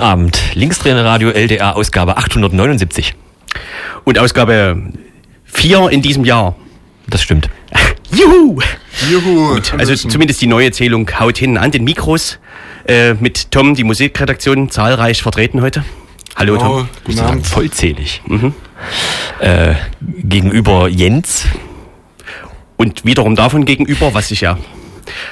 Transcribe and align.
Guten 0.00 0.12
Abend, 0.12 0.40
Linkstrainer 0.54 1.04
Radio 1.04 1.28
LDR, 1.28 1.76
Ausgabe 1.76 2.16
879. 2.16 3.14
Und 4.04 4.18
Ausgabe 4.18 4.82
4 5.44 5.90
in 5.90 6.00
diesem 6.00 6.24
Jahr. 6.24 6.56
Das 7.06 7.22
stimmt. 7.22 7.50
Juhu! 8.10 8.58
Juhu! 9.10 9.56
Gut, 9.56 9.74
also 9.76 9.94
zumindest 9.94 10.40
die 10.40 10.46
neue 10.46 10.72
Zählung 10.72 11.06
haut 11.20 11.36
hin 11.36 11.58
an 11.58 11.70
den 11.70 11.84
Mikros. 11.84 12.38
Äh, 12.88 13.12
mit 13.12 13.50
Tom, 13.50 13.74
die 13.74 13.84
Musikredaktion, 13.84 14.70
zahlreich 14.70 15.20
vertreten 15.22 15.60
heute. 15.60 15.84
Hallo 16.34 16.56
Tom. 16.56 16.70
Oh, 16.70 16.84
guten 17.04 17.20
Abend. 17.20 17.46
Vollzählig. 17.46 18.22
Äh, 19.40 19.74
gegenüber 20.00 20.88
Jens. 20.88 21.44
Und 22.78 23.04
wiederum 23.04 23.36
davon 23.36 23.66
gegenüber, 23.66 24.14
was 24.14 24.28
sich 24.28 24.40
ja 24.40 24.56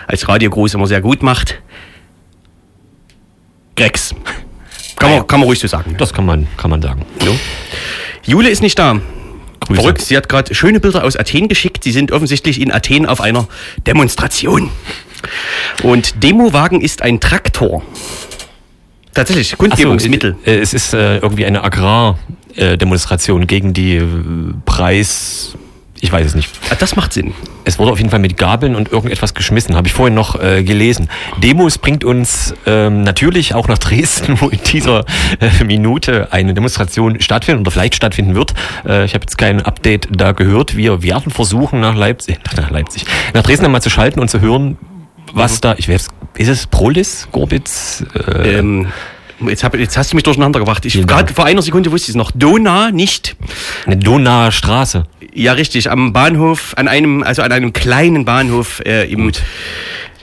als 0.07 0.29
Radiogruß 0.29 0.75
immer 0.75 0.87
sehr 0.87 1.01
gut 1.01 1.23
macht, 1.23 1.59
Grex. 3.75 4.15
Kann 4.99 5.11
man, 5.11 5.27
kann 5.27 5.41
man 5.41 5.47
ruhig 5.47 5.59
so 5.59 5.67
sagen. 5.69 5.95
Das 5.99 6.13
kann 6.13 6.27
man, 6.27 6.47
kann 6.57 6.71
man 6.71 6.83
sagen. 6.83 7.05
So. 7.25 7.39
Jule 8.25 8.49
ist 8.49 8.63
nicht 8.63 8.79
da. 8.79 9.01
Grüße. 9.61 9.81
Verrückt, 9.81 10.03
sie 10.03 10.17
hat 10.17 10.29
gerade 10.29 10.55
schöne 10.55 10.81
Bilder 10.81 11.05
aus 11.05 11.17
Athen 11.17 11.49
geschickt. 11.49 11.85
Sie 11.85 11.93
sind 11.93 12.13
offensichtlich 12.13 12.61
in 12.61 12.73
Athen 12.73 13.07
auf 13.07 13.21
einer 13.21 13.49
Demonstration. 13.87 14.71
Und 15.83 16.23
Demowagen 16.23 16.81
ist 16.81 17.03
ein 17.03 17.21
Traktor. 17.21 17.83
Tatsächlich, 19.15 19.49
Ach 19.49 19.51
so, 19.53 19.57
Kundgebungsmittel. 19.57 20.37
äh, 20.45 20.59
es 20.59 20.75
ist 20.75 20.95
äh, 20.95 21.19
irgendwie 21.19 21.45
eine 21.45 21.65
Agrardemonstration 21.65 23.47
gegen 23.47 23.73
die 23.73 23.97
äh, 23.97 24.05
Preis. 24.65 25.57
Ich 26.01 26.13
weiß 26.13 26.27
es 26.27 26.35
nicht. 26.35 26.51
Ah, 26.71 26.77
das 26.79 26.95
macht 26.97 27.13
Sinn. 27.13 27.35
Es 27.65 27.79
wurde 27.79 27.93
auf 27.93 27.99
jeden 27.99 28.11
Fall 28.11 28.21
mit 28.21 28.37
Gabeln 28.37 28.75
und 28.77 28.93
irgendetwas 28.93 29.35
geschmissen, 29.35 29.75
habe 29.77 29.89
ich 29.89 29.93
vorhin 29.95 30.15
noch 30.15 30.41
äh, 30.41 30.63
gelesen. 30.63 31.09
Demos 31.43 31.79
bringt 31.79 32.05
uns 32.05 32.55
ähm, 32.67 33.03
natürlich 33.03 33.55
auch 33.55 33.69
nach 33.69 33.79
Dresden, 33.79 34.37
wo 34.41 34.49
in 34.49 34.61
dieser 34.63 35.05
äh, 35.41 35.65
Minute 35.65 36.29
eine 36.33 36.55
Demonstration 36.55 37.21
stattfindet 37.21 37.63
oder 37.63 37.71
vielleicht 37.73 37.95
stattfinden 37.97 38.35
wird. 38.35 38.55
Äh, 38.87 39.05
ich 39.05 39.15
habe 39.15 39.23
jetzt 39.25 39.39
kein 39.39 39.61
Update 39.63 40.09
da 40.11 40.33
gehört. 40.33 40.77
Wir 40.77 41.03
werden 41.03 41.31
versuchen 41.33 41.81
nach 41.81 41.95
Leipzig, 41.97 42.39
nach 42.57 42.71
Leipzig, 42.71 43.05
nach 43.35 43.43
Dresden 43.43 43.65
einmal 43.67 43.83
zu 43.83 43.91
schalten 43.91 44.21
und 44.21 44.29
zu 44.29 44.41
hören, 44.41 44.79
was 45.35 45.61
da, 45.61 45.75
ich 45.77 45.89
weiß, 45.89 46.09
ist 46.37 46.49
es 46.49 46.67
Prolis, 46.67 47.29
Gorbitz? 47.33 48.05
Äh, 48.15 48.59
Ähm, 48.59 48.87
jetzt, 49.47 49.65
hab, 49.65 49.77
jetzt 49.77 49.97
hast 49.97 50.13
du 50.13 50.17
mich 50.17 50.25
durcheinander 50.25 50.59
gebracht. 50.59 50.85
Ich 50.85 51.07
gerade 51.07 51.33
vor 51.33 51.45
einer 51.45 51.63
Sekunde 51.63 51.91
wusste 51.93 52.07
ich 52.07 52.11
es 52.11 52.17
noch. 52.17 52.31
Dona 52.33 52.91
nicht. 52.91 53.37
eine 53.87 53.97
Donauer 53.97 54.53
Straße. 54.53 55.05
Ja, 55.35 55.53
richtig. 55.53 55.91
Am 55.91 56.13
Bahnhof, 56.13 56.75
an 56.77 56.89
einem, 56.89 57.23
also 57.23 57.43
an 57.43 57.53
einem 57.53 57.73
kleinen 57.73 58.25
Bahnhof 58.25 58.81
äh, 58.85 59.11
im 59.11 59.33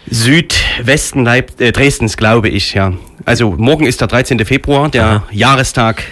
Südwesten 0.10 1.24
Leip 1.24 1.60
äh, 1.60 1.72
Dresdens, 1.72 2.18
glaube 2.18 2.50
ich, 2.50 2.74
ja. 2.74 2.94
Also 3.26 3.56
morgen 3.58 3.86
ist 3.86 4.02
der 4.02 4.08
13. 4.08 4.46
Februar, 4.46 4.90
der 4.90 5.24
Jahrestag 5.32 6.04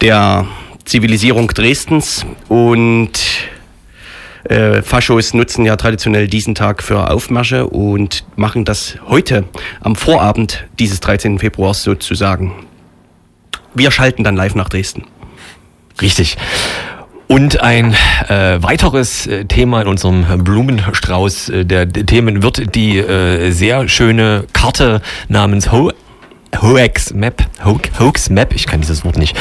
der 0.00 0.46
Zivilisierung 0.84 1.48
Dresdens 1.48 2.24
und 2.48 3.10
äh, 4.44 4.82
Faschos 4.82 5.34
nutzen 5.34 5.64
ja 5.64 5.76
traditionell 5.76 6.28
diesen 6.28 6.54
Tag 6.54 6.82
für 6.82 7.10
Aufmärsche 7.10 7.66
und 7.66 8.24
machen 8.36 8.64
das 8.64 8.96
heute 9.08 9.44
am 9.80 9.96
Vorabend 9.96 10.66
dieses 10.78 11.00
13. 11.00 11.38
Februars 11.38 11.82
sozusagen. 11.82 12.52
Wir 13.74 13.90
schalten 13.90 14.24
dann 14.24 14.36
live 14.36 14.54
nach 14.54 14.68
Dresden. 14.68 15.04
Richtig. 16.00 16.36
Und 17.28 17.60
ein 17.60 17.94
äh, 18.28 18.62
weiteres 18.62 19.26
äh, 19.26 19.44
Thema 19.44 19.82
in 19.82 19.88
unserem 19.88 20.24
Blumenstrauß 20.42 21.50
äh, 21.50 21.64
der, 21.66 21.86
Themen 21.92 22.42
wird 22.42 22.74
die 22.74 22.98
äh, 22.98 23.50
sehr 23.50 23.86
schöne 23.88 24.44
Karte 24.54 25.02
namens 25.28 25.70
Ho 25.70 25.92
Hoax 26.60 27.12
Map, 27.14 27.42
Ho 27.64 27.78
Hoax 27.98 28.30
Map, 28.30 28.54
ich 28.54 28.66
kann 28.66 28.80
dieses 28.80 29.04
Wort 29.04 29.18
nicht 29.18 29.36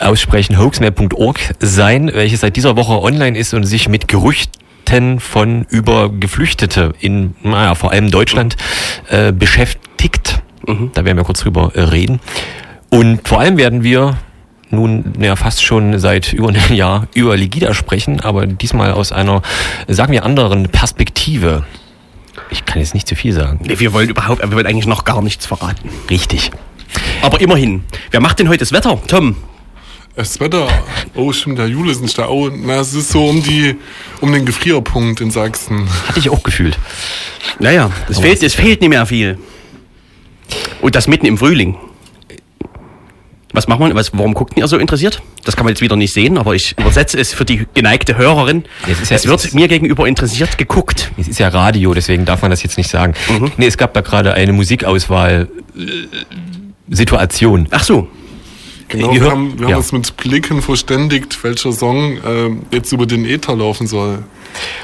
aussprechen, 0.00 0.58
hoaxmap.org 0.58 1.38
sein, 1.60 2.10
welches 2.12 2.40
seit 2.40 2.56
dieser 2.56 2.76
Woche 2.76 3.00
online 3.00 3.38
ist 3.38 3.54
und 3.54 3.64
sich 3.64 3.88
mit 3.88 4.08
Gerüchten 4.08 5.20
von 5.20 5.64
über 5.70 6.10
Geflüchtete 6.10 6.92
in, 7.00 7.34
naja, 7.42 7.74
vor 7.74 7.92
allem 7.92 8.10
Deutschland 8.10 8.56
äh, 9.08 9.32
beschäftigt. 9.32 10.42
Da 10.92 11.04
werden 11.04 11.16
wir 11.16 11.24
kurz 11.24 11.40
drüber 11.40 11.72
äh, 11.74 11.80
reden. 11.80 12.20
Und 12.90 13.26
vor 13.26 13.40
allem 13.40 13.56
werden 13.56 13.82
wir 13.82 14.18
nun 14.68 15.14
ja 15.18 15.34
fast 15.36 15.64
schon 15.64 15.98
seit 15.98 16.32
über 16.34 16.48
einem 16.48 16.74
Jahr 16.74 17.06
über 17.14 17.36
Legida 17.36 17.72
sprechen, 17.72 18.20
aber 18.20 18.46
diesmal 18.46 18.92
aus 18.92 19.12
einer, 19.12 19.40
sagen 19.88 20.12
wir, 20.12 20.24
anderen 20.24 20.68
Perspektive. 20.68 21.64
Ich 22.50 22.64
kann 22.64 22.80
jetzt 22.80 22.94
nicht 22.94 23.06
zu 23.06 23.14
viel 23.14 23.32
sagen. 23.32 23.60
Nee, 23.62 23.78
wir 23.78 23.92
wollen 23.92 24.08
überhaupt, 24.08 24.42
wir 24.42 24.52
wollen 24.52 24.66
eigentlich 24.66 24.86
noch 24.86 25.04
gar 25.04 25.22
nichts 25.22 25.46
verraten. 25.46 25.88
Richtig. 26.10 26.50
Aber 27.22 27.40
immerhin. 27.40 27.84
Wer 28.10 28.20
macht 28.20 28.38
denn 28.38 28.48
heute 28.48 28.58
das 28.58 28.72
Wetter? 28.72 29.00
Tom. 29.06 29.36
Das 30.14 30.40
Wetter, 30.40 30.68
oh 31.14 31.32
stimmt, 31.32 31.58
der 31.58 31.68
Jule 31.68 31.90
ist 31.90 32.02
nicht 32.02 32.18
da. 32.18 32.28
Oh, 32.28 32.50
na, 32.54 32.80
es 32.80 32.92
ist 32.92 33.10
so 33.10 33.26
um 33.26 33.42
die, 33.42 33.76
um 34.20 34.30
den 34.30 34.44
Gefrierpunkt 34.44 35.22
in 35.22 35.30
Sachsen. 35.30 35.88
Hatte 36.06 36.18
ich 36.18 36.28
auch 36.28 36.42
gefühlt. 36.42 36.78
Naja, 37.58 37.90
es 38.10 38.18
Aber 38.18 38.26
fehlt, 38.26 38.42
es 38.42 38.54
fehlt 38.54 38.82
nicht 38.82 38.90
mehr 38.90 39.06
viel. 39.06 39.38
Und 40.82 40.94
das 40.94 41.08
mitten 41.08 41.24
im 41.24 41.38
Frühling. 41.38 41.76
Was 43.54 43.68
macht 43.68 43.80
man? 43.80 43.94
Was, 43.94 44.12
warum 44.14 44.32
guckt 44.34 44.56
ihr 44.56 44.66
so 44.66 44.78
interessiert? 44.78 45.20
Das 45.44 45.56
kann 45.56 45.64
man 45.66 45.72
jetzt 45.74 45.82
wieder 45.82 45.96
nicht 45.96 46.14
sehen, 46.14 46.38
aber 46.38 46.54
ich 46.54 46.74
übersetze 46.78 47.18
es 47.20 47.34
für 47.34 47.44
die 47.44 47.66
geneigte 47.74 48.16
Hörerin. 48.16 48.64
Es 48.90 49.00
ist 49.00 49.10
ja- 49.10 49.16
es 49.16 49.26
wird 49.26 49.38
es 49.40 49.44
ist- 49.46 49.54
mir 49.54 49.68
gegenüber 49.68 50.06
interessiert 50.08 50.56
geguckt. 50.56 51.10
Es 51.18 51.28
ist 51.28 51.38
ja 51.38 51.48
Radio, 51.48 51.92
deswegen 51.92 52.24
darf 52.24 52.40
man 52.42 52.50
das 52.50 52.62
jetzt 52.62 52.78
nicht 52.78 52.88
sagen. 52.88 53.14
Nee, 53.58 53.66
es 53.66 53.76
gab 53.76 53.92
da 53.94 54.00
gerade 54.00 54.32
eine 54.34 54.52
Musikauswahl 54.52 55.48
äh, 55.76 55.82
Situation. 56.94 57.66
Ach 57.70 57.82
so. 57.84 58.08
Genau, 58.88 59.12
Wir 59.14 59.22
haben, 59.30 59.58
wir 59.58 59.64
haben 59.66 59.70
ja. 59.70 59.76
uns 59.78 59.92
mit 59.92 60.16
Blicken 60.18 60.60
verständigt, 60.60 61.42
welcher 61.44 61.72
Song 61.72 62.18
ähm, 62.26 62.62
jetzt 62.72 62.92
über 62.92 63.06
den 63.06 63.24
Äther 63.24 63.56
laufen 63.56 63.86
soll. 63.86 64.18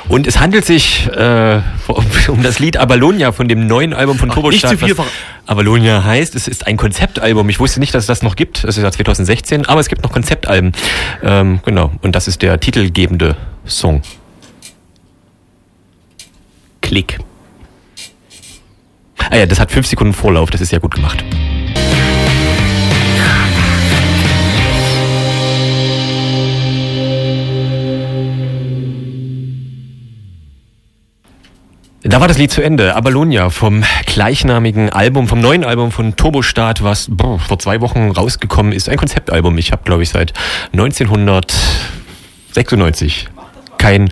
Und 0.09 0.27
es 0.27 0.41
handelt 0.41 0.65
sich 0.65 1.07
äh, 1.07 1.61
um, 1.87 2.05
um 2.29 2.43
das 2.43 2.59
Lied 2.59 2.79
Avalonia 2.79 3.33
von 3.33 3.49
dem 3.49 3.67
neuen 3.67 3.93
Album 3.93 4.19
von 4.19 4.31
Turbo 4.31 4.51
nicht 4.51 4.67
zu 4.67 4.77
viel 4.77 4.97
Avalonia 5.47 6.05
heißt, 6.05 6.35
es 6.35 6.47
ist 6.47 6.67
ein 6.67 6.77
Konzeptalbum. 6.77 7.49
Ich 7.49 7.59
wusste 7.59 7.81
nicht, 7.81 7.95
dass 7.95 8.05
es 8.05 8.07
das 8.07 8.23
noch 8.23 8.37
gibt. 8.37 8.65
Es 8.65 8.77
ist 8.77 8.83
ja 8.83 8.91
2016, 8.91 9.67
aber 9.67 9.81
es 9.81 9.89
gibt 9.89 10.03
noch 10.03 10.13
Konzeptalben. 10.13 10.73
Ähm, 11.23 11.61
genau. 11.65 11.93
Und 12.03 12.15
das 12.15 12.29
ist 12.29 12.43
der 12.43 12.61
titelgebende 12.61 13.37
Song. 13.67 14.03
Klick. 16.83 17.19
Ah 19.31 19.37
ja, 19.37 19.47
das 19.47 19.61
hat 19.61 19.73
fünf 19.73 19.87
Sekunden 19.87 20.13
Vorlauf. 20.13 20.51
Das 20.51 20.61
ist 20.61 20.73
ja 20.73 20.79
gut 20.79 20.95
gemacht. 20.95 21.25
Da 32.09 32.21
war 32.23 32.29
das 32.29 32.39
Lied 32.39 32.51
zu 32.51 32.63
Ende. 32.63 32.97
Abalonia 32.97 33.51
vom 33.51 33.85
gleichnamigen 34.07 34.89
Album, 34.89 35.29
vom 35.29 35.43
neuen 35.43 35.63
Album 35.63 35.93
von 35.93 36.17
Turbostart, 36.17 36.83
was 36.83 37.09
boah, 37.11 37.39
vor 37.39 37.59
zwei 37.59 37.83
Wochen 37.83 38.11
rausgekommen 38.11 38.73
ist. 38.73 38.89
Ein 38.89 38.97
Konzeptalbum. 38.97 39.59
Ich 39.59 39.73
habe, 39.73 39.83
glaube 39.85 40.05
ich, 40.05 40.09
seit 40.09 40.33
1996 40.73 43.29
kein 43.77 44.11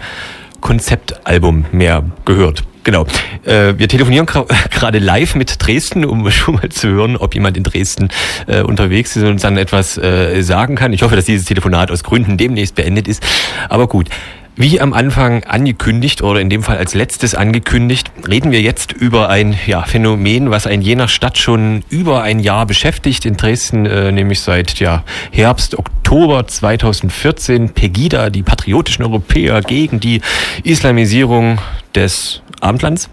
Konzeptalbum 0.61 1.65
mehr 1.73 2.05
gehört. 2.27 2.65
Genau. 2.85 3.07
Äh, 3.45 3.79
wir 3.79 3.89
telefonieren 3.89 4.27
gerade 4.71 4.99
live 4.99 5.35
mit 5.35 5.55
Dresden, 5.59 6.05
um 6.05 6.31
schon 6.35 6.57
mal 6.57 6.69
zu 6.69 6.89
hören, 6.89 7.17
ob 7.17 7.35
jemand 7.35 7.57
in 7.57 7.63
Dresden 7.63 8.11
äh, 8.47 8.61
unterwegs 8.61 9.17
ist 9.17 9.23
und 9.23 9.31
uns 9.31 9.41
dann 9.41 9.57
etwas 9.57 9.97
äh, 9.97 10.43
sagen 10.43 10.75
kann. 10.75 10.93
Ich 10.93 11.03
hoffe, 11.03 11.17
dass 11.17 11.25
dieses 11.25 11.47
Telefonat 11.47 11.91
aus 11.91 12.05
Gründen 12.05 12.37
demnächst 12.37 12.75
beendet 12.75 13.09
ist. 13.09 13.27
Aber 13.71 13.87
gut. 13.87 14.11
Wie 14.59 14.81
am 14.81 14.95
Anfang 14.95 15.45
angekündigt 15.45 16.23
oder 16.23 16.41
in 16.41 16.49
dem 16.49 16.63
Fall 16.63 16.79
als 16.79 16.95
letztes 16.95 17.35
angekündigt, 17.35 18.11
reden 18.27 18.53
wir 18.53 18.63
jetzt 18.63 18.91
über 18.91 19.29
ein 19.29 19.55
ja, 19.67 19.83
Phänomen, 19.83 20.51
was 20.51 20.67
ein 20.67 20.81
jener 20.81 21.09
Stadt 21.09 21.37
schon 21.37 21.85
über 21.91 22.23
ein 22.23 22.39
Jahr 22.39 22.65
beschäftigt 22.65 23.27
in 23.27 23.37
Dresden, 23.37 23.85
äh, 23.85 24.11
nämlich 24.13 24.41
seit 24.41 24.81
ja, 24.81 25.05
Herbst, 25.31 25.79
Oktober 25.79 26.47
2014. 26.47 27.75
Pegida, 27.75 28.31
die 28.31 28.43
patriotischen 28.43 29.05
Europäer 29.05 29.61
gegen 29.61 30.01
die 30.01 30.23
Islamisierung 30.65 31.59
des 31.95 32.41
Abendlands. 32.61 33.11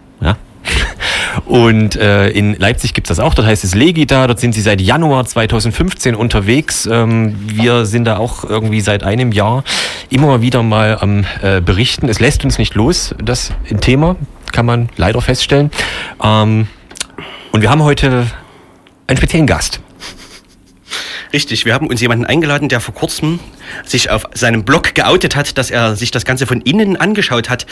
Und 1.46 1.96
äh, 1.96 2.30
in 2.30 2.56
Leipzig 2.56 2.94
gibt's 2.94 3.10
das 3.10 3.20
auch, 3.20 3.34
dort 3.34 3.48
heißt 3.48 3.64
es 3.64 3.76
Legida, 3.76 4.28
dort 4.28 4.40
sind 4.40 4.54
sie 4.54 4.62
seit 4.62 4.82
Januar 4.82 5.26
2015 5.26 6.16
unterwegs. 6.16 6.88
Ähm, 6.92 7.36
wir 7.48 7.86
sind 7.86 8.06
da 8.06 8.18
auch 8.18 8.44
irgendwie 8.44 8.82
seit 8.82 9.04
einem 9.04 9.32
Jahr 9.32 9.64
immer 10.10 10.42
wieder 10.42 10.64
mal 10.64 10.98
am 11.00 11.26
äh, 11.42 11.62
Berichten. 11.62 12.08
Es 12.10 12.20
lässt 12.20 12.44
uns 12.46 12.58
nicht 12.58 12.76
los, 12.76 13.16
das 13.24 13.52
Thema, 13.82 14.16
kann 14.52 14.66
man 14.66 14.90
leider 14.96 15.22
feststellen. 15.22 15.72
Ähm, 16.24 16.68
und 17.52 17.62
wir 17.62 17.70
haben 17.70 17.84
heute 17.84 18.28
einen 19.08 19.18
speziellen 19.18 19.48
Gast. 19.48 19.83
Richtig, 21.34 21.66
wir 21.66 21.74
haben 21.74 21.88
uns 21.88 22.00
jemanden 22.00 22.26
eingeladen, 22.26 22.70
der 22.70 22.80
vor 22.80 22.94
kurzem 22.94 23.40
sich 23.84 24.12
auf 24.12 24.26
seinem 24.36 24.64
Blog 24.64 24.94
geoutet 24.94 25.36
hat, 25.36 25.58
dass 25.58 25.72
er 25.72 25.96
sich 25.96 26.12
das 26.12 26.26
Ganze 26.26 26.46
von 26.46 26.62
innen 26.62 26.96
angeschaut 26.96 27.50
hat. 27.50 27.66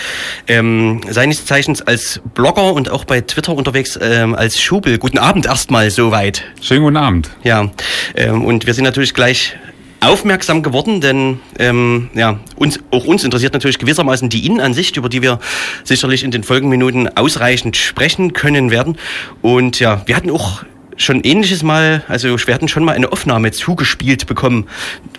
Ähm, 0.48 1.02
seines 1.08 1.46
Zeichens 1.46 1.84
als 1.84 2.22
Blogger 2.34 2.74
und 2.74 2.90
auch 2.90 3.06
bei 3.06 3.22
Twitter 3.22 3.54
unterwegs 3.54 4.00
ähm, 4.02 4.34
als 4.34 4.60
Schubel. 4.60 4.98
Guten 4.98 5.20
Abend 5.20 5.46
erstmal 5.46 5.92
soweit. 5.92 6.44
Schönen 6.60 6.82
guten 6.82 6.98
Abend. 6.98 7.30
Ja, 7.44 7.70
ähm, 8.16 8.44
und 8.44 8.66
wir 8.66 8.74
sind 8.74 8.84
natürlich 8.84 9.14
gleich 9.14 9.56
aufmerksam 10.00 10.64
geworden, 10.64 11.00
denn 11.00 11.40
ähm, 11.60 12.10
ja, 12.16 12.40
uns, 12.56 12.80
auch 12.90 13.06
uns 13.06 13.24
interessiert 13.24 13.54
natürlich 13.54 13.78
gewissermaßen 13.78 14.30
die 14.30 14.44
Innenansicht, 14.48 14.98
über 14.98 15.08
die 15.08 15.22
wir 15.22 15.40
sicherlich 15.84 16.24
in 16.24 16.32
den 16.32 16.44
Folgenminuten 16.44 17.16
ausreichend 17.16 17.78
sprechen 17.78 18.34
können 18.34 18.72
werden. 18.72 18.98
Und 19.44 19.80
ja, 19.80 20.02
wir 20.08 20.16
hatten 20.16 20.32
auch 20.32 20.64
schon 21.04 21.22
ähnliches 21.22 21.64
mal, 21.64 22.04
also 22.08 22.30
wir 22.30 22.54
hatten 22.54 22.68
schon 22.68 22.84
mal 22.84 22.94
eine 22.94 23.12
Aufnahme 23.12 23.52
zugespielt 23.52 24.28
bekommen 24.28 24.68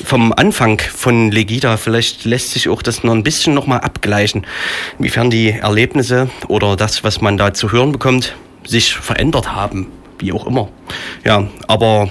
vom 0.05 0.32
Anfang 0.32 0.81
von 0.81 1.31
Legida. 1.31 1.76
Vielleicht 1.76 2.25
lässt 2.25 2.50
sich 2.50 2.69
auch 2.69 2.82
das 2.82 3.05
noch 3.05 3.12
ein 3.12 3.23
bisschen 3.23 3.55
nochmal 3.55 3.81
abgleichen, 3.81 4.46
inwiefern 4.99 5.31
die 5.31 5.50
Erlebnisse 5.50 6.31
oder 6.49 6.76
das, 6.76 7.05
was 7.05 7.20
man 7.20 7.37
da 7.37 7.55
zu 7.55 7.73
hören 7.73 7.93
bekommt, 7.93 8.34
sich 8.64 8.94
verändert 8.94 9.55
haben, 9.55 9.88
wie 10.19 10.32
auch 10.32 10.46
immer. 10.46 10.69
Ja, 11.25 11.49
aber 11.67 12.11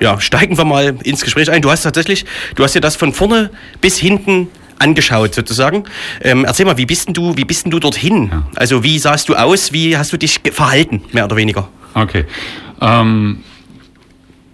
ja, 0.00 0.20
steigen 0.20 0.58
wir 0.58 0.64
mal 0.64 0.96
ins 1.04 1.22
Gespräch 1.22 1.50
ein. 1.50 1.62
Du 1.62 1.70
hast 1.70 1.82
tatsächlich, 1.82 2.24
du 2.56 2.64
hast 2.64 2.74
dir 2.74 2.80
das 2.80 2.96
von 2.96 3.12
vorne 3.12 3.50
bis 3.80 3.98
hinten 3.98 4.48
angeschaut 4.78 5.34
sozusagen. 5.34 5.84
Ähm, 6.20 6.44
erzähl 6.44 6.66
mal, 6.66 6.76
wie 6.76 6.86
bist 6.86 7.06
denn 7.06 7.14
du, 7.14 7.36
wie 7.36 7.44
bist 7.44 7.64
denn 7.64 7.70
du 7.70 7.78
dorthin? 7.78 8.28
Ja. 8.32 8.46
Also 8.56 8.82
wie 8.82 8.98
sahst 8.98 9.28
du 9.28 9.36
aus? 9.36 9.72
Wie 9.72 9.96
hast 9.96 10.12
du 10.12 10.16
dich 10.16 10.40
verhalten, 10.52 11.02
mehr 11.12 11.24
oder 11.24 11.36
weniger? 11.36 11.68
Okay. 11.94 12.24
Ähm, 12.80 13.38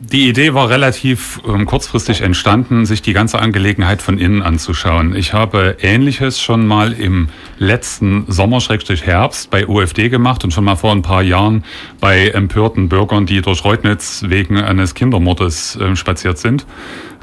die 0.00 0.28
Idee 0.28 0.54
war 0.54 0.70
relativ 0.70 1.40
ähm, 1.46 1.66
kurzfristig 1.66 2.20
entstanden, 2.20 2.86
sich 2.86 3.02
die 3.02 3.12
ganze 3.12 3.40
Angelegenheit 3.40 4.00
von 4.00 4.18
innen 4.18 4.42
anzuschauen. 4.42 5.16
Ich 5.16 5.32
habe 5.32 5.76
Ähnliches 5.80 6.40
schon 6.40 6.68
mal 6.68 6.92
im 6.92 7.30
letzten 7.58 8.24
Sommer-Herbst 8.28 9.50
bei 9.50 9.66
OFD 9.66 10.08
gemacht 10.08 10.44
und 10.44 10.52
schon 10.52 10.64
mal 10.64 10.76
vor 10.76 10.92
ein 10.92 11.02
paar 11.02 11.22
Jahren 11.22 11.64
bei 11.98 12.28
empörten 12.28 12.88
Bürgern, 12.88 13.26
die 13.26 13.42
durch 13.42 13.64
Reutnitz 13.64 14.22
wegen 14.28 14.58
eines 14.58 14.94
Kindermordes 14.94 15.76
äh, 15.76 15.96
spaziert 15.96 16.38
sind. 16.38 16.64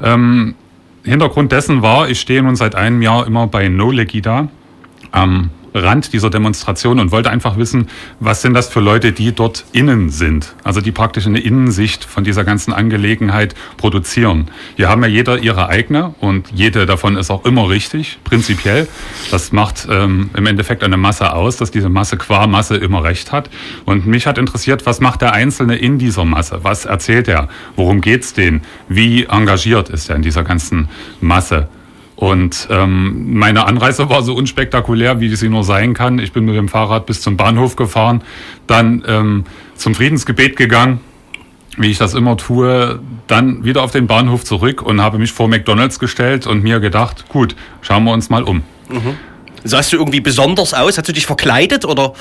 Ähm, 0.02 0.54
Hintergrund 1.02 1.52
dessen 1.52 1.80
war, 1.80 2.10
ich 2.10 2.20
stehe 2.20 2.42
nun 2.42 2.56
seit 2.56 2.74
einem 2.74 3.00
Jahr 3.00 3.26
immer 3.26 3.46
bei 3.46 3.68
No 3.68 3.90
Legida 3.90 4.48
am 5.12 5.50
Rand 5.76 6.12
dieser 6.12 6.30
Demonstration 6.30 6.98
und 6.98 7.12
wollte 7.12 7.30
einfach 7.30 7.56
wissen, 7.56 7.88
was 8.20 8.42
sind 8.42 8.54
das 8.54 8.68
für 8.68 8.80
Leute, 8.80 9.12
die 9.12 9.32
dort 9.32 9.64
innen 9.72 10.10
sind, 10.10 10.54
also 10.64 10.80
die 10.80 10.92
praktisch 10.92 11.26
eine 11.26 11.40
Innensicht 11.40 12.04
von 12.04 12.24
dieser 12.24 12.44
ganzen 12.44 12.72
Angelegenheit 12.72 13.54
produzieren. 13.76 14.50
Hier 14.76 14.88
haben 14.88 15.02
ja 15.02 15.08
jeder 15.08 15.38
ihre 15.38 15.68
eigene 15.68 16.14
und 16.20 16.50
jede 16.52 16.86
davon 16.86 17.16
ist 17.16 17.30
auch 17.30 17.44
immer 17.44 17.68
richtig, 17.68 18.18
prinzipiell. 18.24 18.88
Das 19.30 19.52
macht 19.52 19.86
ähm, 19.90 20.30
im 20.34 20.46
Endeffekt 20.46 20.82
eine 20.82 20.96
Masse 20.96 21.32
aus, 21.32 21.56
dass 21.56 21.70
diese 21.70 21.88
Masse 21.88 22.16
qua 22.16 22.46
Masse 22.46 22.76
immer 22.76 23.04
recht 23.04 23.32
hat. 23.32 23.50
Und 23.84 24.06
mich 24.06 24.26
hat 24.26 24.38
interessiert, 24.38 24.86
was 24.86 25.00
macht 25.00 25.22
der 25.22 25.32
Einzelne 25.32 25.76
in 25.76 25.98
dieser 25.98 26.24
Masse? 26.24 26.60
Was 26.62 26.84
erzählt 26.84 27.28
er? 27.28 27.48
Worum 27.76 28.00
geht's 28.00 28.32
denen? 28.32 28.62
Wie 28.88 29.24
engagiert 29.24 29.88
ist 29.90 30.08
er 30.08 30.16
in 30.16 30.22
dieser 30.22 30.42
ganzen 30.42 30.88
Masse? 31.20 31.68
Und 32.16 32.66
ähm, 32.70 33.34
meine 33.34 33.66
Anreise 33.66 34.08
war 34.08 34.22
so 34.22 34.34
unspektakulär, 34.34 35.20
wie 35.20 35.34
sie 35.36 35.50
nur 35.50 35.64
sein 35.64 35.92
kann. 35.92 36.18
Ich 36.18 36.32
bin 36.32 36.46
mit 36.46 36.56
dem 36.56 36.68
Fahrrad 36.68 37.04
bis 37.04 37.20
zum 37.20 37.36
Bahnhof 37.36 37.76
gefahren, 37.76 38.22
dann 38.66 39.04
ähm, 39.06 39.44
zum 39.74 39.94
Friedensgebet 39.94 40.56
gegangen, 40.56 41.00
wie 41.76 41.90
ich 41.90 41.98
das 41.98 42.14
immer 42.14 42.38
tue, 42.38 43.00
dann 43.26 43.64
wieder 43.64 43.82
auf 43.82 43.90
den 43.90 44.06
Bahnhof 44.06 44.44
zurück 44.44 44.80
und 44.80 45.02
habe 45.02 45.18
mich 45.18 45.32
vor 45.32 45.46
McDonald's 45.46 45.98
gestellt 45.98 46.46
und 46.46 46.62
mir 46.62 46.80
gedacht, 46.80 47.28
gut, 47.28 47.54
schauen 47.82 48.04
wir 48.04 48.12
uns 48.12 48.30
mal 48.30 48.44
um. 48.44 48.62
Mhm. 48.88 49.16
Sahst 49.66 49.92
du 49.92 49.96
irgendwie 49.96 50.20
besonders 50.20 50.74
aus? 50.74 50.96
Hast 50.96 51.08
du 51.08 51.12
dich 51.12 51.26
verkleidet 51.26 51.84
oder? 51.84 52.12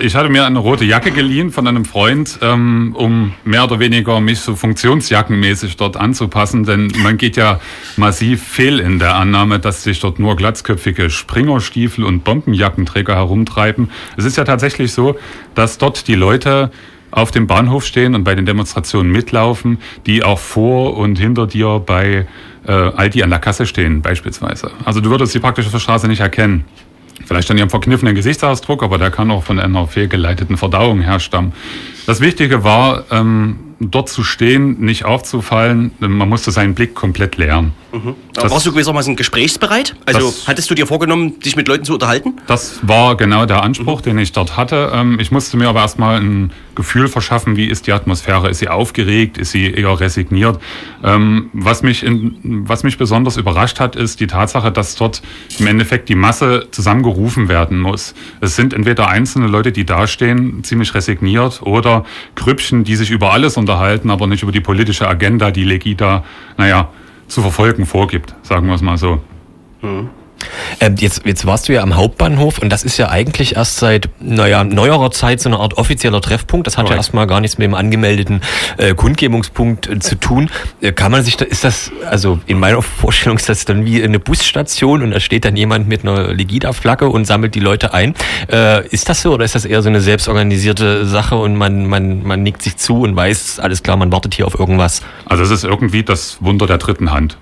Ich 0.00 0.14
hatte 0.14 0.28
mir 0.28 0.46
eine 0.46 0.60
rote 0.60 0.84
Jacke 0.84 1.10
geliehen 1.10 1.50
von 1.50 1.66
einem 1.66 1.84
Freund, 1.84 2.38
ähm, 2.42 2.94
um 2.96 3.34
mehr 3.44 3.64
oder 3.64 3.80
weniger 3.80 4.20
mich 4.20 4.40
so 4.40 4.54
funktionsjackenmäßig 4.54 5.76
dort 5.76 5.96
anzupassen, 5.96 6.64
denn 6.64 6.92
man 7.02 7.16
geht 7.16 7.36
ja 7.36 7.60
massiv 7.96 8.42
fehl 8.42 8.78
in 8.78 8.98
der 8.98 9.16
Annahme, 9.16 9.58
dass 9.58 9.82
sich 9.82 9.98
dort 10.00 10.18
nur 10.18 10.36
glatzköpfige 10.36 11.10
Springerstiefel 11.10 12.04
und 12.04 12.22
Bombenjackenträger 12.22 13.16
herumtreiben. 13.16 13.90
Es 14.16 14.24
ist 14.24 14.36
ja 14.36 14.44
tatsächlich 14.44 14.92
so, 14.92 15.16
dass 15.54 15.78
dort 15.78 16.06
die 16.06 16.14
Leute 16.14 16.70
auf 17.10 17.30
dem 17.30 17.46
Bahnhof 17.46 17.84
stehen 17.84 18.14
und 18.14 18.24
bei 18.24 18.34
den 18.34 18.46
Demonstrationen 18.46 19.12
mitlaufen, 19.12 19.78
die 20.06 20.22
auch 20.22 20.38
vor 20.38 20.96
und 20.96 21.18
hinter 21.18 21.46
dir 21.46 21.82
bei 21.84 22.26
äh, 22.66 22.72
Aldi 22.72 23.22
an 23.22 23.30
der 23.30 23.38
Kasse 23.38 23.66
stehen 23.66 24.02
beispielsweise. 24.02 24.70
Also 24.84 25.00
du 25.00 25.10
würdest 25.10 25.34
die 25.34 25.38
praktisch 25.38 25.66
auf 25.66 25.72
der 25.72 25.78
Straße 25.78 26.08
nicht 26.08 26.20
erkennen. 26.20 26.64
Vielleicht 27.24 27.50
an 27.50 27.58
ihrem 27.58 27.70
verkniffenen 27.70 28.14
Gesichtsausdruck, 28.14 28.82
aber 28.82 28.98
der 28.98 29.10
kann 29.10 29.30
auch 29.30 29.44
von 29.44 29.58
einer 29.58 29.86
fehlgeleiteten 29.86 30.56
Verdauung 30.56 31.00
herstammen. 31.00 31.52
Das 32.06 32.20
Wichtige 32.20 32.64
war, 32.64 33.04
ähm, 33.10 33.58
dort 33.80 34.08
zu 34.08 34.24
stehen, 34.24 34.80
nicht 34.80 35.04
aufzufallen. 35.04 35.92
Man 35.98 36.28
musste 36.28 36.50
seinen 36.50 36.74
Blick 36.74 36.94
komplett 36.94 37.36
leeren. 37.36 37.72
Mhm. 37.92 38.14
warst 38.34 38.66
du 38.66 38.72
gewissermaßen 38.72 39.16
gesprächsbereit? 39.16 39.94
Also 40.06 40.32
hattest 40.46 40.70
du 40.70 40.74
dir 40.74 40.86
vorgenommen, 40.86 41.38
dich 41.40 41.56
mit 41.56 41.68
Leuten 41.68 41.84
zu 41.84 41.94
unterhalten? 41.94 42.34
Das 42.46 42.80
war 42.82 43.16
genau 43.16 43.44
der 43.46 43.62
Anspruch, 43.62 44.00
mhm. 44.00 44.04
den 44.04 44.18
ich 44.18 44.32
dort 44.32 44.56
hatte. 44.56 44.90
Ähm, 44.94 45.18
ich 45.20 45.30
musste 45.30 45.56
mir 45.56 45.68
aber 45.68 45.80
erstmal 45.80 46.20
ein 46.20 46.52
Gefühl 46.74 47.08
verschaffen, 47.08 47.56
wie 47.56 47.66
ist 47.66 47.86
die 47.86 47.92
Atmosphäre? 47.92 48.48
Ist 48.48 48.60
sie 48.60 48.68
aufgeregt? 48.68 49.36
Ist 49.36 49.52
sie 49.52 49.66
eher 49.70 50.00
resigniert? 50.00 50.58
Ähm, 51.04 51.50
was, 51.52 51.82
mich 51.82 52.02
in, 52.02 52.64
was 52.66 52.82
mich 52.82 52.96
besonders 52.96 53.36
überrascht 53.36 53.78
hat, 53.78 53.94
ist 53.94 54.20
die 54.20 54.26
Tatsache, 54.26 54.72
dass 54.72 54.94
dort 54.94 55.22
im 55.58 55.66
Endeffekt 55.66 56.08
die 56.08 56.14
Masse 56.14 56.68
zusammengerufen 56.70 57.48
werden 57.48 57.78
muss. 57.78 58.14
Es 58.40 58.56
sind 58.56 58.72
entweder 58.72 59.08
einzelne 59.08 59.48
Leute, 59.48 59.72
die 59.72 59.84
dastehen, 59.84 60.64
ziemlich 60.64 60.94
resigniert, 60.94 61.62
oder 61.62 62.04
Grüppchen, 62.34 62.84
die 62.84 62.96
sich 62.96 63.10
über 63.10 63.32
alles 63.32 63.56
unterhalten, 63.56 64.10
aber 64.10 64.26
nicht 64.26 64.42
über 64.42 64.52
die 64.52 64.60
politische 64.60 65.06
Agenda, 65.08 65.50
die 65.50 65.64
Legida, 65.64 66.24
naja, 66.56 66.88
zu 67.32 67.40
verfolgen 67.40 67.86
vorgibt, 67.86 68.34
sagen 68.42 68.66
wir 68.66 68.74
es 68.74 68.82
mal 68.82 68.98
so. 68.98 69.20
Mhm. 69.80 70.10
Ähm, 70.80 70.96
jetzt, 70.98 71.24
jetzt 71.24 71.46
warst 71.46 71.68
du 71.68 71.72
ja 71.72 71.82
am 71.82 71.96
Hauptbahnhof 71.96 72.58
und 72.58 72.70
das 72.70 72.84
ist 72.84 72.96
ja 72.98 73.08
eigentlich 73.08 73.56
erst 73.56 73.76
seit 73.76 74.08
naja, 74.20 74.64
neuerer 74.64 75.10
Zeit 75.10 75.40
so 75.40 75.48
eine 75.48 75.58
Art 75.58 75.74
offizieller 75.78 76.20
Treffpunkt. 76.20 76.66
Das 76.66 76.76
hat 76.76 76.84
right. 76.84 76.90
ja 76.92 76.96
erstmal 76.96 77.26
gar 77.26 77.40
nichts 77.40 77.58
mit 77.58 77.66
dem 77.66 77.74
angemeldeten 77.74 78.40
äh, 78.78 78.94
Kundgebungspunkt 78.94 79.88
äh, 79.88 79.98
zu 79.98 80.16
tun. 80.16 80.50
Äh, 80.80 80.92
kann 80.92 81.12
man 81.12 81.22
sich 81.22 81.36
da, 81.36 81.44
ist 81.44 81.64
das, 81.64 81.90
also 82.08 82.40
in 82.46 82.58
meiner 82.58 82.82
Vorstellung 82.82 83.38
ist 83.38 83.48
das 83.48 83.64
dann 83.64 83.84
wie 83.84 84.02
eine 84.02 84.18
Busstation 84.18 85.02
und 85.02 85.10
da 85.10 85.20
steht 85.20 85.44
dann 85.44 85.56
jemand 85.56 85.88
mit 85.88 86.02
einer 86.02 86.32
Legida-Flagge 86.32 87.08
und 87.08 87.26
sammelt 87.26 87.54
die 87.54 87.60
Leute 87.60 87.94
ein. 87.94 88.14
Äh, 88.50 88.86
ist 88.88 89.08
das 89.08 89.22
so 89.22 89.32
oder 89.32 89.44
ist 89.44 89.54
das 89.54 89.64
eher 89.64 89.82
so 89.82 89.88
eine 89.88 90.00
selbstorganisierte 90.00 91.06
Sache 91.06 91.36
und 91.36 91.56
man, 91.56 91.86
man, 91.86 92.22
man 92.22 92.42
nickt 92.42 92.62
sich 92.62 92.76
zu 92.76 93.02
und 93.02 93.16
weiß, 93.16 93.60
alles 93.60 93.82
klar, 93.82 93.96
man 93.96 94.12
wartet 94.12 94.34
hier 94.34 94.46
auf 94.46 94.58
irgendwas? 94.58 95.02
Also 95.24 95.42
es 95.42 95.50
ist 95.50 95.64
irgendwie 95.64 96.02
das 96.02 96.38
Wunder 96.40 96.66
der 96.66 96.78
dritten 96.78 97.12
Hand. 97.12 97.36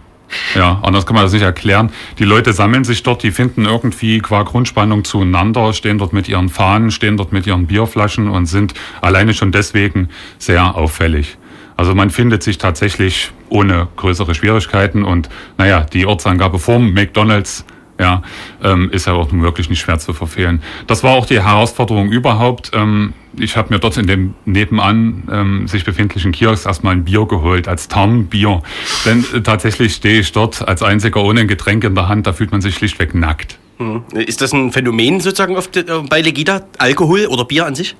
Ja, 0.55 0.81
anders 0.83 1.07
kann 1.07 1.15
man 1.15 1.25
das 1.25 1.33
nicht 1.33 1.43
erklären. 1.43 1.91
Die 2.19 2.25
Leute 2.25 2.53
sammeln 2.53 2.85
sich 2.85 3.03
dort, 3.03 3.23
die 3.23 3.31
finden 3.31 3.65
irgendwie 3.65 4.19
qua 4.21 4.43
Grundspannung 4.43 5.05
zueinander, 5.05 5.73
stehen 5.73 5.99
dort 5.99 6.13
mit 6.13 6.29
ihren 6.29 6.49
Fahnen, 6.49 6.91
stehen 6.91 7.17
dort 7.17 7.33
mit 7.33 7.47
ihren 7.47 7.67
Bierflaschen 7.67 8.29
und 8.29 8.47
sind 8.47 8.75
alleine 9.01 9.35
schon 9.35 9.53
deswegen 9.53 10.09
sehr 10.39 10.77
auffällig. 10.77 11.37
Also 11.77 11.95
man 11.95 12.11
findet 12.11 12.43
sich 12.43 12.59
tatsächlich 12.59 13.33
ohne 13.49 13.89
größere 13.97 14.35
Schwierigkeiten 14.35 15.03
und 15.03 15.31
naja, 15.57 15.87
die 15.93 16.05
Ortsangabe 16.05 16.59
vom 16.59 16.93
McDonalds 16.93 17.65
ja, 18.01 18.23
ähm, 18.65 18.91
ist 18.91 19.07
ja 19.07 19.13
auch 19.13 19.31
wirklich 19.31 19.69
nicht 19.69 19.81
schwer 19.81 19.99
zu 19.99 20.13
verfehlen. 20.13 20.63
Das 20.87 21.05
war 21.05 21.13
auch 21.13 21.27
die 21.27 21.41
Herausforderung 21.43 22.11
überhaupt. 22.11 22.71
Ähm, 22.75 23.13
ich 23.39 23.57
habe 23.57 23.73
mir 23.73 23.79
dort 23.79 23.97
in 23.97 24.07
dem 24.07 24.35
nebenan 24.45 25.29
ähm, 25.31 25.69
sich 25.69 25.85
befindlichen 25.85 26.33
Kiosk 26.33 26.67
erstmal 26.67 26.95
ein 26.95 27.05
Bier 27.05 27.27
geholt, 27.27 27.69
als 27.69 27.89
Tarnbier. 27.89 28.63
Denn 29.05 29.25
äh, 29.35 29.43
tatsächlich 29.43 29.95
stehe 29.95 30.21
ich 30.21 30.33
dort 30.33 30.67
als 30.67 30.83
einziger 30.83 31.23
ohne 31.23 31.41
ein 31.41 31.49
Getränk 31.49 31.85
in 31.85 31.95
der 31.95 32.09
Hand, 32.09 32.27
da 32.27 32.33
fühlt 32.33 32.51
man 32.51 32.61
sich 32.61 32.75
schlichtweg 32.75 33.15
nackt. 33.15 33.59
Hm. 33.77 34.03
Ist 34.15 34.41
das 34.41 34.53
ein 34.53 34.73
Phänomen 34.73 35.21
sozusagen 35.21 35.57
de, 35.75 35.83
äh, 35.83 36.03
bei 36.09 36.23
Legida, 36.23 36.63
Alkohol 36.79 37.27
oder 37.27 37.45
Bier 37.45 37.67
an 37.67 37.75
sich? 37.75 37.97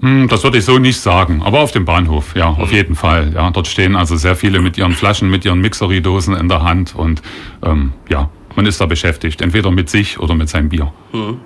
Hm, 0.00 0.28
das 0.28 0.44
würde 0.44 0.58
ich 0.58 0.64
so 0.66 0.78
nicht 0.78 1.00
sagen, 1.00 1.40
aber 1.42 1.60
auf 1.60 1.72
dem 1.72 1.86
Bahnhof, 1.86 2.36
ja, 2.36 2.48
auf 2.48 2.68
hm. 2.68 2.76
jeden 2.76 2.94
Fall. 2.96 3.32
Ja, 3.34 3.50
dort 3.50 3.66
stehen 3.66 3.96
also 3.96 4.16
sehr 4.16 4.36
viele 4.36 4.60
mit 4.60 4.76
ihren 4.76 4.92
Flaschen, 4.92 5.30
mit 5.30 5.44
ihren 5.46 5.60
Mixery-Dosen 5.60 6.36
in 6.36 6.48
der 6.48 6.62
Hand 6.62 6.94
und 6.94 7.22
ähm, 7.64 7.92
ja, 8.10 8.28
man 8.56 8.66
ist 8.66 8.80
da 8.80 8.86
beschäftigt, 8.86 9.40
entweder 9.40 9.70
mit 9.70 9.88
sich 9.90 10.18
oder 10.18 10.34
mit 10.34 10.48
seinem 10.48 10.68
Bier. 10.68 10.92
Hm. 11.12 11.40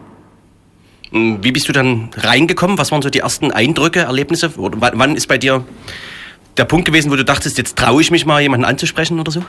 Wie 1.12 1.50
bist 1.50 1.68
du 1.68 1.72
dann 1.72 2.10
reingekommen? 2.16 2.78
Was 2.78 2.92
waren 2.92 3.02
so 3.02 3.10
die 3.10 3.18
ersten 3.18 3.50
Eindrücke, 3.50 4.00
Erlebnisse? 4.00 4.52
Oder 4.56 4.92
wann 4.94 5.16
ist 5.16 5.26
bei 5.26 5.38
dir 5.38 5.64
der 6.56 6.64
Punkt 6.64 6.84
gewesen, 6.84 7.10
wo 7.10 7.16
du 7.16 7.24
dachtest, 7.24 7.58
jetzt 7.58 7.76
traue 7.76 8.00
ich 8.00 8.10
mich 8.10 8.26
mal, 8.26 8.40
jemanden 8.40 8.64
anzusprechen 8.64 9.18
oder 9.18 9.32
so? 9.32 9.42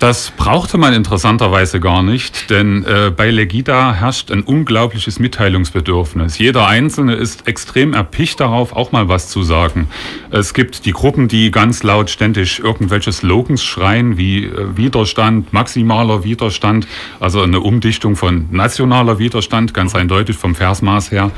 Das 0.00 0.30
brauchte 0.30 0.78
man 0.78 0.94
interessanterweise 0.94 1.78
gar 1.78 2.02
nicht, 2.02 2.48
denn 2.48 2.86
äh, 2.86 3.12
bei 3.14 3.30
Legida 3.30 3.92
herrscht 3.92 4.30
ein 4.30 4.40
unglaubliches 4.40 5.18
Mitteilungsbedürfnis. 5.18 6.38
Jeder 6.38 6.66
Einzelne 6.66 7.16
ist 7.16 7.46
extrem 7.46 7.92
erpicht 7.92 8.40
darauf, 8.40 8.74
auch 8.74 8.92
mal 8.92 9.10
was 9.10 9.28
zu 9.28 9.42
sagen. 9.42 9.88
Es 10.30 10.54
gibt 10.54 10.86
die 10.86 10.92
Gruppen, 10.92 11.28
die 11.28 11.50
ganz 11.50 11.82
laut 11.82 12.08
ständig 12.08 12.60
irgendwelche 12.60 13.12
Slogans 13.12 13.62
schreien, 13.62 14.16
wie 14.16 14.46
äh, 14.46 14.74
Widerstand, 14.74 15.52
maximaler 15.52 16.24
Widerstand, 16.24 16.88
also 17.20 17.42
eine 17.42 17.60
Umdichtung 17.60 18.16
von 18.16 18.46
nationaler 18.50 19.18
Widerstand, 19.18 19.74
ganz 19.74 19.94
eindeutig 19.94 20.38
vom 20.38 20.54
Versmaß 20.54 21.10
her. 21.10 21.30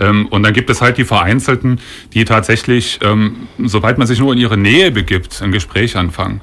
Ähm, 0.00 0.26
und 0.26 0.42
dann 0.42 0.54
gibt 0.54 0.70
es 0.70 0.80
halt 0.80 0.98
die 0.98 1.04
Vereinzelten, 1.04 1.78
die 2.14 2.24
tatsächlich, 2.24 2.98
ähm, 3.00 3.46
sobald 3.64 3.96
man 3.96 4.08
sich 4.08 4.18
nur 4.18 4.32
in 4.32 4.40
ihre 4.40 4.56
Nähe 4.56 4.90
begibt, 4.90 5.40
ein 5.40 5.52
Gespräch 5.52 5.96
anfangen. 5.96 6.40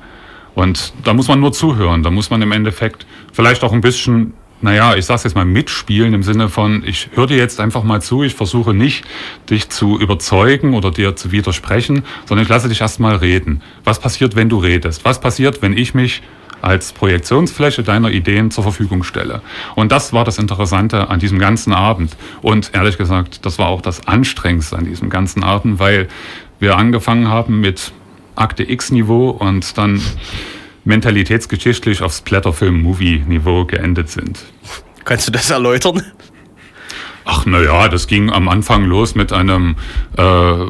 Und 0.55 0.93
da 1.03 1.13
muss 1.13 1.27
man 1.27 1.39
nur 1.39 1.53
zuhören. 1.53 2.01
Da 2.01 2.09
muss 2.09 2.29
man 2.29 2.41
im 2.41 2.51
Endeffekt 2.51 3.05
vielleicht 3.33 3.63
auch 3.63 3.73
ein 3.73 3.81
bisschen, 3.81 4.33
naja, 4.61 4.95
ich 4.95 5.05
sag's 5.05 5.23
jetzt 5.23 5.35
mal, 5.35 5.45
mitspielen 5.45 6.13
im 6.13 6.23
Sinne 6.23 6.49
von, 6.49 6.83
ich 6.85 7.09
höre 7.13 7.27
dir 7.27 7.37
jetzt 7.37 7.59
einfach 7.59 7.83
mal 7.83 8.01
zu, 8.01 8.23
ich 8.23 8.33
versuche 8.33 8.73
nicht, 8.73 9.05
dich 9.49 9.69
zu 9.69 9.99
überzeugen 9.99 10.73
oder 10.73 10.91
dir 10.91 11.15
zu 11.15 11.31
widersprechen, 11.31 12.03
sondern 12.25 12.43
ich 12.43 12.49
lasse 12.49 12.69
dich 12.69 12.81
erst 12.81 12.99
mal 12.99 13.17
reden. 13.17 13.61
Was 13.83 13.99
passiert, 13.99 14.35
wenn 14.35 14.49
du 14.49 14.57
redest? 14.57 15.05
Was 15.05 15.19
passiert, 15.19 15.61
wenn 15.61 15.77
ich 15.77 15.93
mich 15.93 16.21
als 16.61 16.93
Projektionsfläche 16.93 17.83
deiner 17.83 18.09
Ideen 18.09 18.49
zur 18.49 18.63
Verfügung 18.63 19.03
stelle. 19.03 19.41
Und 19.75 19.91
das 19.91 20.13
war 20.13 20.25
das 20.25 20.39
Interessante 20.39 21.09
an 21.09 21.19
diesem 21.19 21.37
ganzen 21.37 21.73
Abend. 21.73 22.17
Und 22.41 22.71
ehrlich 22.73 22.97
gesagt, 22.97 23.45
das 23.45 23.59
war 23.59 23.67
auch 23.67 23.81
das 23.81 24.07
Anstrengendste 24.07 24.75
an 24.75 24.85
diesem 24.85 25.09
ganzen 25.11 25.43
Abend, 25.43 25.79
weil 25.79 26.07
wir 26.59 26.77
angefangen 26.77 27.27
haben 27.27 27.59
mit 27.59 27.91
Akte 28.35 28.69
X-Niveau 28.69 29.29
und 29.29 29.77
dann 29.77 30.01
mentalitätsgeschichtlich 30.83 32.01
auf 32.01 32.13
Splatterfilm-Movie-Niveau 32.13 33.65
geendet 33.65 34.09
sind. 34.09 34.39
Kannst 35.03 35.27
du 35.27 35.31
das 35.31 35.49
erläutern? 35.49 36.03
Ach 37.25 37.45
naja, 37.47 37.87
das 37.87 38.05
ging 38.05 38.29
am 38.29 38.47
Anfang 38.47 38.85
los 38.85 39.15
mit 39.15 39.33
einem 39.33 39.77
äh, 40.15 40.65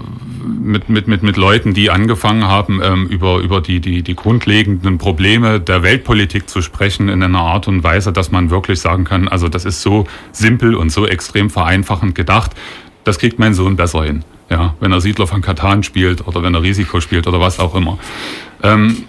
mit, 0.45 0.89
mit, 0.89 1.07
mit, 1.07 1.23
mit 1.23 1.37
Leuten, 1.37 1.73
die 1.73 1.89
angefangen 1.89 2.45
haben, 2.45 2.81
ähm, 2.83 3.07
über, 3.07 3.39
über 3.39 3.61
die, 3.61 3.79
die, 3.79 4.03
die 4.03 4.15
grundlegenden 4.15 4.97
Probleme 4.97 5.59
der 5.59 5.83
Weltpolitik 5.83 6.49
zu 6.49 6.61
sprechen 6.61 7.09
in 7.09 7.23
einer 7.23 7.39
Art 7.39 7.67
und 7.67 7.83
Weise, 7.83 8.13
dass 8.13 8.31
man 8.31 8.49
wirklich 8.49 8.79
sagen 8.79 9.03
kann, 9.03 9.27
also 9.27 9.49
das 9.49 9.65
ist 9.65 9.81
so 9.81 10.07
simpel 10.31 10.75
und 10.75 10.91
so 10.91 11.05
extrem 11.07 11.49
vereinfachend 11.49 12.15
gedacht, 12.15 12.51
das 13.03 13.19
kriegt 13.19 13.39
mein 13.39 13.53
Sohn 13.53 13.75
besser 13.75 14.03
hin. 14.03 14.23
Ja, 14.49 14.75
wenn 14.79 14.91
er 14.91 15.01
Siedler 15.01 15.27
von 15.27 15.41
Katan 15.41 15.83
spielt 15.83 16.27
oder 16.27 16.43
wenn 16.43 16.53
er 16.53 16.61
Risiko 16.61 17.01
spielt 17.01 17.25
oder 17.27 17.39
was 17.39 17.59
auch 17.59 17.73
immer. 17.73 17.97
Ähm, 18.61 19.05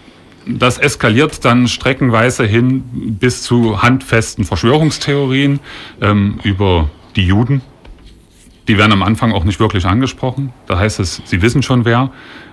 das 0.47 0.78
eskaliert 0.78 1.45
dann 1.45 1.66
streckenweise 1.66 2.47
hin 2.47 3.16
bis 3.21 3.43
zu 3.43 3.83
handfesten 3.83 4.45
Verschwörungstheorien 4.45 5.61
ähm, 6.00 6.38
über 6.45 6.88
die 7.16 7.26
Juden. 7.26 7.62
Die 8.69 8.78
werden 8.78 8.93
am 8.93 9.02
Anfang 9.02 9.33
auch 9.33 9.45
nicht 9.45 9.61
wirklich 9.61 9.87
angesprochen. 9.87 10.52
Da 10.66 10.78
heißt 10.78 11.00
es, 11.00 11.21
sie 11.25 11.43
wissen 11.43 11.62
schon 11.62 11.85
wer. 11.85 12.11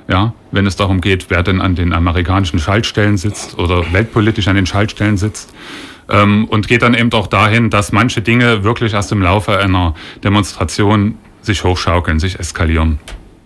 Ja, 0.10 0.34
wenn 0.52 0.66
es 0.68 0.76
darum 0.76 1.00
geht, 1.00 1.30
wer 1.30 1.44
denn 1.44 1.62
an 1.62 1.76
den 1.76 1.94
amerikanischen 1.94 2.60
Schaltstellen 2.60 3.16
sitzt 3.16 3.58
oder 3.58 3.94
weltpolitisch 3.94 4.50
an 4.50 4.56
den 4.56 4.66
Schaltstellen 4.66 5.16
sitzt. 5.16 5.54
Ähm, 6.10 6.46
und 6.46 6.68
geht 6.68 6.82
dann 6.82 6.94
eben 6.94 7.12
auch 7.14 7.28
dahin, 7.28 7.70
dass 7.70 7.94
manche 7.94 8.22
Dinge 8.22 8.64
wirklich 8.66 8.94
erst 8.94 9.12
im 9.14 9.22
Laufe 9.22 9.58
einer 9.58 9.96
Demonstration 10.24 11.18
sich 11.44 11.64
hochschaukeln, 11.64 12.20
sich 12.20 12.40
eskalieren. 12.40 13.00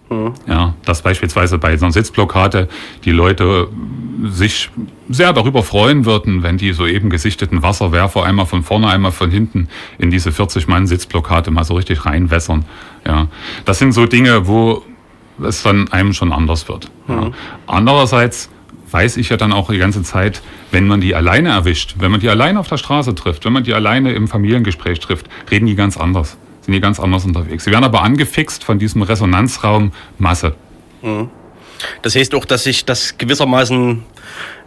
Mhm. 0.10 0.34
Ja, 0.48 0.74
dass 0.86 1.02
beispielsweise 1.02 1.58
bei 1.58 1.70
einer 1.74 1.92
Sitzblockade 1.92 2.70
die 3.04 3.12
Leute 3.12 3.68
sich 4.24 4.70
sehr 5.10 5.34
darüber 5.34 5.64
freuen 5.64 6.06
würden, 6.06 6.44
wenn 6.44 6.58
die 6.58 6.72
soeben 6.72 7.10
gesichteten 7.10 7.62
Wasserwerfer 7.62 8.24
einmal 8.24 8.46
von 8.46 8.64
vorne, 8.64 8.88
einmal 8.88 9.12
von 9.12 9.32
hinten 9.32 9.68
in 10.00 10.10
diese 10.10 10.32
40 10.32 10.68
Mann 10.68 10.88
Sitzblockade 10.88 11.52
mal 11.52 11.66
so 11.66 11.76
richtig 11.76 12.06
reinwässern. 12.06 12.66
Ja, 13.06 13.28
das 13.66 13.80
sind 13.80 13.92
so 13.92 14.06
Dinge, 14.06 14.48
wo 14.48 14.84
es 15.44 15.64
dann 15.64 15.92
einem 15.92 16.14
schon 16.14 16.32
anders 16.32 16.70
wird. 16.70 16.90
Mhm. 17.08 17.14
Ja. 17.14 17.32
Andererseits 17.68 18.50
weiß 18.90 19.18
ich 19.18 19.30
ja 19.30 19.36
dann 19.36 19.52
auch 19.52 19.70
die 19.70 19.78
ganze 19.78 20.04
Zeit, 20.04 20.42
wenn 20.72 20.88
man 20.88 21.02
die 21.02 21.16
alleine 21.16 21.50
erwischt, 21.50 21.96
wenn 22.00 22.12
man 22.12 22.22
die 22.22 22.30
alleine 22.30 22.62
auf 22.62 22.70
der 22.70 22.78
Straße 22.78 23.14
trifft, 23.14 23.44
wenn 23.44 23.52
man 23.52 23.66
die 23.66 23.74
alleine 23.74 24.14
im 24.14 24.30
Familiengespräch 24.30 25.02
trifft, 25.02 25.28
reden 25.52 25.66
die 25.66 25.76
ganz 25.76 25.98
anders 25.98 26.38
sind 26.68 26.74
die 26.74 26.82
ganz 26.82 27.00
anders 27.00 27.24
unterwegs. 27.24 27.64
Sie 27.64 27.72
werden 27.72 27.86
aber 27.86 28.04
angefixt 28.04 28.64
von 28.64 28.78
diesem 28.78 29.02
Resonanzraum 29.02 29.94
Masse. 30.18 30.54
Mhm. 31.02 31.30
Das 32.02 32.16
heißt 32.16 32.36
auch, 32.36 32.44
dass 32.44 32.64
sich 32.64 32.84
das 32.84 33.18
gewissermaßen 33.18 34.04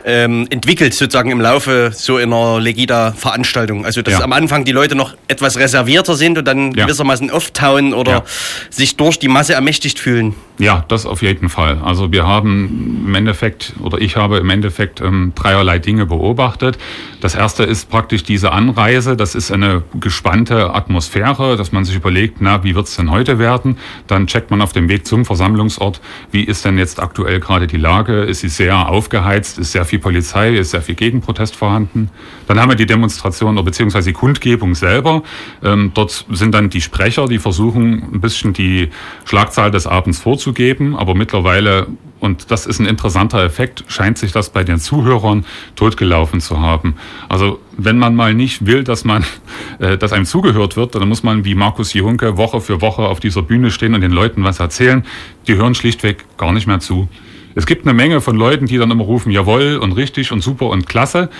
ähm, 0.05 0.47
entwickelt, 0.51 0.95
sozusagen 0.95 1.31
im 1.31 1.41
Laufe 1.41 1.91
so 1.95 2.17
einer 2.17 2.61
Legida-Veranstaltung. 2.61 3.85
Also, 3.85 4.03
dass 4.03 4.15
ja. 4.15 4.25
am 4.25 4.33
Anfang 4.33 4.65
die 4.65 4.73
Leute 4.73 4.95
noch 4.95 5.15
etwas 5.29 5.59
reservierter 5.59 6.15
sind 6.15 6.39
und 6.39 6.45
dann 6.47 6.73
ja. 6.73 6.85
gewissermaßen 6.85 7.31
auftauen 7.31 7.95
oder 7.95 8.13
ja. 8.13 8.25
sich 8.71 8.97
durch 8.97 9.19
die 9.19 9.29
Masse 9.29 9.55
ermächtigt 9.55 9.99
fühlen. 9.99 10.35
Ja, 10.61 10.85
das 10.89 11.07
auf 11.07 11.23
jeden 11.23 11.49
Fall. 11.49 11.79
Also 11.83 12.13
wir 12.13 12.27
haben 12.27 13.05
im 13.07 13.15
Endeffekt, 13.15 13.73
oder 13.81 13.99
ich 13.99 14.17
habe 14.17 14.37
im 14.37 14.51
Endeffekt 14.51 15.01
ähm, 15.01 15.33
dreierlei 15.35 15.79
Dinge 15.79 16.05
beobachtet. 16.05 16.77
Das 17.23 17.35
erste 17.35 17.65
ist 17.65 17.89
praktisch 17.89 18.25
diese 18.25 18.53
Anreise. 18.53 19.17
Das 19.17 19.35
ist 19.35 19.51
eine 19.51 19.83
gespannte 19.99 20.75
Atmosphäre, 20.75 21.57
dass 21.57 21.73
man 21.73 21.87
sich 21.87 21.97
überlegt, 21.97 22.41
na, 22.41 22.63
wie 22.63 22.75
wird's 22.75 22.95
denn 22.97 23.11
heute 23.11 23.39
werden? 23.39 23.79
Dann 24.07 24.27
checkt 24.27 24.51
man 24.51 24.61
auf 24.61 24.75
dem 24.75 24.91
Weg 24.91 25.07
zum 25.07 25.25
Versammlungsort, 25.25 26.03
wie 26.31 26.45
ist 26.45 26.67
denn 26.67 26.77
jetzt 26.77 27.01
aktuell 27.01 27.41
gerade 27.41 27.67
die 27.67 27.79
Lage? 27.79 28.25
Ist 28.25 28.41
sie 28.41 28.49
sehr 28.49 28.87
aufgeheizt? 28.91 29.59
Ist 29.59 29.73
sehr 29.73 29.87
viel 29.91 29.99
Polizei, 29.99 30.57
ist 30.57 30.71
sehr 30.71 30.83
viel 30.83 30.95
Gegenprotest 30.95 31.55
vorhanden. 31.55 32.11
Dann 32.47 32.59
haben 32.59 32.71
wir 32.71 32.77
die 32.77 32.87
Demonstration 32.87 33.57
oder 33.57 33.65
beziehungsweise 33.65 34.11
die 34.11 34.15
Kundgebung 34.15 34.75
selber. 34.75 35.23
Ähm, 35.63 35.91
dort 35.93 36.25
sind 36.31 36.55
dann 36.55 36.71
die 36.71 36.81
Sprecher, 36.81 37.27
die 37.27 37.39
versuchen, 37.39 38.15
ein 38.15 38.21
bisschen 38.21 38.53
die 38.53 38.89
Schlagzahl 39.25 39.71
des 39.71 39.87
Abends 39.87 40.21
vorzugeben, 40.21 40.97
aber 40.97 41.15
mittlerweile 41.15 41.89
und 42.21 42.51
das 42.51 42.67
ist 42.67 42.79
ein 42.79 42.87
interessanter 42.87 43.43
Effekt, 43.43 43.85
scheint 43.89 44.19
sich 44.19 44.31
das 44.31 44.51
bei 44.51 44.63
den 44.63 44.79
Zuhörern 44.79 45.47
totgelaufen 45.75 46.41
zu 46.41 46.61
haben. 46.61 46.97
Also 47.31 47.59
wenn 47.77 47.99
man 47.99 48.15
mal 48.15 48.35
nicht 48.35 48.67
will, 48.67 48.85
dass 48.85 49.05
man, 49.05 49.25
äh, 49.79 49.97
dass 49.97 50.13
einem 50.13 50.27
zugehört 50.27 50.77
wird, 50.77 50.95
dann 50.95 51.09
muss 51.09 51.23
man 51.23 51.45
wie 51.45 51.55
Markus 51.55 51.95
Junke 51.95 52.37
Woche 52.37 52.61
für 52.61 52.83
Woche 52.83 53.03
auf 53.03 53.21
dieser 53.21 53.43
Bühne 53.43 53.71
stehen 53.71 53.95
und 53.95 54.03
den 54.03 54.13
Leuten 54.13 54.45
was 54.45 54.61
erzählen. 54.61 55.05
Die 55.49 55.57
hören 55.57 55.75
schlichtweg 55.75 56.27
gar 56.37 56.53
nicht 56.53 56.67
mehr 56.67 56.81
zu. 56.81 57.09
Es 57.55 57.67
gibt 57.67 57.87
eine 57.87 57.95
Menge 57.95 58.21
von 58.21 58.37
Leuten, 58.37 58.67
die 58.67 58.79
dann 58.79 58.91
immer 58.91 59.05
rufen, 59.05 59.31
jawohl 59.31 59.77
und 59.77 59.93
richtig 59.93 60.33
und 60.33 60.41
super 60.41 60.67
und 60.67 60.89
klasse. 60.89 61.31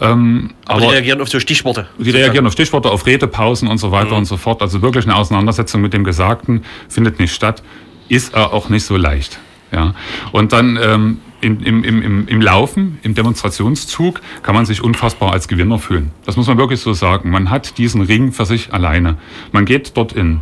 Ähm, 0.00 0.50
aber, 0.64 0.74
aber 0.74 0.80
die 0.80 0.92
reagieren 0.94 1.20
auf 1.20 1.28
so 1.28 1.40
Stichworte. 1.40 1.88
Die 1.98 2.10
reagieren 2.10 2.46
auf 2.46 2.52
Stichworte, 2.52 2.90
auf 2.90 3.06
Redepausen 3.06 3.68
und 3.68 3.78
so 3.78 3.92
weiter 3.92 4.12
mhm. 4.12 4.18
und 4.18 4.24
so 4.24 4.36
fort. 4.36 4.62
Also 4.62 4.82
wirklich 4.82 5.04
eine 5.04 5.16
Auseinandersetzung 5.16 5.80
mit 5.80 5.92
dem 5.92 6.04
Gesagten 6.04 6.64
findet 6.88 7.18
nicht 7.18 7.34
statt, 7.34 7.62
ist 8.08 8.34
auch 8.34 8.68
nicht 8.68 8.84
so 8.84 8.96
leicht. 8.96 9.38
Ja. 9.72 9.94
Und 10.32 10.52
dann 10.52 10.78
ähm, 10.82 11.20
im, 11.40 11.62
im, 11.62 11.84
im, 11.84 12.28
im 12.28 12.40
Laufen, 12.40 12.98
im 13.02 13.14
Demonstrationszug, 13.14 14.20
kann 14.42 14.54
man 14.54 14.66
sich 14.66 14.82
unfassbar 14.82 15.32
als 15.32 15.48
Gewinner 15.48 15.78
fühlen. 15.78 16.10
Das 16.24 16.36
muss 16.36 16.46
man 16.46 16.58
wirklich 16.58 16.80
so 16.80 16.92
sagen. 16.92 17.30
Man 17.30 17.50
hat 17.50 17.78
diesen 17.78 18.02
Ring 18.02 18.32
für 18.32 18.44
sich 18.44 18.72
alleine. 18.72 19.16
Man 19.52 19.64
geht 19.64 19.96
dort 19.96 20.12
in 20.12 20.40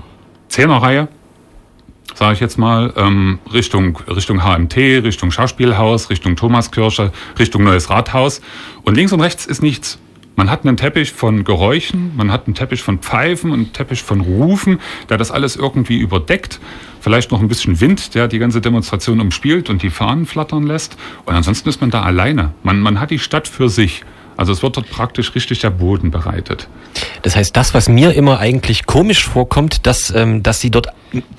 Zehnerreihe, 0.49 1.09
sage 2.15 2.35
ich 2.35 2.41
jetzt 2.41 2.59
mal, 2.59 2.93
ähm, 2.97 3.39
Richtung, 3.53 3.99
Richtung 4.09 4.43
HMT, 4.43 4.77
Richtung 4.77 5.31
Schauspielhaus, 5.31 6.11
Richtung 6.11 6.37
Thomaskirche, 6.37 7.13
Richtung 7.39 7.65
Neues 7.65 7.91
Rathaus. 7.91 8.41
Und 8.85 8.95
links 8.95 9.13
und 9.13 9.21
rechts 9.21 9.47
ist 9.47 9.63
nichts. 9.63 9.99
Man 10.37 10.51
hat 10.51 10.67
einen 10.67 10.77
Teppich 10.77 11.13
von 11.13 11.45
Geräuschen, 11.45 12.13
man 12.15 12.31
hat 12.31 12.47
einen 12.47 12.55
Teppich 12.55 12.83
von 12.83 12.99
Pfeifen 12.99 13.51
und 13.51 13.59
einen 13.59 13.73
Teppich 13.73 14.03
von 14.03 14.21
Rufen, 14.21 14.81
der 15.09 15.17
das 15.17 15.31
alles 15.31 15.57
irgendwie 15.57 15.97
überdeckt. 15.97 16.61
Vielleicht 17.01 17.31
noch 17.31 17.41
ein 17.41 17.49
bisschen 17.49 17.81
Wind, 17.81 18.15
der 18.15 18.29
die 18.29 18.39
ganze 18.39 18.61
Demonstration 18.61 19.21
umspielt 19.21 19.71
und 19.71 19.83
die 19.83 19.89
Fahnen 19.89 20.27
flattern 20.27 20.65
lässt. 20.67 20.99
Und 21.25 21.35
ansonsten 21.35 21.71
ist 21.71 21.81
man 21.81 21.91
da 21.91 22.03
alleine. 22.03 22.53
Man, 22.63 22.81
man 22.81 23.01
hat 23.01 23.11
die 23.11 23.19
Stadt 23.19 23.49
für 23.49 23.71
sich. 23.71 24.05
Also 24.37 24.53
es 24.53 24.63
wird 24.63 24.77
dort 24.77 24.91
praktisch 24.91 25.35
richtig 25.35 25.61
der 25.61 25.71
Boden 25.71 26.11
bereitet. 26.11 26.69
Das 27.23 27.37
heißt, 27.37 27.57
das, 27.57 27.73
was 27.75 27.89
mir 27.89 28.13
immer 28.13 28.39
eigentlich 28.39 28.87
komisch 28.87 29.25
vorkommt, 29.25 29.87
dass, 29.87 30.13
ähm, 30.15 30.43
dass 30.43 30.61
sie 30.61 30.71
dort 30.71 30.89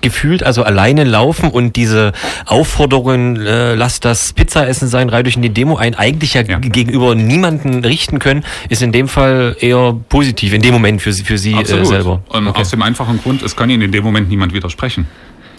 gefühlt 0.02 0.44
also 0.44 0.64
alleine 0.64 1.04
laufen 1.04 1.50
und 1.50 1.76
diese 1.76 2.14
Aufforderungen, 2.46 3.36
äh, 3.46 3.76
lass 3.76 4.00
das 4.00 4.34
Pizzaessen 4.34 4.88
sein, 4.88 5.10
reih 5.10 5.24
durch 5.24 5.36
in 5.36 5.42
die 5.44 5.50
Demo 5.50 5.78
ein, 5.78 5.94
eigentlich 5.94 6.34
ja, 6.34 6.42
ja, 6.42 6.58
gegenüber 6.58 7.14
niemanden 7.14 7.84
richten 7.86 8.20
können, 8.20 8.44
ist 8.70 8.82
in 8.82 8.92
dem 8.92 9.08
Fall 9.08 9.56
eher 9.60 9.96
positiv, 10.10 10.54
in 10.54 10.62
dem 10.62 10.74
Moment 10.74 11.02
für, 11.02 11.14
für 11.14 11.38
sie 11.38 11.54
äh, 11.54 11.86
selber. 11.86 12.24
Und 12.30 12.48
okay. 12.48 12.62
aus 12.62 12.72
dem 12.72 12.82
einfachen 12.82 13.20
Grund, 13.22 13.44
es 13.44 13.56
kann 13.56 13.70
ihnen 13.70 13.84
in 13.84 13.92
dem 13.92 14.04
Moment 14.04 14.30
niemand 14.30 14.54
widersprechen. 14.54 15.08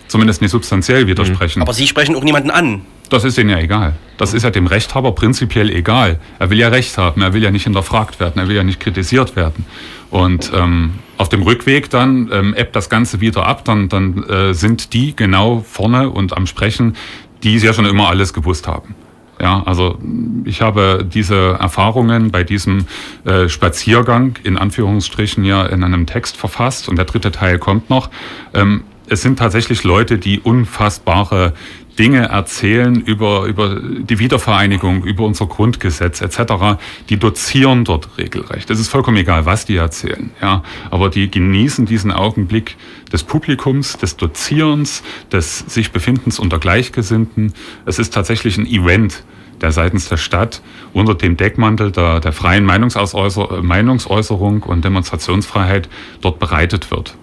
Zumindest 0.08 0.40
nicht 0.40 0.50
substanziell 0.50 1.06
widersprechen. 1.06 1.60
Aber 1.60 1.74
Sie 1.74 1.86
sprechen 1.86 2.16
auch 2.16 2.24
niemanden 2.24 2.50
an. 2.50 2.80
Das 3.10 3.24
ist 3.24 3.38
Ihnen 3.38 3.50
ja 3.50 3.58
egal. 3.58 3.94
Das 4.18 4.34
ist 4.34 4.42
ja 4.42 4.50
dem 4.50 4.66
Rechthaber 4.66 5.12
prinzipiell 5.12 5.70
egal. 5.70 6.18
Er 6.38 6.50
will 6.50 6.58
ja 6.58 6.68
Recht 6.68 6.98
haben, 6.98 7.22
er 7.22 7.32
will 7.32 7.42
ja 7.42 7.50
nicht 7.50 7.64
hinterfragt 7.64 8.20
werden, 8.20 8.38
er 8.38 8.48
will 8.48 8.56
ja 8.56 8.64
nicht 8.64 8.80
kritisiert 8.80 9.36
werden. 9.36 9.64
Und 10.10 10.52
ähm, 10.54 10.94
auf 11.16 11.28
dem 11.28 11.42
Rückweg 11.42 11.90
dann 11.90 12.30
ähm, 12.32 12.54
ebbt 12.54 12.76
das 12.76 12.90
Ganze 12.90 13.20
wieder 13.20 13.46
ab, 13.46 13.64
dann, 13.64 13.88
dann 13.88 14.24
äh, 14.24 14.54
sind 14.54 14.92
die 14.92 15.14
genau 15.14 15.64
vorne 15.66 16.10
und 16.10 16.36
am 16.36 16.46
Sprechen, 16.46 16.96
die 17.42 17.56
ja 17.56 17.72
schon 17.72 17.86
immer 17.86 18.08
alles 18.08 18.32
gewusst 18.32 18.66
haben. 18.66 18.94
Ja, 19.40 19.62
also 19.64 19.98
ich 20.44 20.62
habe 20.62 21.06
diese 21.08 21.56
Erfahrungen 21.60 22.32
bei 22.32 22.42
diesem 22.42 22.86
äh, 23.24 23.48
Spaziergang 23.48 24.36
in 24.42 24.58
Anführungsstrichen 24.58 25.44
ja 25.44 25.64
in 25.66 25.84
einem 25.84 26.06
Text 26.06 26.36
verfasst 26.36 26.88
und 26.88 26.96
der 26.96 27.04
dritte 27.04 27.30
Teil 27.30 27.58
kommt 27.58 27.88
noch. 27.88 28.10
Ähm, 28.52 28.82
es 29.08 29.22
sind 29.22 29.38
tatsächlich 29.38 29.84
Leute, 29.84 30.18
die 30.18 30.40
unfassbare 30.40 31.54
Dinge 31.98 32.28
erzählen 32.28 33.00
über, 33.00 33.44
über 33.44 33.80
die 33.80 34.18
Wiedervereinigung, 34.18 35.04
über 35.04 35.24
unser 35.24 35.46
Grundgesetz 35.46 36.20
etc., 36.20 36.78
die 37.08 37.16
dozieren 37.18 37.84
dort 37.84 38.18
regelrecht. 38.18 38.70
Es 38.70 38.78
ist 38.78 38.88
vollkommen 38.88 39.16
egal, 39.16 39.46
was 39.46 39.64
die 39.64 39.76
erzählen, 39.76 40.30
ja, 40.40 40.62
aber 40.90 41.10
die 41.10 41.30
genießen 41.30 41.86
diesen 41.86 42.12
Augenblick 42.12 42.76
des 43.12 43.24
Publikums, 43.24 43.96
des 43.96 44.16
Dozierens, 44.16 45.02
des 45.32 45.58
sich 45.60 45.90
Befindens 45.90 46.38
unter 46.38 46.58
Gleichgesinnten. 46.58 47.52
Es 47.84 47.98
ist 47.98 48.14
tatsächlich 48.14 48.58
ein 48.58 48.66
Event, 48.66 49.24
der 49.60 49.72
seitens 49.72 50.08
der 50.08 50.18
Stadt 50.18 50.62
unter 50.92 51.14
dem 51.14 51.36
Deckmantel 51.36 51.90
der, 51.90 52.20
der 52.20 52.32
freien 52.32 52.64
Meinungsäußer 52.64 53.62
Meinungsäußerung 53.62 54.62
und 54.62 54.84
Demonstrationsfreiheit 54.84 55.88
dort 56.20 56.38
bereitet 56.38 56.90
wird. 56.92 57.16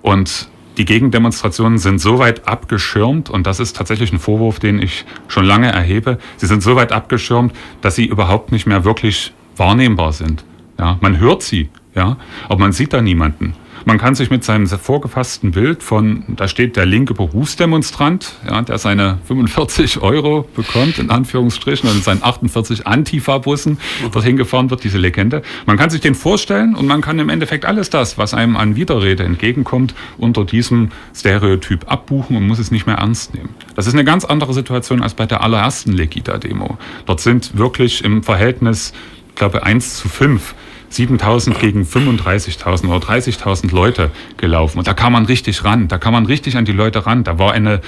Und 0.00 0.48
die 0.76 0.84
Gegendemonstrationen 0.84 1.78
sind 1.78 1.98
so 1.98 2.18
weit 2.18 2.48
abgeschirmt, 2.48 3.30
und 3.30 3.46
das 3.46 3.60
ist 3.60 3.76
tatsächlich 3.76 4.12
ein 4.12 4.18
Vorwurf, 4.18 4.58
den 4.58 4.82
ich 4.82 5.04
schon 5.28 5.44
lange 5.44 5.70
erhebe, 5.70 6.18
sie 6.36 6.46
sind 6.46 6.62
so 6.62 6.76
weit 6.76 6.92
abgeschirmt, 6.92 7.52
dass 7.80 7.94
sie 7.94 8.06
überhaupt 8.06 8.52
nicht 8.52 8.66
mehr 8.66 8.84
wirklich 8.84 9.32
wahrnehmbar 9.56 10.12
sind. 10.12 10.44
Ja, 10.78 10.98
man 11.00 11.18
hört 11.18 11.42
sie, 11.42 11.70
ja, 11.94 12.16
aber 12.48 12.58
man 12.58 12.72
sieht 12.72 12.92
da 12.92 13.00
niemanden. 13.00 13.54
Man 13.86 13.98
kann 13.98 14.14
sich 14.14 14.30
mit 14.30 14.44
seinem 14.44 14.66
vorgefassten 14.66 15.50
Bild 15.50 15.82
von, 15.82 16.24
da 16.28 16.48
steht 16.48 16.76
der 16.76 16.86
linke 16.86 17.12
Berufsdemonstrant, 17.12 18.34
ja, 18.48 18.62
der 18.62 18.78
seine 18.78 19.18
45 19.26 20.00
Euro 20.00 20.48
bekommt, 20.56 20.98
in 20.98 21.10
Anführungsstrichen, 21.10 21.88
und 21.90 21.96
in 21.96 22.02
seinen 22.02 22.22
48 22.22 22.86
Antifa-Bussen 22.86 23.78
dorthin 24.10 24.38
gefahren 24.38 24.70
wird, 24.70 24.84
diese 24.84 24.96
Legende. 24.96 25.42
Man 25.66 25.76
kann 25.76 25.90
sich 25.90 26.00
den 26.00 26.14
vorstellen 26.14 26.74
und 26.74 26.86
man 26.86 27.02
kann 27.02 27.18
im 27.18 27.28
Endeffekt 27.28 27.66
alles 27.66 27.90
das, 27.90 28.16
was 28.16 28.32
einem 28.32 28.56
an 28.56 28.74
Widerrede 28.74 29.22
entgegenkommt, 29.22 29.94
unter 30.16 30.46
diesem 30.46 30.90
Stereotyp 31.14 31.90
abbuchen 31.90 32.36
und 32.38 32.46
muss 32.46 32.58
es 32.58 32.70
nicht 32.70 32.86
mehr 32.86 32.96
ernst 32.96 33.34
nehmen. 33.34 33.50
Das 33.74 33.86
ist 33.86 33.92
eine 33.92 34.04
ganz 34.04 34.24
andere 34.24 34.54
Situation 34.54 35.02
als 35.02 35.12
bei 35.12 35.26
der 35.26 35.42
allerersten 35.42 35.92
Legida-Demo. 35.92 36.78
Dort 37.04 37.20
sind 37.20 37.58
wirklich 37.58 38.02
im 38.02 38.22
Verhältnis, 38.22 38.94
ich 39.28 39.34
glaube, 39.34 39.62
1 39.62 39.98
zu 39.98 40.08
5 40.08 40.54
7000 40.94 41.58
gegen 41.58 41.82
35.000 41.82 42.88
oder 42.88 43.06
30.000 43.06 43.74
Leute 43.74 44.10
gelaufen. 44.36 44.78
Und 44.78 44.86
da 44.86 44.94
kam 44.94 45.12
man 45.12 45.26
richtig 45.26 45.64
ran, 45.64 45.88
da 45.88 45.98
kam 45.98 46.12
man 46.12 46.26
richtig 46.26 46.56
an 46.56 46.64
die 46.64 46.72
Leute 46.72 47.06
ran. 47.06 47.24
Da 47.24 47.38
war 47.38 47.52
eine 47.52 47.80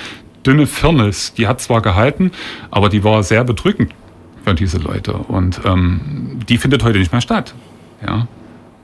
dünne 0.44 0.66
Firnis, 0.66 1.34
die 1.34 1.46
hat 1.46 1.60
zwar 1.60 1.82
gehalten, 1.82 2.30
aber 2.70 2.88
die 2.88 3.04
war 3.04 3.22
sehr 3.22 3.44
bedrückend 3.44 3.92
für 4.44 4.54
diese 4.54 4.78
Leute. 4.78 5.14
Und 5.14 5.60
ähm, 5.64 6.38
die 6.48 6.58
findet 6.58 6.84
heute 6.84 6.98
nicht 6.98 7.12
mehr 7.12 7.20
statt. 7.20 7.54
Ja. 8.06 8.28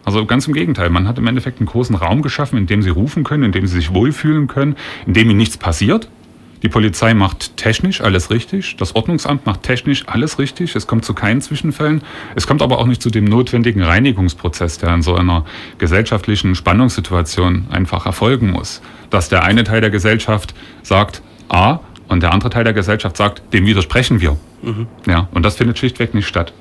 Also 0.05 0.27
ganz 0.27 0.49
im 0.49 0.55
Gegenteil, 0.55 0.91
man 0.91 1.07
hat 1.07 1.19
im 1.19 1.27
Endeffekt 1.29 1.61
einen 1.61 1.69
großen 1.69 1.95
Raum 1.95 2.23
geschaffen, 2.23 2.59
in 2.59 2.67
dem 2.67 2.83
sie 2.83 2.91
rufen 2.91 3.23
können, 3.23 3.45
in 3.45 3.53
dem 3.53 3.67
sie 3.67 3.77
sich 3.77 3.95
wohlfühlen 3.95 4.49
können, 4.49 4.75
in 5.07 5.15
dem 5.15 5.31
ihnen 5.31 5.39
nichts 5.39 5.57
passiert, 5.57 6.09
die 6.63 6.69
Polizei 6.69 7.13
macht 7.13 7.57
technisch 7.57 8.01
alles 8.01 8.31
richtig. 8.31 8.77
Das 8.77 8.95
Ordnungsamt 8.95 9.47
macht 9.47 9.65
technisch 9.65 10.05
alles 10.07 10.39
richtig. 10.39 10.77
Es 10.77 10.87
kommt 10.87 11.05
zu 11.05 11.13
keinen 11.13 11.41
Zwischenfällen. 11.41 12.03
Es 12.37 12.47
kommt 12.47 12.63
aber 12.63 12.79
auch 12.79 12.87
nicht 12.87 13.03
zu 13.03 13.11
dem 13.11 13.25
notwendigen 13.25 13.83
Reinigungsprozess, 13.83 14.79
der 14.79 14.95
in 14.95 15.03
so 15.03 15.17
einer 15.17 15.45
gesellschaftlichen 15.79 16.55
Spannungssituation 16.55 17.67
einfach 17.71 18.07
erfolgen 18.07 18.53
muss. 18.53 18.81
Dass 19.11 19.29
der 19.29 19.43
eine 19.43 19.65
Teil 19.65 19.81
der 19.81 19.91
Gesellschaft 19.91 20.55
sagt 20.83 21.23
A 21.49 21.81
und 22.09 22.23
der 22.23 22.33
andere 22.33 22.51
Teil 22.51 22.65
der 22.65 22.73
Gesellschaft 22.73 23.17
sagt, 23.17 23.43
dem 23.53 23.67
widersprechen 23.67 24.21
wir. 24.21 24.37
Mhm. 24.63 24.87
Ja, 25.07 25.29
und 25.33 25.45
das 25.45 25.57
findet 25.57 25.79
schlichtweg 25.79 26.15
nicht 26.15 26.29
statt. 26.29 26.53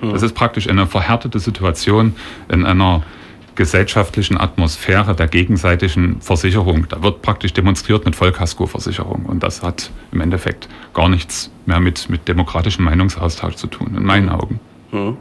Mhm. 0.00 0.12
Das 0.12 0.22
ist 0.22 0.34
praktisch 0.34 0.68
eine 0.68 0.86
verhärtete 0.86 1.40
Situation 1.40 2.14
in 2.48 2.64
einer 2.64 3.02
gesellschaftlichen 3.58 4.38
Atmosphäre 4.38 5.16
der 5.16 5.26
gegenseitigen 5.26 6.20
Versicherung. 6.20 6.86
Da 6.88 7.02
wird 7.02 7.22
praktisch 7.22 7.52
demonstriert 7.52 8.04
mit 8.04 8.14
Vollkaskoversicherung. 8.14 9.26
Und 9.26 9.42
das 9.42 9.62
hat 9.62 9.90
im 10.12 10.20
Endeffekt 10.20 10.68
gar 10.94 11.08
nichts 11.08 11.50
mehr 11.66 11.80
mit, 11.80 12.08
mit 12.08 12.28
demokratischem 12.28 12.84
Meinungsaustausch 12.84 13.56
zu 13.56 13.66
tun, 13.66 13.94
in 13.96 14.04
meinen 14.04 14.28
Augen. 14.30 14.60
Hm. 14.92 15.16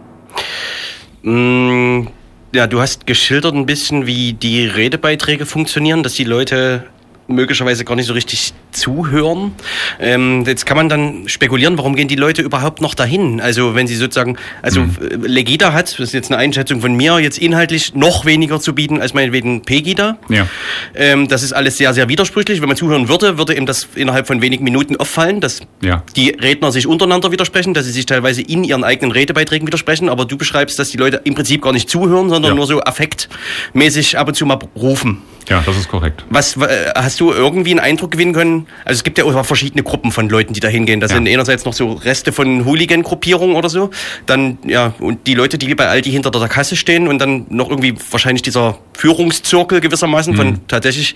hm. 1.24 2.08
Ja, 2.54 2.68
du 2.68 2.80
hast 2.80 3.08
geschildert 3.08 3.56
ein 3.56 3.66
bisschen, 3.66 4.06
wie 4.06 4.34
die 4.34 4.68
Redebeiträge 4.68 5.46
funktionieren, 5.46 6.04
dass 6.04 6.14
die 6.14 6.24
Leute 6.24 6.86
möglicherweise 7.28 7.86
gar 7.86 7.96
nicht 7.96 8.06
so 8.06 8.14
richtig 8.14 8.54
zuhören. 8.72 9.54
Ähm, 10.00 10.44
jetzt 10.46 10.66
kann 10.66 10.78
man 10.78 10.90
dann 10.90 11.28
spekulieren, 11.28 11.78
warum 11.78 11.96
gehen 11.96 12.08
die 12.08 12.16
Leute 12.16 12.42
überhaupt 12.42 12.82
noch 12.82 12.96
dahin? 12.96 13.42
Also 13.42 13.76
wenn 13.76 13.88
sie 13.88 13.96
sozusagen, 13.96 14.38
also 14.62 14.82
mhm. 14.82 15.24
Legida 15.24 15.74
hat, 15.74 15.94
das 15.94 16.00
ist 16.00 16.14
jetzt 16.14 16.32
eine 16.32 16.38
Einschätzung 16.38 16.82
von 16.82 16.96
mir, 16.96 17.20
jetzt 17.20 17.38
inhaltlich 17.38 17.96
noch 17.96 18.26
weniger 18.26 18.60
zu 18.60 18.76
bieten 18.76 19.02
als 19.02 19.14
meinetwegen 19.14 19.62
Pegida. 19.62 20.18
Ja. 20.30 20.48
Ähm, 20.96 21.28
das 21.28 21.44
ist 21.44 21.54
alles 21.54 21.78
sehr, 21.78 21.94
sehr 21.94 22.10
widersprüchlich. 22.10 22.62
Wenn 22.62 22.68
man 22.68 22.78
zuhören 22.78 23.10
würde, 23.10 23.38
würde 23.38 23.56
eben 23.56 23.66
das 23.66 23.88
innerhalb 23.96 24.28
von 24.28 24.42
wenigen 24.42 24.64
Minuten 24.64 24.96
auffallen, 24.96 25.42
dass 25.42 25.62
ja. 25.82 26.04
die 26.16 26.30
Redner 26.30 26.72
sich 26.72 26.88
untereinander 26.88 27.32
widersprechen, 27.32 27.74
dass 27.74 27.86
sie 27.86 27.92
sich 27.92 28.06
teilweise 28.06 28.42
in 28.42 28.64
ihren 28.64 28.84
eigenen 28.84 29.12
Redebeiträgen 29.12 29.68
widersprechen, 29.68 30.10
aber 30.10 30.26
du 30.26 30.38
beschreibst, 30.38 30.78
dass 30.80 30.90
die 30.90 30.98
Leute 30.98 31.22
im 31.24 31.36
Prinzip 31.36 31.62
gar 31.62 31.74
nicht 31.74 31.90
zuhören, 31.90 32.30
sondern 32.30 32.52
ja. 32.52 32.56
nur 32.56 32.68
so 32.68 32.82
affektmäßig 32.82 34.18
ab 34.18 34.28
und 34.28 34.34
zu 34.36 34.46
mal 34.46 34.60
rufen. 34.76 35.22
Ja, 35.50 35.64
das 35.66 35.78
ist 35.78 35.88
korrekt. 35.88 36.26
Was 36.30 36.58
äh, 36.58 36.92
hast 36.94 37.20
du 37.20 37.32
irgendwie 37.32 37.72
einen 37.72 37.80
Eindruck 37.80 38.12
gewinnen 38.12 38.34
können? 38.34 38.57
Also 38.86 39.00
es 39.00 39.04
gibt 39.04 39.18
ja 39.18 39.26
auch 39.26 39.46
verschiedene 39.46 39.84
Gruppen 39.84 40.12
von 40.12 40.30
Leuten, 40.30 40.54
die 40.54 40.60
da 40.60 40.68
hingehen. 40.68 41.00
Das 41.00 41.12
ja. 41.12 41.18
sind 41.18 41.28
einerseits 41.28 41.66
noch 41.66 41.74
so 41.74 41.94
Reste 41.94 42.32
von 42.32 42.66
Hooligan-Gruppierungen 42.66 43.56
oder 43.56 43.70
so. 43.70 43.90
Dann, 44.26 44.58
ja, 44.66 44.94
und 45.00 45.28
die 45.28 45.34
Leute, 45.34 45.58
die 45.58 45.74
bei 45.76 45.88
Aldi 45.88 46.12
hinter 46.12 46.32
der 46.32 46.48
Kasse 46.48 46.76
stehen 46.76 47.08
und 47.08 47.20
dann 47.20 47.46
noch 47.50 47.70
irgendwie 47.70 47.96
wahrscheinlich 48.12 48.42
dieser 48.42 48.78
Führungszirkel 48.94 49.82
gewissermaßen 49.82 50.34
mhm. 50.34 50.38
von 50.38 50.60
tatsächlich 50.68 51.16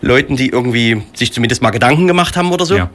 Leuten, 0.00 0.36
die 0.36 0.48
irgendwie 0.48 1.02
sich 1.14 1.32
zumindest 1.32 1.62
mal 1.62 1.70
Gedanken 1.70 2.06
gemacht 2.06 2.36
haben 2.36 2.52
oder 2.52 2.66
so. 2.66 2.76
Ja. 2.76 2.90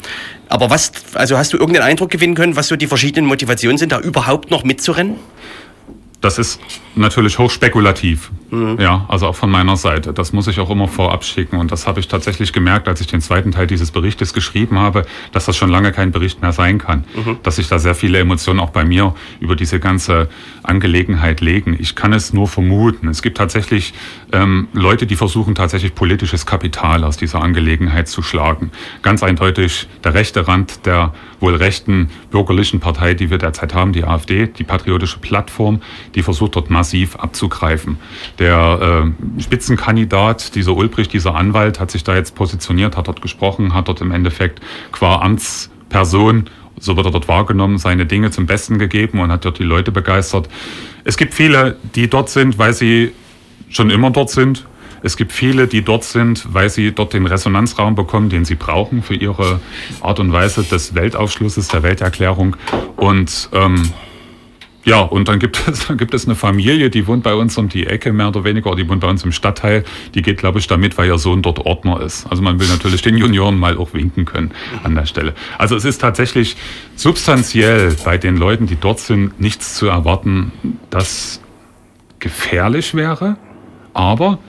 Aber 0.50 0.70
was, 0.70 0.92
also 1.14 1.38
hast 1.38 1.54
du 1.54 1.58
irgendeinen 1.58 1.88
Eindruck 1.88 2.10
gewinnen 2.10 2.36
können, 2.36 2.56
was 2.56 2.68
so 2.68 2.76
die 2.76 2.88
verschiedenen 2.88 3.28
Motivationen 3.28 3.78
sind, 3.78 3.92
da 3.92 4.00
überhaupt 4.00 4.52
noch 4.52 4.64
mitzurennen? 4.64 5.16
Das 6.20 6.40
ist 6.40 6.60
natürlich 6.96 7.38
hochspekulativ. 7.38 8.32
Mhm. 8.50 8.78
Ja, 8.80 9.06
also 9.08 9.28
auch 9.28 9.36
von 9.36 9.52
meiner 9.52 9.78
Seite. 9.78 10.14
Das 10.14 10.34
muss 10.34 10.48
ich 10.48 10.60
auch 10.60 10.70
immer 10.70 10.88
vorab 10.88 11.24
schicken. 11.24 11.58
Und 11.58 11.72
das 11.72 11.86
habe 11.86 12.00
ich 12.00 12.08
tatsächlich 12.08 12.54
gemerkt, 12.54 12.88
als 12.88 13.02
ich 13.02 13.08
den 13.08 13.22
zweiten 13.22 13.52
Teil 13.52 13.68
dieses 13.68 13.92
Berichtes 13.92 14.34
geschrieben 14.34 14.80
habe, 14.80 15.06
dass 15.32 15.46
das 15.46 15.56
schon 15.56 15.70
lange 15.70 15.92
kein 15.92 16.12
Bericht 16.12 16.42
mehr 16.42 16.54
sein 16.54 16.80
kann. 16.80 17.06
Mhm. 17.16 17.38
Dass 17.44 17.58
sich 17.58 17.68
da 17.68 17.78
sehr 17.78 17.94
viele 17.94 18.18
Emotionen 18.18 18.60
auch 18.60 18.72
bei 18.72 18.84
mir 18.84 19.14
über 19.40 19.56
diese 19.56 19.80
ganze 19.80 20.30
Angelegenheit 20.64 21.42
legen. 21.42 21.76
Ich 21.80 21.96
kann 21.96 22.14
es 22.14 22.34
nur 22.34 22.48
vermuten. 22.48 23.10
Es 23.10 23.22
gibt 23.22 23.38
tatsächlich 23.38 23.94
ähm, 24.32 24.70
Leute, 24.74 25.06
die 25.06 25.16
versuchen 25.16 25.54
tatsächlich 25.54 25.94
politisches 25.94 26.46
Kapital 26.46 27.04
aus 27.04 27.18
dieser 27.18 27.44
Angelegenheit 27.44 28.08
zu 28.08 28.24
schlagen. 28.24 28.72
Ganz 29.04 29.22
eindeutig 29.22 29.88
der 30.04 30.16
rechte 30.16 30.48
Rand 30.48 30.86
der 30.86 31.14
wohl 31.40 31.56
rechten 31.56 32.10
bürgerlichen 32.32 32.80
Partei, 32.80 33.14
die 33.14 33.30
wir 33.30 33.38
derzeit 33.38 33.74
haben, 33.74 33.94
die 33.94 34.04
AfD, 34.04 34.48
die 34.48 34.64
Patriotische 34.64 35.20
Plattform, 35.20 35.82
die 36.16 36.24
versucht 36.24 36.56
dort 36.56 36.70
massiv 36.70 37.16
abzugreifen. 37.16 37.98
Der 38.40 39.12
äh, 39.38 39.42
Spitzenkandidat, 39.42 40.56
dieser 40.56 40.76
Ulbricht, 40.76 41.14
dieser 41.14 41.36
Anwalt, 41.36 41.80
hat 41.80 41.92
sich 41.92 42.04
da 42.04 42.16
jetzt 42.16 42.36
positioniert, 42.36 42.98
hat 42.98 43.08
dort 43.08 43.22
gesprochen, 43.22 43.74
hat 43.74 43.88
dort 43.88 44.02
im 44.02 44.12
Endeffekt 44.12 44.62
qua 44.92 45.22
Amtsperson 45.22 46.50
so 46.80 46.96
wird 46.96 47.08
er 47.08 47.12
dort 47.12 47.28
wahrgenommen, 47.28 47.78
seine 47.78 48.06
Dinge 48.06 48.32
zum 48.32 48.46
Besten 48.46 48.78
gegeben 48.78 49.20
und 49.20 49.32
hat 49.32 49.46
dort 49.46 49.60
die 49.60 49.64
Leute 49.64 49.92
begeistert. 49.92 50.48
Es 51.04 51.18
gibt 51.18 51.34
viele, 51.34 51.78
die 51.96 52.10
dort 52.10 52.30
sind, 52.30 52.58
weil 52.60 52.74
sie 52.74 53.14
schon 53.70 53.90
immer 53.90 54.12
dort 54.12 54.30
sind. 54.30 54.66
Es 55.04 55.16
gibt 55.16 55.32
viele, 55.32 55.68
die 55.68 55.84
dort 55.84 56.04
sind, 56.04 56.54
weil 56.54 56.70
sie 56.70 56.92
dort 56.92 57.14
den 57.14 57.28
Resonanzraum 57.28 57.96
bekommen, 57.96 58.30
den 58.30 58.46
sie 58.46 58.56
brauchen 58.56 59.04
für 59.04 59.16
ihre 59.16 59.60
Art 60.02 60.20
und 60.20 60.32
Weise 60.32 60.64
des 60.64 60.96
Weltaufschlusses, 60.96 61.68
der 61.68 61.84
Welterklärung. 61.84 62.56
Und 62.96 63.50
ähm, 63.54 63.92
ja, 64.88 65.02
und 65.02 65.28
dann 65.28 65.38
gibt 65.38 65.68
es, 65.68 65.86
dann 65.88 65.98
gibt 65.98 66.14
es 66.14 66.26
eine 66.26 66.36
Familie, 66.36 66.90
die 66.90 67.08
wohnt 67.08 67.22
bei 67.22 67.36
uns 67.36 67.58
um 67.58 67.68
die 67.68 67.86
Ecke, 67.86 68.14
mehr 68.14 68.30
oder 68.30 68.46
weniger, 68.46 68.68
oder 68.68 68.82
die 68.82 68.90
wohnt 68.90 69.02
bei 69.02 69.10
uns 69.10 69.22
im 69.26 69.34
Stadtteil. 69.34 69.84
Die 70.16 70.22
geht, 70.22 70.38
glaube 70.38 70.60
ich, 70.60 70.68
damit, 70.68 70.98
weil 70.98 71.10
ihr 71.10 71.18
Sohn 71.18 71.42
dort 71.42 71.60
Ordner 71.60 72.00
ist. 72.00 72.26
Also 72.28 72.42
man 72.42 72.58
will 72.62 72.70
natürlich 72.70 73.02
den 73.02 73.18
Junioren 73.18 73.60
mal 73.60 73.78
auch 73.78 73.94
winken 73.94 74.24
können 74.24 74.52
an 74.84 74.96
der 74.96 75.06
Stelle. 75.06 75.34
Also 75.58 75.76
es 75.76 75.84
ist 75.84 75.98
tatsächlich 75.98 76.56
substanziell 76.96 77.98
bei 78.06 78.18
den 78.18 78.38
Leuten, 78.38 78.66
die 78.66 78.78
dort 78.80 79.02
sind, 79.02 79.42
nichts 79.42 79.76
zu 79.76 79.88
erwarten, 79.88 80.54
das 80.90 81.42
gefährlich 82.20 82.94
wäre. 82.94 83.36
Aber 83.94 84.40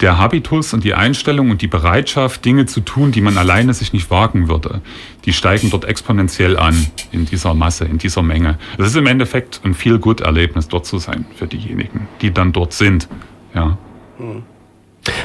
der 0.00 0.18
Habitus 0.18 0.74
und 0.74 0.84
die 0.84 0.94
Einstellung 0.94 1.50
und 1.50 1.62
die 1.62 1.68
Bereitschaft, 1.68 2.44
Dinge 2.44 2.66
zu 2.66 2.80
tun, 2.80 3.12
die 3.12 3.20
man 3.20 3.38
alleine 3.38 3.72
sich 3.74 3.92
nicht 3.92 4.10
wagen 4.10 4.48
würde, 4.48 4.80
die 5.24 5.32
steigen 5.32 5.70
dort 5.70 5.84
exponentiell 5.84 6.56
an 6.56 6.86
in 7.12 7.24
dieser 7.24 7.54
Masse, 7.54 7.84
in 7.84 7.98
dieser 7.98 8.22
Menge. 8.22 8.58
Es 8.78 8.88
ist 8.88 8.96
im 8.96 9.06
Endeffekt 9.06 9.60
ein 9.64 9.74
viel 9.74 9.98
gut 9.98 10.20
Erlebnis, 10.20 10.68
dort 10.68 10.86
zu 10.86 10.98
sein 10.98 11.26
für 11.36 11.46
diejenigen, 11.46 12.08
die 12.20 12.32
dann 12.32 12.52
dort 12.52 12.72
sind. 12.72 13.08
Ja. 13.54 13.78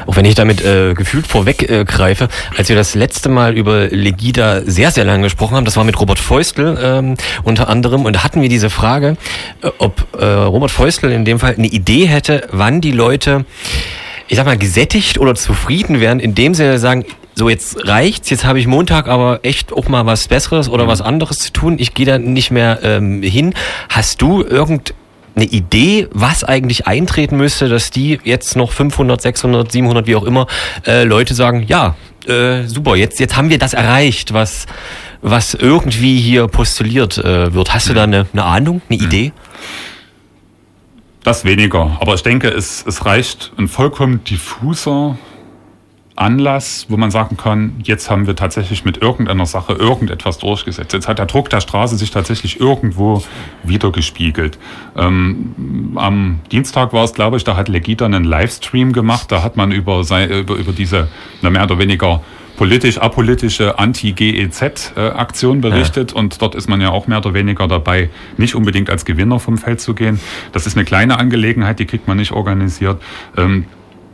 Auch 0.05 0.15
wenn 0.15 0.25
ich 0.25 0.35
damit 0.35 0.63
äh, 0.63 0.93
gefühlt 0.93 1.25
vorweggreife, 1.27 2.25
äh, 2.25 2.57
als 2.57 2.69
wir 2.69 2.75
das 2.75 2.95
letzte 2.95 3.29
Mal 3.29 3.57
über 3.57 3.87
Legida 3.87 4.61
sehr, 4.61 4.91
sehr 4.91 5.05
lange 5.05 5.23
gesprochen 5.23 5.55
haben, 5.55 5.65
das 5.65 5.75
war 5.75 5.83
mit 5.83 5.99
Robert 5.99 6.19
Feustel 6.19 6.77
ähm, 6.81 7.15
unter 7.43 7.67
anderem, 7.67 8.05
und 8.05 8.15
da 8.15 8.23
hatten 8.23 8.41
wir 8.41 8.49
diese 8.49 8.69
Frage, 8.69 9.17
äh, 9.61 9.69
ob 9.79 10.07
äh, 10.17 10.23
Robert 10.25 10.71
Feustel 10.71 11.11
in 11.11 11.25
dem 11.25 11.39
Fall 11.39 11.55
eine 11.57 11.67
Idee 11.67 12.05
hätte, 12.05 12.47
wann 12.51 12.81
die 12.81 12.91
Leute 12.91 13.45
ich 14.31 14.37
sag 14.37 14.45
mal, 14.45 14.57
gesättigt 14.57 15.17
oder 15.17 15.35
zufrieden 15.35 15.99
werden, 15.99 16.21
indem 16.21 16.53
sie 16.53 16.79
sagen, 16.79 17.03
so 17.35 17.49
jetzt 17.49 17.85
reicht's, 17.85 18.29
jetzt 18.29 18.45
habe 18.45 18.59
ich 18.59 18.67
Montag 18.67 19.09
aber 19.09 19.41
echt 19.43 19.73
auch 19.73 19.89
mal 19.89 20.05
was 20.05 20.29
Besseres 20.29 20.69
oder 20.69 20.87
was 20.87 21.01
anderes 21.01 21.39
zu 21.39 21.51
tun, 21.51 21.75
ich 21.77 21.93
gehe 21.93 22.05
da 22.05 22.17
nicht 22.17 22.49
mehr 22.49 22.79
ähm, 22.81 23.21
hin. 23.21 23.53
Hast 23.89 24.21
du 24.21 24.41
irgendeine 24.41 24.95
Idee, 25.35 26.07
was 26.11 26.45
eigentlich 26.45 26.87
eintreten 26.87 27.35
müsste, 27.35 27.67
dass 27.67 27.91
die 27.91 28.19
jetzt 28.23 28.55
noch 28.55 28.71
500, 28.71 29.21
600, 29.21 29.69
700, 29.69 30.07
wie 30.07 30.15
auch 30.15 30.23
immer, 30.23 30.47
äh, 30.87 31.03
Leute 31.03 31.33
sagen, 31.33 31.65
ja, 31.67 31.95
äh, 32.25 32.63
super, 32.67 32.95
jetzt, 32.95 33.19
jetzt 33.19 33.35
haben 33.35 33.49
wir 33.49 33.57
das 33.57 33.73
erreicht, 33.73 34.33
was, 34.33 34.65
was 35.21 35.55
irgendwie 35.55 36.21
hier 36.21 36.47
postuliert 36.47 37.17
äh, 37.17 37.53
wird. 37.53 37.73
Hast 37.73 37.89
du 37.89 37.93
da 37.93 38.03
eine, 38.03 38.27
eine 38.31 38.45
Ahnung, 38.45 38.81
eine 38.89 38.97
Idee? 38.97 39.33
Das 41.23 41.45
weniger. 41.45 41.97
Aber 41.99 42.15
ich 42.15 42.23
denke, 42.23 42.49
es, 42.49 42.83
es 42.85 43.05
reicht 43.05 43.51
ein 43.57 43.67
vollkommen 43.67 44.23
diffuser 44.23 45.17
Anlass, 46.15 46.87
wo 46.89 46.97
man 46.97 47.09
sagen 47.09 47.37
kann, 47.37 47.75
jetzt 47.83 48.09
haben 48.09 48.27
wir 48.27 48.35
tatsächlich 48.35 48.85
mit 48.85 48.97
irgendeiner 48.97 49.45
Sache 49.45 49.73
irgendetwas 49.73 50.39
durchgesetzt. 50.39 50.93
Jetzt 50.93 51.07
hat 51.07 51.19
der 51.19 51.25
Druck 51.25 51.49
der 51.49 51.61
Straße 51.61 51.97
sich 51.97 52.11
tatsächlich 52.11 52.59
irgendwo 52.59 53.23
wiedergespiegelt. 53.63 54.59
Ähm, 54.97 55.93
am 55.95 56.39
Dienstag 56.51 56.93
war 56.93 57.03
es, 57.03 57.13
glaube 57.13 57.37
ich, 57.37 57.43
da 57.43 57.55
hat 57.55 57.69
Legita 57.69 58.05
einen 58.05 58.23
Livestream 58.23 58.91
gemacht. 58.91 59.31
Da 59.31 59.41
hat 59.41 59.57
man 59.57 59.71
über, 59.71 60.01
über, 60.01 60.55
über 60.55 60.71
diese 60.73 61.07
na, 61.41 61.49
mehr 61.49 61.63
oder 61.63 61.79
weniger 61.79 62.21
politisch-apolitische 62.57 63.79
Anti-GEZ-Aktion 63.79 65.57
äh, 65.57 65.61
berichtet 65.61 66.11
ja. 66.11 66.17
und 66.17 66.41
dort 66.41 66.55
ist 66.55 66.69
man 66.69 66.81
ja 66.81 66.89
auch 66.89 67.07
mehr 67.07 67.19
oder 67.19 67.33
weniger 67.33 67.67
dabei, 67.67 68.09
nicht 68.37 68.55
unbedingt 68.55 68.89
als 68.89 69.05
Gewinner 69.05 69.39
vom 69.39 69.57
Feld 69.57 69.81
zu 69.81 69.93
gehen. 69.93 70.19
Das 70.51 70.67
ist 70.67 70.75
eine 70.75 70.85
kleine 70.85 71.17
Angelegenheit, 71.17 71.79
die 71.79 71.85
kriegt 71.85 72.07
man 72.07 72.17
nicht 72.17 72.31
organisiert. 72.31 73.01
Ähm, 73.37 73.65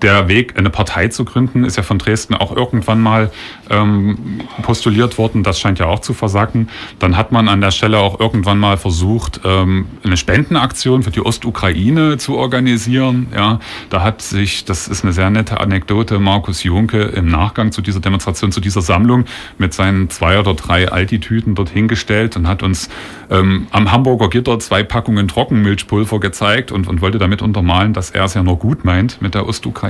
der 0.02 0.28
Weg, 0.28 0.58
eine 0.58 0.70
Partei 0.70 1.08
zu 1.08 1.26
gründen, 1.26 1.64
ist 1.64 1.78
ja 1.78 1.84
von 1.84 1.98
Dresden 1.98 2.36
auch 2.36 2.56
irgendwann 2.56 3.02
mal 3.02 3.32
ähm, 3.70 4.42
postuliert 4.62 5.18
worden. 5.18 5.44
Das 5.44 5.60
scheint 5.60 5.80
ja 5.80 5.88
auch 5.88 6.00
zu 6.00 6.14
versacken. 6.14 6.70
Dann 7.00 7.18
hat 7.18 7.32
man 7.32 7.48
an 7.48 7.62
der 7.62 7.72
Stelle 7.72 7.98
auch 8.00 8.20
irgendwann 8.20 8.60
mal 8.60 8.78
versucht, 8.78 9.42
ähm, 9.44 9.88
eine 10.04 10.18
Spendenaktion 10.18 11.04
für 11.04 11.12
die 11.12 11.26
Ostukraine 11.26 12.18
zu 12.18 12.38
organisieren. 12.38 13.28
Ja, 13.36 13.60
da 13.90 14.04
hat 14.04 14.22
sich, 14.22 14.66
das 14.66 14.88
ist 14.88 15.04
eine 15.04 15.14
sehr 15.14 15.30
nette 15.30 15.60
Anekdote, 15.60 16.20
Markus 16.20 16.64
Junke 16.64 17.02
im 17.02 17.28
Nachgang 17.28 17.72
zu 17.72 17.82
dieser 17.82 18.00
Demonstration, 18.00 18.52
zu 18.52 18.62
dieser 18.62 18.82
Sammlung 18.82 19.26
mit 19.58 19.74
seinen 19.74 20.10
zwei 20.10 20.40
oder 20.40 20.54
drei 20.54 20.92
Altitüten 20.92 21.56
dorthin 21.56 21.88
gestellt 21.88 22.36
und 22.36 22.48
hat 22.48 22.62
uns 22.62 22.90
ähm, 23.30 23.68
am 23.72 23.92
Hamburger 23.92 24.30
Gitter 24.30 24.60
zwei 24.60 24.84
Packungen 24.84 25.28
Trockenmilchpulver 25.28 26.20
gezeigt 26.20 26.72
und, 26.72 26.88
und 26.88 27.02
wollte 27.02 27.18
damit 27.18 27.42
untermalen, 27.42 27.94
dass 27.94 28.12
er 28.12 28.26
es 28.26 28.36
ja 28.36 28.44
nur 28.44 28.60
gut 28.60 28.86
meint 28.86 29.22
mit 29.22 29.34
der 29.34 29.48
Ostukraine. 29.48 29.87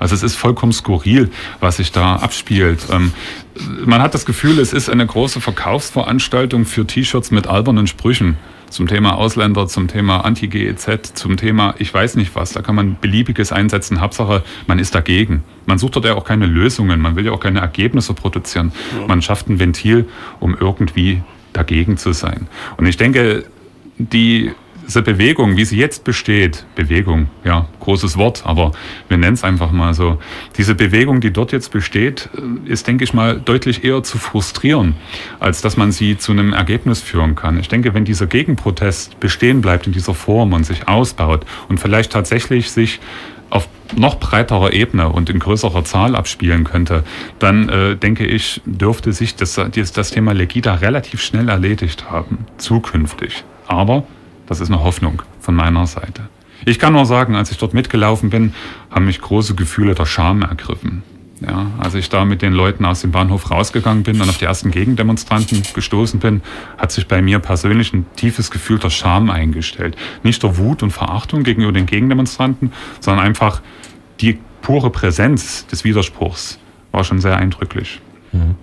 Also 0.00 0.14
es 0.14 0.22
ist 0.22 0.36
vollkommen 0.36 0.72
skurril, 0.72 1.30
was 1.60 1.76
sich 1.76 1.92
da 1.92 2.16
abspielt. 2.16 2.86
Ähm, 2.90 3.12
man 3.84 4.02
hat 4.02 4.14
das 4.14 4.26
Gefühl, 4.26 4.58
es 4.58 4.72
ist 4.72 4.90
eine 4.90 5.06
große 5.06 5.40
Verkaufsveranstaltung 5.40 6.64
für 6.64 6.86
T-Shirts 6.86 7.30
mit 7.30 7.46
albernen 7.46 7.86
Sprüchen 7.86 8.36
zum 8.70 8.88
Thema 8.88 9.14
Ausländer, 9.14 9.68
zum 9.68 9.86
Thema 9.86 10.24
Anti-GEZ, 10.24 11.14
zum 11.14 11.36
Thema 11.36 11.74
ich 11.78 11.94
weiß 11.94 12.16
nicht 12.16 12.34
was. 12.34 12.52
Da 12.52 12.62
kann 12.62 12.74
man 12.74 12.96
beliebiges 13.00 13.52
einsetzen. 13.52 14.00
Hauptsache, 14.00 14.42
man 14.66 14.78
ist 14.78 14.94
dagegen. 14.94 15.44
Man 15.66 15.78
sucht 15.78 15.96
dort 15.96 16.04
ja 16.04 16.14
auch 16.14 16.24
keine 16.24 16.46
Lösungen. 16.46 17.00
Man 17.00 17.14
will 17.16 17.24
ja 17.24 17.32
auch 17.32 17.40
keine 17.40 17.60
Ergebnisse 17.60 18.14
produzieren. 18.14 18.72
Man 19.06 19.22
schafft 19.22 19.48
ein 19.48 19.60
Ventil, 19.60 20.08
um 20.40 20.56
irgendwie 20.58 21.22
dagegen 21.52 21.96
zu 21.96 22.12
sein. 22.12 22.48
Und 22.76 22.86
ich 22.86 22.96
denke, 22.96 23.44
die 23.96 24.50
diese 24.86 25.02
Bewegung, 25.02 25.56
wie 25.56 25.64
sie 25.64 25.78
jetzt 25.78 26.04
besteht, 26.04 26.64
Bewegung, 26.74 27.28
ja, 27.44 27.68
großes 27.80 28.16
Wort, 28.16 28.42
aber 28.44 28.72
wir 29.08 29.16
nennen 29.16 29.34
es 29.34 29.44
einfach 29.44 29.70
mal 29.72 29.94
so, 29.94 30.18
diese 30.56 30.74
Bewegung, 30.74 31.20
die 31.20 31.32
dort 31.32 31.52
jetzt 31.52 31.70
besteht, 31.70 32.28
äh, 32.36 32.70
ist, 32.70 32.86
denke 32.86 33.04
ich 33.04 33.14
mal, 33.14 33.40
deutlich 33.40 33.84
eher 33.84 34.02
zu 34.02 34.18
frustrieren, 34.18 34.94
als 35.40 35.62
dass 35.62 35.76
man 35.76 35.92
sie 35.92 36.18
zu 36.18 36.32
einem 36.32 36.52
Ergebnis 36.52 37.00
führen 37.00 37.34
kann. 37.34 37.58
Ich 37.58 37.68
denke, 37.68 37.94
wenn 37.94 38.04
dieser 38.04 38.26
Gegenprotest 38.26 39.18
bestehen 39.20 39.60
bleibt 39.60 39.86
in 39.86 39.92
dieser 39.92 40.14
Form 40.14 40.52
und 40.52 40.64
sich 40.64 40.88
ausbaut 40.88 41.44
und 41.68 41.80
vielleicht 41.80 42.12
tatsächlich 42.12 42.70
sich 42.70 43.00
auf 43.50 43.68
noch 43.94 44.18
breiterer 44.18 44.72
Ebene 44.72 45.08
und 45.08 45.30
in 45.30 45.38
größerer 45.38 45.84
Zahl 45.84 46.16
abspielen 46.16 46.64
könnte, 46.64 47.04
dann 47.38 47.68
äh, 47.68 47.96
denke 47.96 48.26
ich, 48.26 48.60
dürfte 48.64 49.12
sich 49.12 49.36
das, 49.36 49.54
das 49.54 50.10
Thema 50.10 50.32
Legida 50.32 50.74
relativ 50.74 51.22
schnell 51.22 51.48
erledigt 51.48 52.10
haben, 52.10 52.46
zukünftig. 52.58 53.44
Aber 53.68 54.04
das 54.46 54.60
ist 54.60 54.70
eine 54.70 54.82
Hoffnung 54.82 55.22
von 55.40 55.54
meiner 55.54 55.86
Seite. 55.86 56.28
Ich 56.66 56.78
kann 56.78 56.92
nur 56.92 57.06
sagen, 57.06 57.34
als 57.34 57.50
ich 57.50 57.58
dort 57.58 57.74
mitgelaufen 57.74 58.30
bin, 58.30 58.54
haben 58.90 59.06
mich 59.06 59.20
große 59.20 59.54
Gefühle 59.54 59.94
der 59.94 60.06
Scham 60.06 60.42
ergriffen. 60.42 61.02
Ja, 61.40 61.66
als 61.78 61.94
ich 61.94 62.08
da 62.08 62.24
mit 62.24 62.42
den 62.42 62.52
Leuten 62.52 62.84
aus 62.84 63.02
dem 63.02 63.10
Bahnhof 63.10 63.50
rausgegangen 63.50 64.02
bin 64.02 64.20
und 64.20 64.28
auf 64.30 64.38
die 64.38 64.44
ersten 64.44 64.70
Gegendemonstranten 64.70 65.62
gestoßen 65.74 66.20
bin, 66.20 66.42
hat 66.78 66.92
sich 66.92 67.06
bei 67.06 67.20
mir 67.20 67.38
persönlich 67.38 67.92
ein 67.92 68.06
tiefes 68.16 68.50
Gefühl 68.50 68.78
der 68.78 68.90
Scham 68.90 69.28
eingestellt. 69.30 69.96
Nicht 70.22 70.42
der 70.42 70.56
Wut 70.56 70.82
und 70.82 70.90
Verachtung 70.90 71.42
gegenüber 71.42 71.72
den 71.72 71.86
Gegendemonstranten, 71.86 72.72
sondern 73.00 73.26
einfach 73.26 73.60
die 74.20 74.38
pure 74.62 74.90
Präsenz 74.90 75.66
des 75.66 75.84
Widerspruchs 75.84 76.58
war 76.92 77.04
schon 77.04 77.20
sehr 77.20 77.36
eindrücklich. 77.36 78.00
Mhm. 78.32 78.54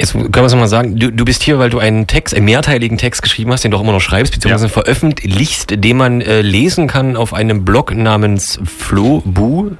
Jetzt 0.00 0.12
können 0.12 0.32
wir 0.32 0.44
es 0.44 0.52
nochmal 0.52 0.68
sagen, 0.68 0.96
du, 0.96 1.10
du 1.10 1.24
bist 1.24 1.42
hier, 1.42 1.58
weil 1.58 1.70
du 1.70 1.80
einen 1.80 2.06
Text, 2.06 2.32
einen 2.32 2.44
mehrteiligen 2.44 2.98
Text 2.98 3.20
geschrieben 3.20 3.50
hast, 3.52 3.64
den 3.64 3.72
du 3.72 3.76
auch 3.76 3.80
immer 3.80 3.90
noch 3.90 4.00
schreibst, 4.00 4.32
beziehungsweise 4.32 4.66
ja. 4.66 4.72
veröffentlichst, 4.72 5.82
den 5.82 5.96
man 5.96 6.20
äh, 6.20 6.40
lesen 6.40 6.86
kann 6.86 7.16
auf 7.16 7.34
einem 7.34 7.64
Blog 7.64 7.92
namens 7.92 8.60
flobu.de, 8.64 9.76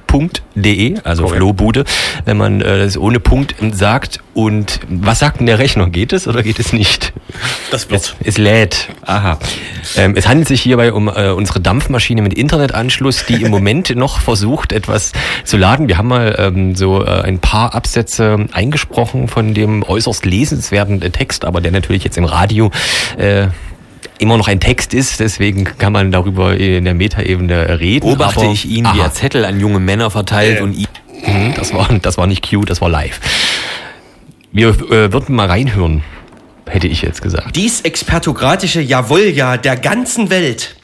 also 1.05 1.23
Correct. 1.23 1.37
Flohbude, 1.37 1.85
wenn 2.25 2.35
man 2.35 2.59
äh, 2.59 2.79
das 2.79 2.97
ohne 2.97 3.21
Punkt 3.21 3.55
sagt. 3.71 4.19
Und 4.39 4.79
was 4.87 5.19
sagt 5.19 5.41
denn 5.41 5.47
der 5.47 5.59
Rechner? 5.59 5.89
Geht 5.89 6.13
es 6.13 6.25
oder 6.25 6.43
geht 6.43 6.59
es 6.59 6.71
nicht? 6.71 7.11
Das 7.71 7.89
wird. 7.89 8.15
Es, 8.21 8.35
es 8.35 8.37
lädt. 8.37 8.87
Aha. 9.05 9.37
Ähm, 9.97 10.13
es 10.15 10.29
handelt 10.29 10.47
sich 10.47 10.61
hierbei 10.61 10.93
um 10.93 11.09
äh, 11.09 11.31
unsere 11.31 11.59
Dampfmaschine 11.59 12.21
mit 12.21 12.35
Internetanschluss, 12.35 13.25
die 13.25 13.41
im 13.43 13.51
Moment 13.51 13.93
noch 13.97 14.21
versucht, 14.21 14.71
etwas 14.71 15.11
zu 15.43 15.57
laden. 15.57 15.89
Wir 15.89 15.97
haben 15.97 16.07
mal 16.07 16.35
ähm, 16.37 16.73
so 16.77 17.03
äh, 17.03 17.21
ein 17.23 17.39
paar 17.39 17.75
Absätze 17.75 18.47
eingesprochen 18.53 19.27
von 19.27 19.53
dem 19.53 19.83
äußerst 19.83 20.25
lesenswerten 20.25 21.01
Text, 21.11 21.43
aber 21.43 21.59
der 21.59 21.73
natürlich 21.73 22.05
jetzt 22.05 22.17
im 22.17 22.23
Radio 22.23 22.71
äh, 23.17 23.47
immer 24.19 24.37
noch 24.37 24.47
ein 24.47 24.61
Text 24.61 24.93
ist, 24.93 25.19
deswegen 25.19 25.65
kann 25.65 25.91
man 25.91 26.13
darüber 26.13 26.55
in 26.55 26.85
der 26.85 26.93
Metaebene 26.93 27.77
reden. 27.81 28.07
Beobachte 28.07 28.45
ich 28.45 28.69
ihn, 28.69 28.87
wie 28.93 28.99
er 29.01 29.11
Zettel 29.11 29.43
an 29.43 29.59
junge 29.59 29.79
Männer 29.79 30.09
verteilt 30.09 30.59
äh. 30.59 30.63
und 30.63 30.71
ihn. 30.71 30.87
Mhm, 31.25 31.53
das 31.55 31.73
war, 31.73 31.89
das 32.01 32.17
war 32.17 32.27
nicht 32.27 32.49
cute, 32.49 32.69
das 32.69 32.79
war 32.79 32.89
live. 32.89 33.19
Wir 34.51 34.69
äh, 34.69 35.11
würden 35.11 35.35
mal 35.35 35.47
reinhören 35.47 36.03
hätte 36.69 36.87
ich 36.87 37.01
jetzt 37.01 37.21
gesagt. 37.21 37.55
Dies 37.55 37.81
expertokratische 37.81 38.81
Jawohl-Ja 38.81 39.57
der 39.57 39.75
ganzen 39.75 40.29
Welt, 40.29 40.75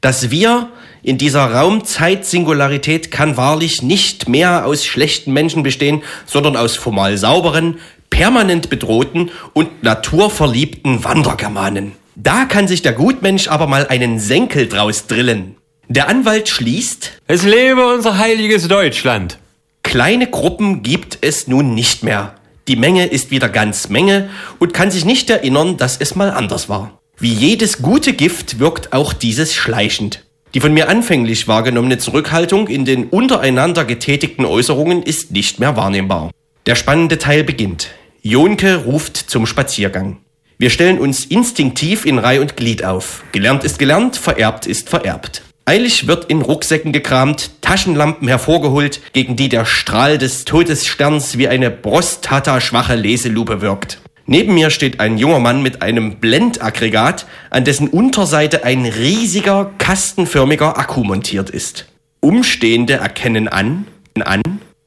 dass 0.00 0.30
wir 0.30 0.68
in 1.02 1.16
dieser 1.16 1.52
Raum-Zeit-Singularität 1.52 3.10
kann 3.10 3.36
wahrlich 3.36 3.82
nicht 3.82 4.28
mehr 4.28 4.66
aus 4.66 4.84
schlechten 4.84 5.32
Menschen 5.32 5.62
bestehen, 5.62 6.02
sondern 6.26 6.56
aus 6.56 6.76
formal 6.76 7.16
sauberen, 7.16 7.78
permanent 8.10 8.68
bedrohten 8.68 9.30
und 9.54 9.82
naturverliebten 9.82 11.04
Wandergermanen. 11.04 11.92
Da 12.16 12.44
kann 12.44 12.68
sich 12.68 12.82
der 12.82 12.92
Gutmensch 12.92 13.48
aber 13.48 13.66
mal 13.66 13.86
einen 13.86 14.18
Senkel 14.18 14.68
draus 14.68 15.06
drillen. 15.06 15.56
Der 15.88 16.08
Anwalt 16.08 16.48
schließt, 16.48 17.12
es 17.28 17.44
lebe 17.44 17.94
unser 17.94 18.18
heiliges 18.18 18.68
Deutschland. 18.68 19.38
Kleine 19.82 20.26
Gruppen 20.26 20.82
gibt 20.82 21.18
es 21.22 21.48
nun 21.48 21.74
nicht 21.74 22.04
mehr. 22.04 22.34
Die 22.70 22.76
Menge 22.76 23.06
ist 23.06 23.32
wieder 23.32 23.48
ganz 23.48 23.88
Menge 23.88 24.30
und 24.60 24.72
kann 24.72 24.92
sich 24.92 25.04
nicht 25.04 25.28
erinnern, 25.28 25.76
dass 25.76 25.96
es 25.96 26.14
mal 26.14 26.30
anders 26.30 26.68
war. 26.68 27.00
Wie 27.18 27.32
jedes 27.32 27.82
gute 27.82 28.12
Gift 28.12 28.60
wirkt 28.60 28.92
auch 28.92 29.12
dieses 29.12 29.52
schleichend. 29.52 30.24
Die 30.54 30.60
von 30.60 30.72
mir 30.72 30.88
anfänglich 30.88 31.48
wahrgenommene 31.48 31.98
Zurückhaltung 31.98 32.68
in 32.68 32.84
den 32.84 33.08
untereinander 33.08 33.84
getätigten 33.84 34.44
Äußerungen 34.44 35.02
ist 35.02 35.32
nicht 35.32 35.58
mehr 35.58 35.76
wahrnehmbar. 35.76 36.30
Der 36.66 36.76
spannende 36.76 37.18
Teil 37.18 37.42
beginnt. 37.42 37.88
Jonke 38.22 38.84
ruft 38.84 39.16
zum 39.16 39.46
Spaziergang. 39.46 40.18
Wir 40.56 40.70
stellen 40.70 41.00
uns 41.00 41.24
instinktiv 41.24 42.06
in 42.06 42.20
Reih 42.20 42.40
und 42.40 42.56
Glied 42.56 42.84
auf. 42.84 43.24
Gelernt 43.32 43.64
ist 43.64 43.80
gelernt, 43.80 44.16
vererbt 44.16 44.68
ist 44.68 44.88
vererbt. 44.88 45.42
Eilig 45.64 46.06
wird 46.06 46.24
in 46.26 46.42
Rucksäcken 46.42 46.92
gekramt, 46.92 47.50
Taschenlampen 47.60 48.26
hervorgeholt, 48.28 49.00
gegen 49.12 49.36
die 49.36 49.48
der 49.48 49.64
Strahl 49.64 50.18
des 50.18 50.44
Todessterns 50.44 51.38
wie 51.38 51.48
eine 51.48 51.70
prostata-schwache 51.70 52.96
Leselupe 52.96 53.60
wirkt. 53.60 54.00
Neben 54.26 54.54
mir 54.54 54.70
steht 54.70 55.00
ein 55.00 55.18
junger 55.18 55.40
Mann 55.40 55.62
mit 55.62 55.82
einem 55.82 56.16
Blendaggregat, 56.16 57.26
an 57.50 57.64
dessen 57.64 57.88
Unterseite 57.88 58.64
ein 58.64 58.84
riesiger, 58.84 59.72
kastenförmiger 59.78 60.78
Akku 60.78 61.04
montiert 61.04 61.50
ist. 61.50 61.86
Umstehende 62.20 62.94
erkennen 62.94 63.48
an, 63.48 63.86
an, 64.24 64.42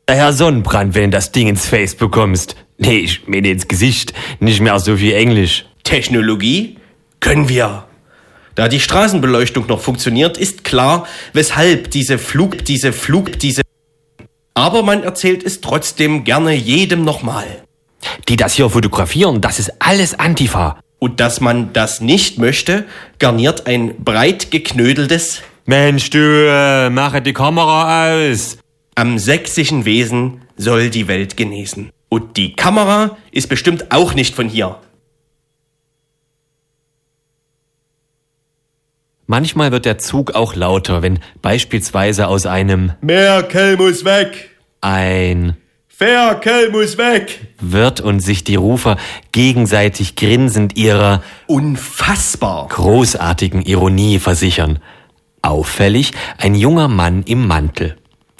Herr 0.10 0.34
Sonnenbrand, 0.34 0.96
wenn 0.96 1.12
du 1.12 1.18
das 1.18 1.32
Ding 1.32 1.48
ins 1.48 1.66
Face 1.66 1.96
bekommst. 1.96 2.58
Nee, 2.78 3.00
ich 3.00 3.28
meine 3.28 3.50
ins 3.50 3.68
Gesicht, 3.68 4.14
nicht 4.40 4.60
mehr 4.60 4.78
so 4.80 4.98
viel 4.98 5.14
Englisch. 5.14 5.66
Technologie 5.84 6.78
können 7.20 7.48
wir. 7.48 7.86
Da 8.56 8.68
die 8.68 8.80
Straßenbeleuchtung 8.80 9.68
noch 9.68 9.82
funktioniert, 9.82 10.38
ist 10.38 10.63
klar, 10.63 11.08
weshalb 11.34 11.89
diese 11.92 12.18
Flug, 12.18 12.66
diese 12.66 12.94
Flug, 12.94 13.39
diese. 13.39 13.63
Aber 14.54 14.84
man 14.84 15.04
erzählt 15.04 15.44
es 15.44 15.62
trotzdem 15.62 16.24
gerne 16.24 16.54
jedem 16.54 17.04
nochmal. 17.04 17.63
Die 18.30 18.36
das 18.36 18.54
hier 18.54 18.70
fotografieren, 18.70 19.42
das 19.42 19.60
ist 19.60 19.74
alles 19.80 20.20
Antifa. 20.20 20.80
Und 21.00 21.20
dass 21.20 21.42
man 21.42 21.74
das 21.74 22.00
nicht 22.00 22.38
möchte, 22.38 22.86
garniert 23.20 23.66
ein 23.66 23.96
breit 24.04 24.52
geknödeltes 24.52 25.42
Mensch, 25.66 26.10
du, 26.10 26.18
äh, 26.20 26.89
mache 26.89 27.22
die 27.22 27.32
Kamera 27.32 28.12
aus. 28.12 28.58
Am 28.96 29.18
sächsischen 29.18 29.86
Wesen 29.86 30.42
soll 30.58 30.89
die 30.89 31.08
Welt 31.08 31.38
genesen. 31.38 31.89
Und 32.10 32.36
die 32.38 32.54
Kamera 32.54 33.18
ist 33.32 33.48
bestimmt 33.48 33.92
auch 33.92 34.13
nicht 34.13 34.36
von 34.36 34.50
hier. 34.50 34.78
Manchmal 39.26 39.72
wird 39.72 39.86
der 39.86 39.98
Zug 39.98 40.36
auch 40.36 40.54
lauter, 40.54 41.02
wenn 41.02 41.20
beispielsweise 41.42 42.28
aus 42.28 42.46
einem 42.46 42.92
Merkel 43.02 43.78
muss 43.78 44.04
weg! 44.04 44.50
ein 44.82 45.56
Ferkel 45.88 46.72
muss 46.72 46.98
weg! 46.98 47.40
wird 47.62 48.02
und 48.02 48.20
sich 48.20 48.44
die 48.44 48.56
Rufer 48.56 48.98
gegenseitig 49.32 50.18
grinsend 50.18 50.76
ihrer 50.76 51.24
Unfassbar! 51.48 52.68
großartigen 52.68 53.62
Ironie 53.62 54.20
versichern. 54.20 54.80
Auffällig 55.42 56.12
ein 56.38 56.56
junger 56.56 56.90
Mann 56.90 57.24
im 57.24 57.48
Mantel. 57.48 57.96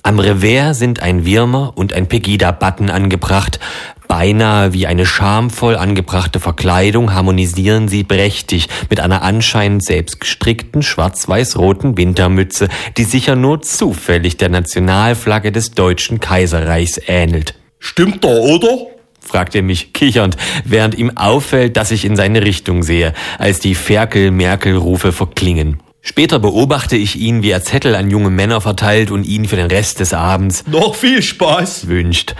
Am 0.06 0.20
Revers 0.20 0.80
sind 0.80 1.02
ein 1.02 1.26
Wirmer 1.26 1.72
und 1.76 1.94
ein 1.94 2.10
Pegida-Button 2.10 2.90
angebracht. 2.90 3.58
Beinahe 4.08 4.74
wie 4.74 4.88
eine 4.88 5.06
schamvoll 5.06 5.76
angebrachte 5.76 6.40
Verkleidung 6.40 7.14
harmonisieren 7.14 7.88
sie 7.88 8.04
prächtig 8.04 8.68
mit 8.90 9.00
einer 9.00 9.22
anscheinend 9.22 9.84
selbst 9.84 10.20
gestrickten 10.20 10.84
schwarz-weiß-roten 10.84 11.98
Wintermütze, 11.98 12.70
die 12.98 13.06
sicher 13.06 13.36
nur 13.36 13.62
zufällig 13.62 14.38
der 14.38 14.50
Nationalflagge 14.50 15.52
des 15.52 15.72
Deutschen 15.72 16.20
Kaiserreichs 16.20 17.00
ähnelt. 17.08 17.56
Stimmt 17.80 18.24
doch, 18.24 18.40
oder? 18.40 18.88
fragt 19.20 19.56
er 19.56 19.64
mich 19.64 19.94
kichernd, 19.94 20.38
während 20.66 20.96
ihm 20.96 21.18
auffällt, 21.18 21.78
dass 21.78 21.92
ich 21.92 22.06
in 22.06 22.16
seine 22.16 22.44
Richtung 22.44 22.84
sehe, 22.84 23.14
als 23.40 23.60
die 23.60 23.74
Ferkel-Merkel-Rufe 23.74 25.12
verklingen. 25.12 25.82
Später 26.06 26.38
beobachte 26.40 26.98
ich 26.98 27.16
ihn, 27.16 27.44
wie 27.44 27.52
er 27.52 27.64
Zettel 27.64 27.96
an 27.96 28.10
junge 28.10 28.30
Männer 28.30 28.60
verteilt 28.60 29.10
und 29.10 29.24
ihn 29.24 29.46
für 29.46 29.56
den 29.56 29.68
Rest 29.68 30.02
des 30.02 30.14
Abends 30.14 30.66
Noch 30.68 30.96
viel 30.96 31.22
Spaß! 31.22 31.88
wünscht. 31.88 32.36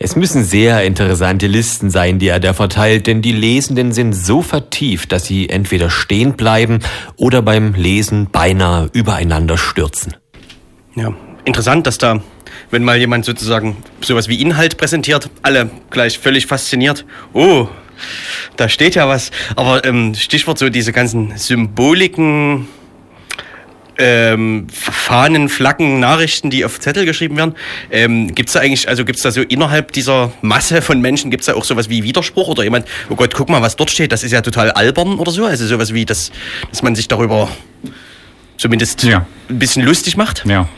Es 0.00 0.14
müssen 0.14 0.44
sehr 0.44 0.84
interessante 0.84 1.48
Listen 1.48 1.90
sein, 1.90 2.20
die 2.20 2.28
er 2.28 2.38
da 2.38 2.52
verteilt, 2.52 3.08
denn 3.08 3.20
die 3.20 3.32
Lesenden 3.32 3.90
sind 3.90 4.12
so 4.12 4.42
vertieft, 4.42 5.10
dass 5.10 5.24
sie 5.24 5.48
entweder 5.48 5.90
stehen 5.90 6.34
bleiben 6.34 6.78
oder 7.16 7.42
beim 7.42 7.74
Lesen 7.74 8.28
beinahe 8.30 8.90
übereinander 8.92 9.58
stürzen. 9.58 10.14
Ja, 10.94 11.12
interessant, 11.44 11.88
dass 11.88 11.98
da, 11.98 12.22
wenn 12.70 12.84
mal 12.84 12.96
jemand 12.96 13.24
sozusagen 13.24 13.76
sowas 14.00 14.28
wie 14.28 14.40
Inhalt 14.40 14.76
präsentiert, 14.76 15.30
alle 15.42 15.68
gleich 15.90 16.20
völlig 16.20 16.46
fasziniert. 16.46 17.04
Oh, 17.32 17.66
da 18.56 18.68
steht 18.68 18.94
ja 18.94 19.08
was. 19.08 19.32
Aber 19.56 19.84
ähm, 19.84 20.14
Stichwort 20.14 20.58
so 20.58 20.68
diese 20.68 20.92
ganzen 20.92 21.36
Symboliken, 21.36 22.68
ähm, 23.98 24.66
Fahnen, 24.72 25.48
Flaggen, 25.48 26.00
Nachrichten, 26.00 26.50
die 26.50 26.64
auf 26.64 26.80
Zettel 26.80 27.04
geschrieben 27.04 27.36
werden. 27.36 27.54
Ähm, 27.90 28.34
gibt's 28.34 28.52
da 28.52 28.60
eigentlich, 28.60 28.88
also 28.88 29.04
gibt's 29.04 29.22
da 29.22 29.30
so 29.30 29.42
innerhalb 29.42 29.92
dieser 29.92 30.32
Masse 30.40 30.80
von 30.82 31.00
Menschen, 31.00 31.30
gibt's 31.30 31.46
da 31.46 31.54
auch 31.54 31.64
sowas 31.64 31.88
wie 31.88 32.02
Widerspruch 32.04 32.48
oder 32.48 32.62
jemand, 32.62 32.86
oh 33.10 33.16
Gott, 33.16 33.34
guck 33.34 33.48
mal, 33.48 33.60
was 33.60 33.76
dort 33.76 33.90
steht, 33.90 34.12
das 34.12 34.22
ist 34.22 34.32
ja 34.32 34.40
total 34.40 34.70
albern 34.70 35.18
oder 35.18 35.32
so? 35.32 35.44
Also 35.44 35.66
sowas 35.66 35.92
wie, 35.92 36.04
das, 36.04 36.30
dass 36.70 36.82
man 36.82 36.94
sich 36.94 37.08
darüber 37.08 37.48
zumindest 38.56 39.02
Ja. 39.02 39.26
ein 39.48 39.58
bisschen 39.58 39.84
lustig 39.84 40.16
macht? 40.16 40.44
Ja. 40.46 40.68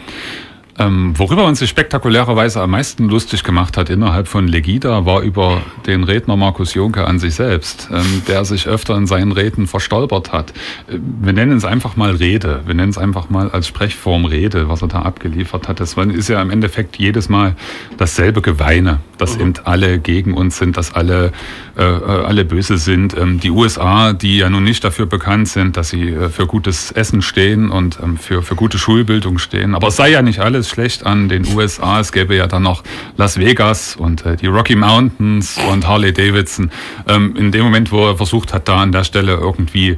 Ähm, 0.79 1.19
worüber 1.19 1.45
uns 1.45 1.59
sich 1.59 1.71
spektakulärerweise 1.71 2.61
am 2.61 2.71
meisten 2.71 3.09
lustig 3.09 3.43
gemacht 3.45 3.77
hat 3.77 3.91
innerhalb 3.91 4.29
von 4.29 4.49
Legida, 4.49 5.05
war 5.05 5.23
über 5.23 5.63
den 5.87 6.05
Redner 6.05 6.37
Markus 6.37 6.75
Jonke 6.75 7.07
an 7.07 7.19
sich 7.19 7.35
selbst, 7.35 7.89
ähm, 7.93 8.23
der 8.29 8.45
sich 8.45 8.67
öfter 8.67 8.97
in 8.97 9.07
seinen 9.07 9.33
Reden 9.33 9.67
verstolpert 9.67 10.33
hat. 10.33 10.51
Äh, 10.89 10.99
Wir 11.23 11.33
nennen 11.33 11.57
es 11.57 11.65
einfach 11.65 11.97
mal 11.97 12.13
Rede. 12.13 12.63
Wir 12.67 12.75
nennen 12.75 12.91
es 12.91 12.99
einfach 12.99 13.31
mal 13.31 13.51
als 13.51 13.67
Sprechform 13.69 14.25
Rede, 14.25 14.69
was 14.69 14.83
er 14.83 14.89
da 14.89 15.03
abgeliefert 15.03 15.69
hat. 15.69 15.81
Das 15.81 15.95
ist 15.95 16.29
ja 16.29 16.41
im 16.41 16.51
Endeffekt 16.51 16.97
jedes 16.97 17.29
Mal 17.29 17.57
dasselbe 17.99 18.41
Geweine, 18.41 19.01
dass 19.19 19.37
eben 19.37 19.55
alle 19.65 19.99
gegen 19.99 20.35
uns 20.35 20.59
sind, 20.59 20.77
dass 20.77 20.95
alle, 20.95 21.33
äh, 21.77 21.83
äh, 21.83 22.25
alle 22.25 22.45
böse 22.45 22.79
sind. 22.79 23.17
Ähm, 23.17 23.41
die 23.41 23.51
USA, 23.51 24.13
die 24.13 24.39
ja 24.39 24.51
nun 24.51 24.65
nicht 24.65 24.85
dafür 24.85 25.07
bekannt 25.07 25.49
sind, 25.49 25.77
dass 25.77 25.91
sie 25.91 26.11
äh, 26.11 26.29
für 26.29 26.47
gutes 26.47 26.93
Essen 26.93 27.23
stehen 27.23 27.71
und 27.71 27.99
ähm, 28.03 28.17
für, 28.17 28.43
für 28.43 28.55
gute 28.55 28.79
Schulbildung 28.79 29.39
stehen. 29.39 29.75
Aber 29.75 29.89
es 29.89 29.97
sei 29.97 30.11
ja 30.11 30.23
nicht 30.23 30.41
alles 30.41 30.60
schlecht 30.69 31.07
an 31.07 31.29
den 31.29 31.47
USA. 31.55 32.01
Es 32.01 32.13
gäbe 32.13 32.37
ja 32.37 32.47
dann 32.47 32.63
noch 32.63 32.83
Las 33.17 33.39
Vegas 33.39 33.97
und 33.97 34.27
äh, 34.27 34.37
die 34.37 34.47
Rocky 34.47 34.77
Mountains 34.77 35.59
und 35.71 35.87
Harley 35.87 36.13
Davidson. 36.13 36.71
Ähm, 37.09 37.37
in 37.37 37.53
dem 37.53 37.65
Moment, 37.65 37.93
wo 37.93 38.07
er 38.07 38.17
versucht 38.17 38.53
hat, 38.53 38.69
da 38.69 38.83
an 38.83 38.93
der 38.93 39.05
Stelle 39.05 39.33
irgendwie 39.33 39.97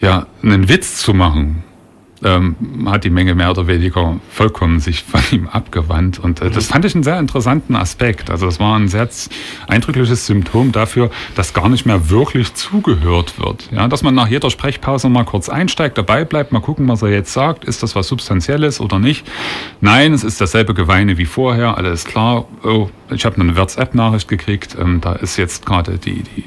ja, 0.00 0.26
einen 0.42 0.68
Witz 0.68 0.98
zu 0.98 1.14
machen, 1.14 1.62
ähm, 2.24 2.56
hat 2.86 3.04
die 3.04 3.10
Menge 3.10 3.34
mehr 3.34 3.50
oder 3.50 3.66
weniger 3.66 4.16
vollkommen 4.30 4.80
sich 4.80 5.04
von 5.04 5.20
ihm 5.30 5.48
abgewandt. 5.48 6.18
Und 6.18 6.40
äh, 6.40 6.50
das 6.50 6.66
fand 6.66 6.84
ich 6.84 6.94
einen 6.94 7.04
sehr 7.04 7.18
interessanten 7.18 7.76
Aspekt. 7.76 8.30
Also 8.30 8.46
es 8.46 8.58
war 8.58 8.76
ein 8.76 8.88
sehr 8.88 9.08
eindrückliches 9.68 10.26
Symptom 10.26 10.72
dafür, 10.72 11.10
dass 11.34 11.52
gar 11.52 11.68
nicht 11.68 11.84
mehr 11.84 12.08
wirklich 12.08 12.54
zugehört 12.54 13.38
wird. 13.38 13.68
Ja, 13.70 13.86
dass 13.88 14.02
man 14.02 14.14
nach 14.14 14.28
jeder 14.28 14.50
Sprechpause 14.50 15.08
mal 15.08 15.24
kurz 15.24 15.48
einsteigt, 15.48 15.98
dabei 15.98 16.24
bleibt, 16.24 16.52
mal 16.52 16.60
gucken, 16.60 16.88
was 16.88 17.02
er 17.02 17.10
jetzt 17.10 17.32
sagt. 17.32 17.64
Ist 17.64 17.82
das 17.82 17.94
was 17.94 18.08
Substanzielles 18.08 18.80
oder 18.80 18.98
nicht? 18.98 19.26
Nein, 19.80 20.12
es 20.12 20.24
ist 20.24 20.40
dasselbe 20.40 20.74
Geweine 20.74 21.18
wie 21.18 21.26
vorher, 21.26 21.76
alles 21.76 22.04
klar. 22.04 22.46
Oh, 22.62 22.88
ich 23.10 23.24
habe 23.24 23.40
eine 23.40 23.56
WhatsApp-Nachricht 23.56 24.28
gekriegt, 24.28 24.76
ähm, 24.80 25.00
da 25.00 25.12
ist 25.12 25.36
jetzt 25.36 25.66
gerade 25.66 25.98
die, 25.98 26.22
die, 26.22 26.44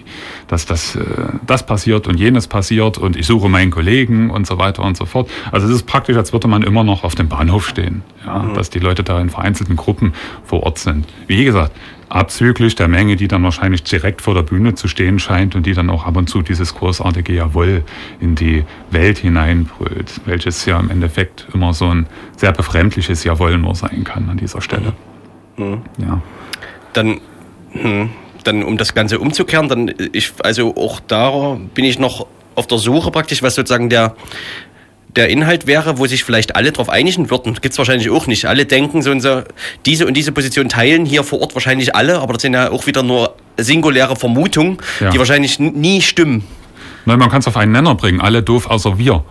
dass 0.47 0.65
das, 0.65 0.95
äh, 0.95 1.01
das 1.45 1.65
passiert 1.65 2.07
und 2.07 2.19
jenes 2.19 2.47
passiert 2.47 2.97
und 2.97 3.15
ich 3.15 3.25
suche 3.25 3.49
meinen 3.49 3.71
Kollegen 3.71 4.29
und 4.29 4.47
so 4.47 4.57
weiter 4.57 4.83
und 4.83 4.97
so 4.97 5.05
fort. 5.05 5.29
Also 5.51 5.67
es 5.67 5.73
ist 5.73 5.83
praktisch, 5.83 6.17
als 6.17 6.33
würde 6.33 6.47
man 6.47 6.63
immer 6.63 6.83
noch 6.83 7.03
auf 7.03 7.15
dem 7.15 7.27
Bahnhof 7.27 7.67
stehen, 7.67 8.03
ja, 8.25 8.49
dass 8.53 8.69
die 8.69 8.79
Leute 8.79 9.03
da 9.03 9.19
in 9.19 9.29
vereinzelten 9.29 9.75
Gruppen 9.75 10.13
vor 10.43 10.63
Ort 10.63 10.79
sind. 10.79 11.05
Wie 11.27 11.43
gesagt, 11.43 11.71
abzüglich 12.09 12.75
der 12.75 12.87
Menge, 12.87 13.15
die 13.15 13.27
dann 13.27 13.43
wahrscheinlich 13.43 13.83
direkt 13.83 14.21
vor 14.21 14.33
der 14.33 14.43
Bühne 14.43 14.75
zu 14.75 14.87
stehen 14.87 15.19
scheint 15.19 15.55
und 15.55 15.65
die 15.65 15.73
dann 15.73 15.89
auch 15.89 16.05
ab 16.05 16.15
und 16.15 16.29
zu 16.29 16.41
dieses 16.41 16.73
großartige 16.73 17.33
Jawohl 17.33 17.83
in 18.19 18.35
die 18.35 18.63
Welt 18.91 19.17
hineinbrüllt, 19.17 20.21
welches 20.25 20.65
ja 20.65 20.79
im 20.79 20.89
Endeffekt 20.89 21.47
immer 21.53 21.73
so 21.73 21.89
ein 21.89 22.07
sehr 22.37 22.53
befremdliches 22.53 23.23
Jawohl 23.23 23.57
nur 23.57 23.75
sein 23.75 24.03
kann 24.03 24.29
an 24.29 24.37
dieser 24.37 24.61
Stelle. 24.61 24.93
Ja. 25.57 26.21
dann, 26.93 27.19
hm, 27.71 28.09
dann 28.47 28.63
um 28.63 28.77
das 28.77 28.93
Ganze 28.95 29.19
umzukehren, 29.19 29.67
dann 29.69 29.93
ich, 30.13 30.31
also 30.43 30.75
auch 30.75 30.99
da 31.07 31.57
bin 31.73 31.85
ich 31.85 31.99
noch 31.99 32.25
auf 32.55 32.65
der 32.67 32.77
Suche 32.79 33.11
praktisch, 33.11 33.43
was 33.43 33.53
sozusagen 33.55 33.89
der, 33.89 34.15
der 35.15 35.29
Inhalt 35.29 35.67
wäre, 35.67 35.97
wo 35.99 36.07
sich 36.07 36.23
vielleicht 36.23 36.55
alle 36.55 36.71
darauf 36.71 36.89
einigen 36.89 37.29
würden. 37.29 37.55
Gibt's 37.61 37.77
wahrscheinlich 37.77 38.09
auch 38.09 38.25
nicht. 38.27 38.45
Alle 38.45 38.65
denken 38.65 39.01
so 39.01 39.11
und 39.11 39.21
so, 39.21 39.43
diese 39.85 40.07
und 40.07 40.15
diese 40.15 40.31
Position 40.31 40.69
teilen 40.69 41.05
hier 41.05 41.23
vor 41.23 41.41
Ort 41.41 41.53
wahrscheinlich 41.55 41.95
alle, 41.95 42.19
aber 42.19 42.33
das 42.33 42.41
sind 42.41 42.53
ja 42.53 42.71
auch 42.71 42.87
wieder 42.87 43.03
nur 43.03 43.35
singuläre 43.57 44.15
Vermutungen, 44.15 44.77
Ja. 44.99 45.09
die 45.11 45.19
wahrscheinlich 45.19 45.59
nie 45.59 46.01
stimmen. 46.01 46.43
Nein, 47.05 47.19
man 47.19 47.29
kann 47.29 47.39
es 47.39 47.47
auf 47.47 47.57
einen 47.57 47.71
Nenner 47.71 47.95
bringen, 47.95 48.19
alle 48.21 48.43
doof 48.43 48.67
außer 48.67 48.97
wir. 48.97 49.23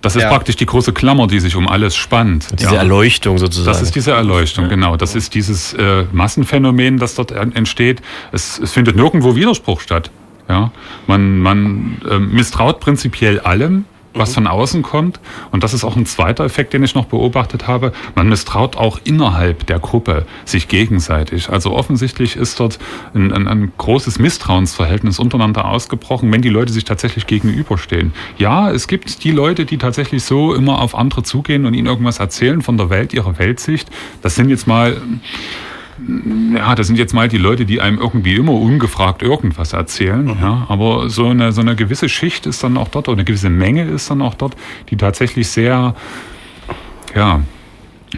Das 0.00 0.14
ist 0.14 0.22
Ja. 0.22 0.28
praktisch 0.28 0.54
die 0.56 0.66
große 0.66 0.92
Klammer, 0.92 1.26
die 1.26 1.40
sich 1.40 1.56
um 1.56 1.66
alles 1.66 1.96
spannt. 1.96 2.46
Diese 2.58 2.74
Ja. 2.74 2.78
Erleuchtung 2.82 3.36
sozusagen. 3.38 3.66
Das 3.66 3.82
ist 3.82 3.96
diese 3.96 4.12
Erleuchtung, 4.12 4.68
genau. 4.68 4.96
Das 4.96 5.16
ist 5.16 5.34
dieses 5.34 5.74
äh, 5.74 6.04
Massenphänomen, 6.12 6.98
das 6.98 7.16
dort 7.16 7.32
en- 7.32 7.54
entsteht. 7.54 8.00
Es, 8.30 8.58
es 8.60 8.72
findet 8.72 8.94
nirgendwo 8.96 9.34
Widerspruch 9.34 9.80
statt. 9.80 10.10
Ja, 10.48 10.70
man, 11.06 11.40
man 11.40 12.00
äh, 12.08 12.18
misstraut 12.18 12.80
prinzipiell 12.80 13.40
allem, 13.40 13.84
was 14.18 14.34
von 14.34 14.46
außen 14.46 14.82
kommt. 14.82 15.20
Und 15.50 15.64
das 15.64 15.74
ist 15.74 15.84
auch 15.84 15.96
ein 15.96 16.06
zweiter 16.06 16.44
Effekt, 16.44 16.72
den 16.72 16.82
ich 16.82 16.94
noch 16.94 17.06
beobachtet 17.06 17.66
habe. 17.66 17.92
Man 18.14 18.28
misstraut 18.28 18.76
auch 18.76 19.00
innerhalb 19.04 19.66
der 19.66 19.78
Gruppe 19.78 20.26
sich 20.44 20.68
gegenseitig. 20.68 21.50
Also 21.50 21.72
offensichtlich 21.72 22.36
ist 22.36 22.60
dort 22.60 22.78
ein, 23.14 23.32
ein, 23.32 23.48
ein 23.48 23.72
großes 23.76 24.18
Misstrauensverhältnis 24.18 25.18
untereinander 25.18 25.66
ausgebrochen, 25.66 26.32
wenn 26.32 26.42
die 26.42 26.48
Leute 26.48 26.72
sich 26.72 26.84
tatsächlich 26.84 27.26
gegenüberstehen. 27.26 28.12
Ja, 28.38 28.70
es 28.70 28.88
gibt 28.88 29.24
die 29.24 29.30
Leute, 29.30 29.64
die 29.64 29.78
tatsächlich 29.78 30.24
so 30.24 30.54
immer 30.54 30.80
auf 30.80 30.94
andere 30.94 31.22
zugehen 31.22 31.66
und 31.66 31.74
ihnen 31.74 31.86
irgendwas 31.86 32.18
erzählen 32.18 32.62
von 32.62 32.76
der 32.76 32.90
Welt, 32.90 33.12
ihrer 33.12 33.38
Weltsicht. 33.38 33.88
Das 34.22 34.34
sind 34.34 34.48
jetzt 34.50 34.66
mal 34.66 35.00
ja, 36.54 36.74
das 36.74 36.86
sind 36.86 36.98
jetzt 36.98 37.12
mal 37.12 37.28
die 37.28 37.38
Leute, 37.38 37.66
die 37.66 37.80
einem 37.80 37.98
irgendwie 37.98 38.36
immer 38.36 38.52
ungefragt 38.52 39.22
irgendwas 39.22 39.74
erzählen. 39.74 40.36
Ja, 40.40 40.66
aber 40.68 41.10
so 41.10 41.28
eine, 41.28 41.52
so 41.52 41.60
eine 41.60 41.76
gewisse 41.76 42.08
Schicht 42.08 42.46
ist 42.46 42.64
dann 42.64 42.76
auch 42.76 42.88
dort, 42.88 43.08
oder 43.08 43.16
eine 43.16 43.24
gewisse 43.24 43.50
Menge 43.50 43.84
ist 43.84 44.10
dann 44.10 44.22
auch 44.22 44.34
dort, 44.34 44.56
die 44.90 44.96
tatsächlich 44.96 45.48
sehr, 45.48 45.94
ja, 47.14 47.42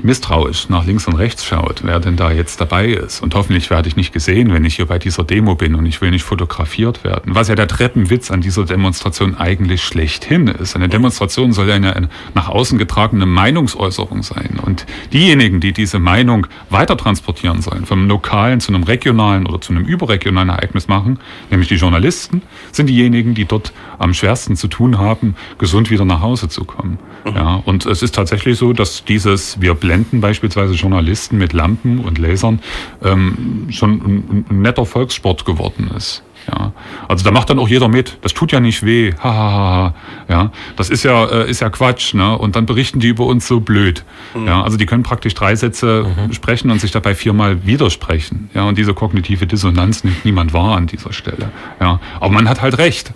misstrauisch 0.02 0.68
nach 0.68 0.86
links 0.86 1.06
und 1.06 1.14
rechts 1.14 1.44
schaut, 1.44 1.82
wer 1.84 2.00
denn 2.00 2.16
da 2.16 2.30
jetzt 2.30 2.60
dabei 2.60 2.86
ist. 2.88 3.22
Und 3.22 3.34
hoffentlich 3.34 3.70
werde 3.70 3.88
ich 3.88 3.96
nicht 3.96 4.12
gesehen, 4.12 4.52
wenn 4.52 4.64
ich 4.64 4.76
hier 4.76 4.86
bei 4.86 4.98
dieser 4.98 5.24
Demo 5.24 5.54
bin 5.54 5.74
und 5.74 5.86
ich 5.86 6.00
will 6.00 6.10
nicht 6.10 6.24
fotografiert 6.24 7.04
werden. 7.04 7.34
Was 7.34 7.48
ja 7.48 7.54
der 7.54 7.68
Treppenwitz 7.68 8.30
an 8.30 8.40
dieser 8.40 8.64
Demonstration 8.64 9.36
eigentlich 9.36 9.82
schlechthin 9.82 10.48
ist. 10.48 10.76
Eine 10.76 10.88
Demonstration 10.88 11.52
soll 11.52 11.68
ja 11.68 11.74
eine 11.74 12.08
nach 12.34 12.48
außen 12.48 12.78
getragene 12.78 13.26
Meinungsäußerung 13.26 14.22
sein. 14.22 14.58
Und 14.64 14.86
diejenigen, 15.12 15.60
die 15.60 15.72
diese 15.72 15.98
Meinung 15.98 16.46
weiter 16.68 16.96
transportieren 16.96 17.62
sollen, 17.62 17.86
vom 17.86 18.08
lokalen 18.08 18.60
zu 18.60 18.72
einem 18.72 18.84
regionalen 18.84 19.46
oder 19.46 19.60
zu 19.60 19.72
einem 19.72 19.84
überregionalen 19.84 20.50
Ereignis 20.50 20.88
machen, 20.88 21.18
nämlich 21.50 21.68
die 21.68 21.76
Journalisten, 21.76 22.42
sind 22.72 22.88
diejenigen, 22.88 23.34
die 23.34 23.44
dort 23.44 23.72
am 23.98 24.14
schwersten 24.14 24.56
zu 24.56 24.68
tun 24.68 24.98
haben, 24.98 25.34
gesund 25.58 25.90
wieder 25.90 26.04
nach 26.04 26.20
Hause 26.20 26.48
zu 26.48 26.64
kommen. 26.64 26.98
Ja, 27.24 27.62
und 27.64 27.86
es 27.86 28.02
ist 28.02 28.14
tatsächlich 28.14 28.58
so, 28.58 28.72
dass 28.72 29.04
dieses, 29.04 29.60
wir 29.60 29.74
blenden 29.80 30.20
beispielsweise 30.20 30.74
Journalisten 30.74 31.38
mit 31.38 31.52
Lampen 31.52 32.00
und 32.00 32.18
Lasern, 32.18 32.60
ähm, 33.02 33.66
schon 33.70 33.90
ein, 33.90 34.46
ein 34.50 34.62
netter 34.62 34.86
Volkssport 34.86 35.44
geworden 35.44 35.90
ist. 35.96 36.22
Ja, 36.50 36.72
also 37.06 37.24
da 37.24 37.30
macht 37.30 37.50
dann 37.50 37.58
auch 37.58 37.68
jeder 37.68 37.88
mit. 37.88 38.18
Das 38.22 38.32
tut 38.34 38.52
ja 38.52 38.60
nicht 38.60 38.84
weh. 38.84 39.12
Ha, 39.22 39.22
ha, 39.22 39.52
ha, 39.52 39.74
ha. 39.76 39.94
Ja, 40.28 40.52
das 40.76 40.90
ist 40.90 41.02
ja 41.02 41.26
äh, 41.26 41.50
ist 41.50 41.60
ja 41.60 41.70
Quatsch. 41.70 42.14
Ne? 42.14 42.36
Und 42.36 42.56
dann 42.56 42.66
berichten 42.66 42.98
die 42.98 43.08
über 43.08 43.26
uns 43.26 43.46
so 43.46 43.60
blöd. 43.60 44.04
Mhm. 44.34 44.46
Ja, 44.46 44.62
also 44.62 44.76
die 44.76 44.86
können 44.86 45.02
praktisch 45.02 45.34
drei 45.34 45.54
Sätze 45.54 46.06
mhm. 46.06 46.32
sprechen 46.32 46.70
und 46.70 46.80
sich 46.80 46.90
dabei 46.90 47.14
viermal 47.14 47.66
widersprechen. 47.66 48.50
Ja, 48.54 48.64
und 48.64 48.78
diese 48.78 48.94
kognitive 48.94 49.46
Dissonanz 49.46 50.02
nimmt 50.02 50.24
niemand 50.24 50.52
wahr 50.52 50.76
an 50.76 50.86
dieser 50.86 51.12
Stelle. 51.12 51.50
Ja, 51.80 52.00
aber 52.18 52.32
man 52.32 52.48
hat 52.48 52.62
halt 52.62 52.78
recht. 52.78 53.12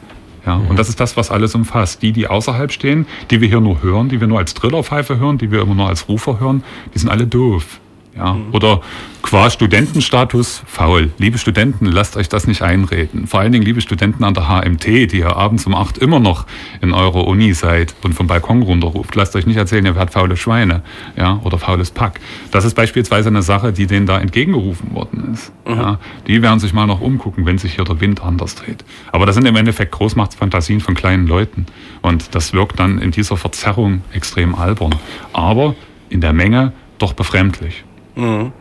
Ja, 0.46 0.57
mhm. 0.57 0.68
und 0.68 0.78
das 0.78 0.88
ist 0.88 1.00
das, 1.00 1.16
was 1.16 1.30
alles 1.30 1.54
umfasst. 1.54 2.02
Die, 2.02 2.12
die 2.12 2.26
außerhalb 2.26 2.72
stehen, 2.72 3.07
die 3.30 3.40
wir 3.40 3.48
hier 3.48 3.61
nur 3.61 3.83
hören, 3.83 4.09
die 4.09 4.20
wir 4.20 4.26
nur 4.26 4.38
als 4.38 4.54
Trillerpfeife 4.54 5.18
hören, 5.18 5.38
die 5.38 5.50
wir 5.50 5.62
immer 5.62 5.74
nur 5.74 5.88
als 5.88 6.09
Rufer 6.09 6.40
hören, 6.40 6.64
die 6.94 6.98
sind 6.98 7.09
alle 7.09 7.26
doof. 7.26 7.80
Ja, 8.16 8.35
mhm. 8.35 8.46
oder 8.53 8.81
qua 9.22 9.50
Studentenstatus 9.50 10.62
faul. 10.66 11.11
Liebe 11.18 11.38
Studenten, 11.38 11.87
lasst 11.87 12.16
euch 12.16 12.29
das 12.29 12.46
nicht 12.46 12.62
einreden. 12.62 13.27
Vor 13.27 13.40
allen 13.40 13.50
Dingen 13.50 13.64
liebe 13.64 13.81
Studenten 13.81 14.22
an 14.22 14.35
der 14.35 14.48
HMT, 14.48 14.85
die 14.85 15.18
ihr 15.18 15.35
abends 15.35 15.66
um 15.66 15.74
acht 15.74 15.98
immer 15.98 16.20
noch 16.20 16.46
in 16.81 16.92
eurer 16.92 17.27
Uni 17.27 17.55
seid 17.55 17.94
und 18.05 18.14
vom 18.14 18.29
Balkon 18.29 18.62
runterruft. 18.62 19.16
Lasst 19.16 19.35
euch 19.35 19.46
nicht 19.46 19.57
erzählen, 19.57 19.85
ihr 19.85 19.96
werdet 19.96 20.12
faule 20.12 20.37
Schweine, 20.37 20.83
ja, 21.16 21.40
oder 21.42 21.59
faules 21.59 21.90
Pack. 21.90 22.20
Das 22.53 22.64
ist 22.64 22.74
beispielsweise 22.74 23.31
eine 23.31 23.42
Sache, 23.42 23.72
die 23.72 23.87
denen 23.87 24.07
da 24.07 24.20
entgegengerufen 24.20 24.94
worden 24.94 25.33
ist. 25.33 25.53
Mhm. 25.66 25.74
Ja, 25.74 25.98
die 26.29 26.40
werden 26.40 26.61
sich 26.61 26.72
mal 26.72 26.87
noch 26.87 27.00
umgucken, 27.00 27.46
wenn 27.46 27.59
sich 27.59 27.74
hier 27.74 27.85
der 27.85 28.00
Wind 28.00 28.22
anders 28.22 28.55
dreht. 28.55 28.85
Aber 29.11 29.27
das 29.27 29.35
sind 29.35 29.46
im 29.46 29.57
Endeffekt 29.57 29.90
Großmachtsfantasien 29.90 30.81
von 30.81 30.94
kleinen 30.94 31.27
Leuten. 31.27 31.66
Und 32.00 32.35
das 32.35 32.53
wirkt 32.53 32.79
dann 32.79 32.98
in 32.98 33.11
dieser 33.11 33.37
Verzerrung 33.37 34.03
extrem 34.12 34.55
albern. 34.55 34.94
Aber 35.33 35.74
in 36.11 36.20
der 36.20 36.33
Menge 36.33 36.72
doch 36.98 37.12
befremdlich. 37.12 37.85
Mhm. 38.14 38.53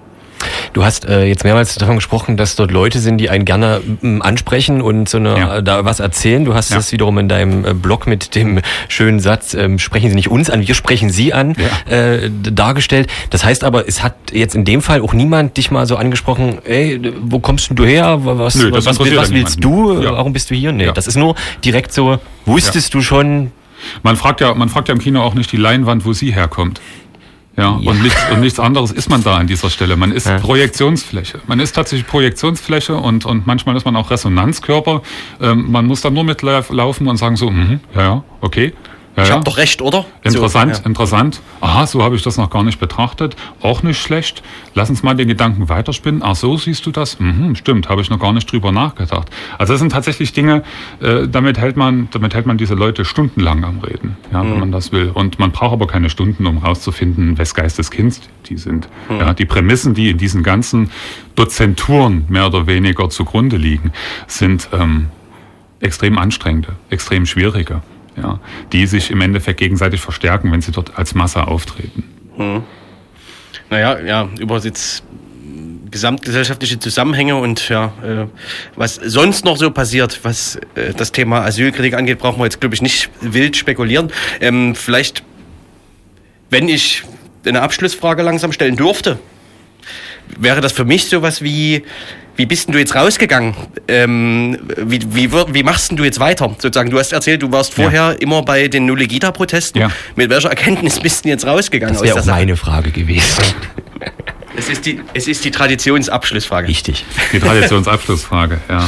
Du 0.73 0.83
hast 0.83 1.05
äh, 1.05 1.25
jetzt 1.25 1.43
mehrmals 1.43 1.75
davon 1.75 1.95
gesprochen, 1.95 2.35
dass 2.35 2.55
dort 2.55 2.71
Leute 2.71 2.99
sind, 2.99 3.17
die 3.19 3.29
einen 3.29 3.45
gerne 3.45 3.81
m, 4.01 4.21
ansprechen 4.21 4.81
und 4.81 5.07
so 5.07 5.17
eine, 5.17 5.37
ja. 5.37 5.61
da 5.61 5.85
was 5.85 5.99
erzählen. 5.99 6.43
Du 6.45 6.53
hast 6.53 6.71
ja. 6.71 6.77
das 6.77 6.91
wiederum 6.91 7.17
in 7.19 7.29
deinem 7.29 7.63
äh, 7.63 7.73
Blog 7.73 8.07
mit 8.07 8.35
dem 8.35 8.59
schönen 8.87 9.19
Satz, 9.19 9.53
ähm, 9.53 9.79
sprechen 9.79 10.09
Sie 10.09 10.15
nicht 10.15 10.29
uns 10.29 10.49
an, 10.49 10.67
wir 10.67 10.75
sprechen 10.75 11.09
Sie 11.09 11.33
an, 11.33 11.55
ja. 11.87 11.95
äh, 11.95 12.31
dargestellt. 12.31 13.07
Das 13.29 13.45
heißt 13.45 13.63
aber, 13.63 13.87
es 13.87 14.03
hat 14.03 14.15
jetzt 14.31 14.55
in 14.55 14.65
dem 14.65 14.81
Fall 14.81 15.01
auch 15.01 15.13
niemand 15.13 15.57
dich 15.57 15.69
mal 15.69 15.85
so 15.85 15.95
angesprochen, 15.95 16.57
ey, 16.65 16.99
wo 17.21 17.39
kommst 17.39 17.69
du 17.73 17.85
her? 17.85 18.19
Was, 18.23 18.55
Nö, 18.55 18.71
was, 18.71 18.85
was, 18.85 18.99
was 18.99 19.31
willst 19.31 19.63
du? 19.63 20.03
Warum 20.03 20.33
bist 20.33 20.49
du 20.49 20.55
hier? 20.55 20.71
Nee, 20.71 20.91
das 20.93 21.07
ist 21.07 21.17
nur 21.17 21.35
direkt 21.63 21.93
so, 21.93 22.17
wusstest 22.45 22.93
du 22.93 23.01
schon, 23.01 23.51
man 24.01 24.15
fragt 24.15 24.41
ja, 24.41 24.53
man 24.53 24.69
fragt 24.69 24.87
ja 24.87 24.93
im 24.93 24.99
Kino 24.99 25.21
auch 25.21 25.33
nicht 25.33 25.51
die 25.51 25.57
Leinwand, 25.57 26.05
wo 26.05 26.13
sie 26.13 26.33
herkommt. 26.33 26.81
Ja, 27.55 27.79
ja, 27.79 27.91
Und, 27.91 28.01
nichts, 28.01 28.19
und 28.31 28.39
nichts 28.39 28.59
anderes 28.59 28.91
ist 28.91 29.09
man 29.09 29.23
da 29.23 29.37
an 29.37 29.45
dieser 29.45 29.69
Stelle. 29.69 29.95
Man 29.95 30.11
ist 30.11 30.25
ja. 30.27 30.39
Projektionsfläche. 30.39 31.39
Man 31.45 31.59
ist 31.59 31.73
tatsächlich 31.73 32.07
Projektionsfläche 32.07 32.95
und, 32.95 33.25
und 33.25 33.45
manchmal 33.45 33.75
ist 33.75 33.85
man 33.85 33.95
auch 33.95 34.09
Resonanzkörper. 34.09 35.03
Ähm, 35.39 35.71
man 35.71 35.85
muss 35.85 36.01
dann 36.01 36.13
nur 36.15 36.23
mitlaufen 36.23 37.07
und 37.07 37.17
sagen 37.17 37.35
so, 37.35 37.51
mh, 37.51 37.79
ja, 37.95 38.01
ja, 38.01 38.23
okay. 38.41 38.73
Ja, 39.15 39.23
ich 39.23 39.31
habe 39.31 39.43
doch 39.43 39.57
recht, 39.57 39.81
oder? 39.81 40.05
Interessant, 40.23 40.75
so, 40.75 40.81
ja. 40.81 40.87
interessant. 40.87 41.41
Aha, 41.61 41.85
so 41.85 42.01
habe 42.01 42.15
ich 42.15 42.23
das 42.23 42.37
noch 42.37 42.49
gar 42.49 42.63
nicht 42.63 42.79
betrachtet. 42.79 43.35
Auch 43.61 43.83
nicht 43.83 44.01
schlecht. 44.01 44.41
Lass 44.73 44.89
uns 44.89 45.03
mal 45.03 45.13
den 45.13 45.27
Gedanken 45.27 45.69
weiterspinnen. 45.69 46.21
Ach, 46.23 46.35
so 46.35 46.57
siehst 46.57 46.85
du 46.87 46.91
das? 46.91 47.19
Mhm, 47.19 47.55
stimmt, 47.55 47.89
habe 47.89 48.01
ich 48.01 48.09
noch 48.09 48.19
gar 48.19 48.33
nicht 48.33 48.51
drüber 48.51 48.71
nachgedacht. 48.71 49.29
Also 49.59 49.73
das 49.73 49.79
sind 49.79 49.91
tatsächlich 49.91 50.33
Dinge, 50.33 50.63
äh, 50.99 51.27
damit 51.27 51.59
hält 51.59 51.77
man, 51.77 52.07
damit 52.11 52.33
hält 52.33 52.47
man 52.47 52.57
diese 52.57 52.73
Leute 52.73 53.05
stundenlang 53.05 53.63
am 53.63 53.79
Reden, 53.81 54.17
ja, 54.31 54.43
mhm. 54.43 54.51
wenn 54.51 54.59
man 54.59 54.71
das 54.71 54.91
will. 54.91 55.11
Und 55.13 55.37
man 55.37 55.51
braucht 55.51 55.73
aber 55.73 55.85
keine 55.85 56.09
Stunden, 56.09 56.47
um 56.47 56.57
rauszufinden, 56.57 57.37
wes 57.37 57.53
Geistes 57.53 57.91
Kind 57.91 58.19
die 58.49 58.57
sind. 58.57 58.89
Mhm. 59.09 59.19
Ja, 59.19 59.33
die 59.33 59.45
Prämissen, 59.45 59.93
die 59.93 60.09
in 60.09 60.17
diesen 60.17 60.41
ganzen 60.41 60.89
Dozenturen 61.35 62.25
mehr 62.29 62.47
oder 62.47 62.65
weniger 62.65 63.09
zugrunde 63.09 63.57
liegen, 63.57 63.91
sind 64.27 64.69
ähm, 64.73 65.09
extrem 65.79 66.17
anstrengende, 66.17 66.73
extrem 66.89 67.25
schwierige 67.25 67.81
ja, 68.15 68.39
die 68.71 68.85
sich 68.87 69.11
im 69.11 69.21
Endeffekt 69.21 69.59
gegenseitig 69.59 70.01
verstärken, 70.01 70.51
wenn 70.51 70.61
sie 70.61 70.71
dort 70.71 70.97
als 70.97 71.15
Masse 71.15 71.47
auftreten. 71.47 72.03
Hm. 72.37 72.63
Naja, 73.69 73.99
ja, 73.99 74.29
über 74.39 74.59
jetzt 74.59 75.03
gesamtgesellschaftliche 75.93 76.79
Zusammenhänge 76.79 77.35
und 77.35 77.69
ja, 77.69 77.93
äh, 78.03 78.25
was 78.75 78.95
sonst 78.95 79.45
noch 79.45 79.57
so 79.57 79.69
passiert, 79.71 80.19
was 80.23 80.59
äh, 80.75 80.93
das 80.97 81.11
Thema 81.11 81.41
Asylkritik 81.41 81.93
angeht, 81.93 82.17
brauchen 82.17 82.39
wir 82.39 82.45
jetzt, 82.45 82.59
glaube 82.59 82.73
ich, 82.75 82.81
nicht 82.81 83.09
wild 83.21 83.55
spekulieren. 83.55 84.11
Ähm, 84.41 84.73
vielleicht, 84.75 85.23
wenn 86.49 86.67
ich 86.67 87.03
eine 87.45 87.61
Abschlussfrage 87.61 88.23
langsam 88.23 88.51
stellen 88.51 88.75
dürfte, 88.75 89.19
wäre 90.37 90.61
das 90.61 90.71
für 90.71 90.85
mich 90.85 91.05
sowas 91.05 91.43
wie, 91.43 91.83
wie 92.35 92.45
bist 92.45 92.67
denn 92.67 92.73
du 92.73 92.79
jetzt 92.79 92.95
rausgegangen? 92.95 93.55
Ähm, 93.87 94.57
wie, 94.77 95.01
wie, 95.13 95.31
wie 95.31 95.63
machst 95.63 95.91
denn 95.91 95.97
du 95.97 96.03
jetzt 96.03 96.19
weiter? 96.19 96.49
Sozusagen, 96.57 96.89
du 96.89 96.97
hast 96.97 97.13
erzählt, 97.13 97.43
du 97.43 97.51
warst 97.51 97.73
vorher 97.73 98.11
ja. 98.11 98.11
immer 98.13 98.41
bei 98.41 98.67
den 98.67 98.85
Nulegita-Protesten. 98.85 99.79
Ja. 99.79 99.91
Mit 100.15 100.29
welcher 100.29 100.49
Erkenntnis 100.49 100.99
bist 100.99 101.25
du 101.25 101.29
jetzt 101.29 101.45
rausgegangen? 101.45 101.93
Das 101.93 102.03
wäre 102.03 102.19
auch 102.19 102.25
meine 102.25 102.55
Frage 102.55 102.91
gewesen. 102.91 103.43
Es 104.55 104.69
ist, 104.69 104.85
die, 104.85 105.01
es 105.13 105.27
ist 105.27 105.43
die 105.45 105.51
Traditionsabschlussfrage. 105.51 106.67
Richtig. 106.67 107.05
Die 107.31 107.39
Traditionsabschlussfrage, 107.39 108.59
ja. 108.69 108.87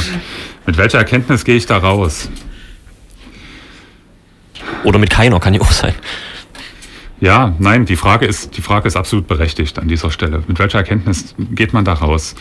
Mit 0.64 0.76
welcher 0.76 0.98
Erkenntnis 0.98 1.44
gehe 1.44 1.56
ich 1.56 1.66
da 1.66 1.78
raus? 1.78 2.28
Oder 4.84 4.98
mit 4.98 5.10
keiner, 5.10 5.40
kann 5.40 5.54
ja 5.54 5.60
auch 5.60 5.72
sein. 5.72 5.94
Ja, 7.18 7.54
nein, 7.58 7.86
die 7.86 7.96
Frage 7.96 8.26
ist, 8.26 8.58
die 8.58 8.60
Frage 8.60 8.86
ist 8.88 8.96
absolut 8.96 9.26
berechtigt 9.26 9.78
an 9.78 9.88
dieser 9.88 10.10
Stelle. 10.10 10.42
Mit 10.46 10.58
welcher 10.58 10.78
Erkenntnis 10.78 11.34
geht 11.38 11.72
man 11.72 11.82
da 11.82 11.94
raus? 11.94 12.34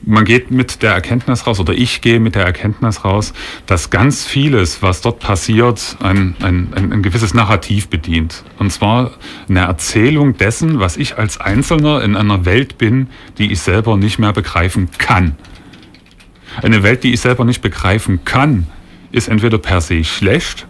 Man 0.00 0.24
geht 0.24 0.50
mit 0.50 0.82
der 0.82 0.92
Erkenntnis 0.92 1.46
raus, 1.46 1.60
oder 1.60 1.74
ich 1.74 2.00
gehe 2.00 2.18
mit 2.18 2.34
der 2.34 2.46
Erkenntnis 2.46 3.04
raus, 3.04 3.34
dass 3.66 3.90
ganz 3.90 4.24
vieles, 4.24 4.80
was 4.80 5.02
dort 5.02 5.18
passiert, 5.18 5.98
ein, 6.02 6.34
ein, 6.40 6.72
ein, 6.74 6.92
ein 6.94 7.02
gewisses 7.02 7.34
Narrativ 7.34 7.88
bedient. 7.88 8.42
Und 8.58 8.72
zwar 8.72 9.10
eine 9.50 9.60
Erzählung 9.60 10.34
dessen, 10.38 10.80
was 10.80 10.96
ich 10.96 11.18
als 11.18 11.38
Einzelner 11.38 12.02
in 12.02 12.16
einer 12.16 12.46
Welt 12.46 12.78
bin, 12.78 13.08
die 13.36 13.52
ich 13.52 13.60
selber 13.60 13.98
nicht 13.98 14.18
mehr 14.18 14.32
begreifen 14.32 14.88
kann. 14.96 15.36
Eine 16.62 16.82
Welt, 16.82 17.04
die 17.04 17.12
ich 17.12 17.20
selber 17.20 17.44
nicht 17.44 17.60
begreifen 17.60 18.24
kann, 18.24 18.66
ist 19.10 19.28
entweder 19.28 19.58
per 19.58 19.82
se 19.82 20.04
schlecht 20.04 20.66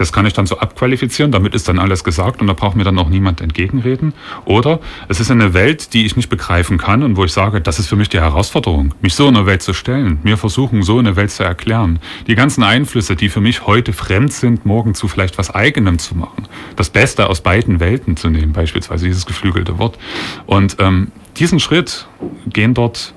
das 0.00 0.12
kann 0.12 0.24
ich 0.24 0.32
dann 0.32 0.46
so 0.46 0.58
abqualifizieren, 0.58 1.30
damit 1.30 1.54
ist 1.54 1.68
dann 1.68 1.78
alles 1.78 2.04
gesagt 2.04 2.40
und 2.40 2.46
da 2.46 2.54
braucht 2.54 2.74
mir 2.74 2.84
dann 2.84 2.98
auch 2.98 3.10
niemand 3.10 3.42
entgegenreden. 3.42 4.14
Oder 4.46 4.80
es 5.08 5.20
ist 5.20 5.30
eine 5.30 5.52
Welt, 5.52 5.92
die 5.92 6.06
ich 6.06 6.16
nicht 6.16 6.30
begreifen 6.30 6.78
kann 6.78 7.02
und 7.02 7.18
wo 7.18 7.24
ich 7.24 7.32
sage, 7.32 7.60
das 7.60 7.78
ist 7.78 7.86
für 7.86 7.96
mich 7.96 8.08
die 8.08 8.18
Herausforderung, 8.18 8.94
mich 9.02 9.14
so 9.14 9.28
in 9.28 9.36
eine 9.36 9.44
Welt 9.44 9.60
zu 9.60 9.74
stellen, 9.74 10.18
mir 10.22 10.38
versuchen, 10.38 10.82
so 10.82 10.98
eine 10.98 11.16
Welt 11.16 11.30
zu 11.30 11.44
erklären. 11.44 11.98
Die 12.26 12.34
ganzen 12.34 12.62
Einflüsse, 12.62 13.14
die 13.14 13.28
für 13.28 13.42
mich 13.42 13.66
heute 13.66 13.92
fremd 13.92 14.32
sind, 14.32 14.64
morgen 14.64 14.94
zu 14.94 15.06
vielleicht 15.06 15.36
was 15.36 15.54
Eigenem 15.54 15.98
zu 15.98 16.16
machen. 16.16 16.48
Das 16.76 16.88
Beste 16.88 17.28
aus 17.28 17.42
beiden 17.42 17.78
Welten 17.78 18.16
zu 18.16 18.30
nehmen, 18.30 18.54
beispielsweise 18.54 19.04
dieses 19.04 19.26
geflügelte 19.26 19.78
Wort. 19.78 19.98
Und 20.46 20.76
ähm, 20.78 21.12
diesen 21.36 21.60
Schritt 21.60 22.06
gehen 22.46 22.72
dort 22.72 23.12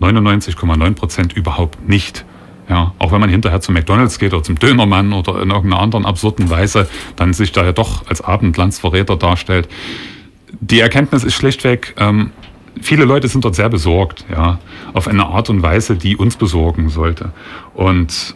99,9 0.00 0.94
Prozent 0.94 1.32
überhaupt 1.34 1.88
nicht. 1.88 2.24
Ja, 2.68 2.94
auch 2.98 3.12
wenn 3.12 3.20
man 3.20 3.28
hinterher 3.28 3.60
zum 3.60 3.74
McDonalds 3.74 4.18
geht 4.18 4.32
oder 4.32 4.42
zum 4.42 4.58
Dönermann 4.58 5.12
oder 5.12 5.42
in 5.42 5.50
irgendeiner 5.50 5.82
anderen 5.82 6.06
absurden 6.06 6.48
Weise 6.48 6.88
dann 7.16 7.34
sich 7.34 7.52
da 7.52 7.64
ja 7.64 7.72
doch 7.72 8.06
als 8.08 8.22
Abendlandsverräter 8.22 9.16
darstellt. 9.16 9.68
Die 10.60 10.80
Erkenntnis 10.80 11.24
ist 11.24 11.34
schlichtweg, 11.34 11.94
ähm, 11.98 12.30
viele 12.80 13.04
Leute 13.04 13.28
sind 13.28 13.44
dort 13.44 13.54
sehr 13.54 13.68
besorgt, 13.68 14.24
ja, 14.30 14.58
auf 14.94 15.08
eine 15.08 15.26
Art 15.26 15.50
und 15.50 15.62
Weise, 15.62 15.96
die 15.96 16.16
uns 16.16 16.36
besorgen 16.36 16.88
sollte. 16.88 17.32
Und 17.74 18.34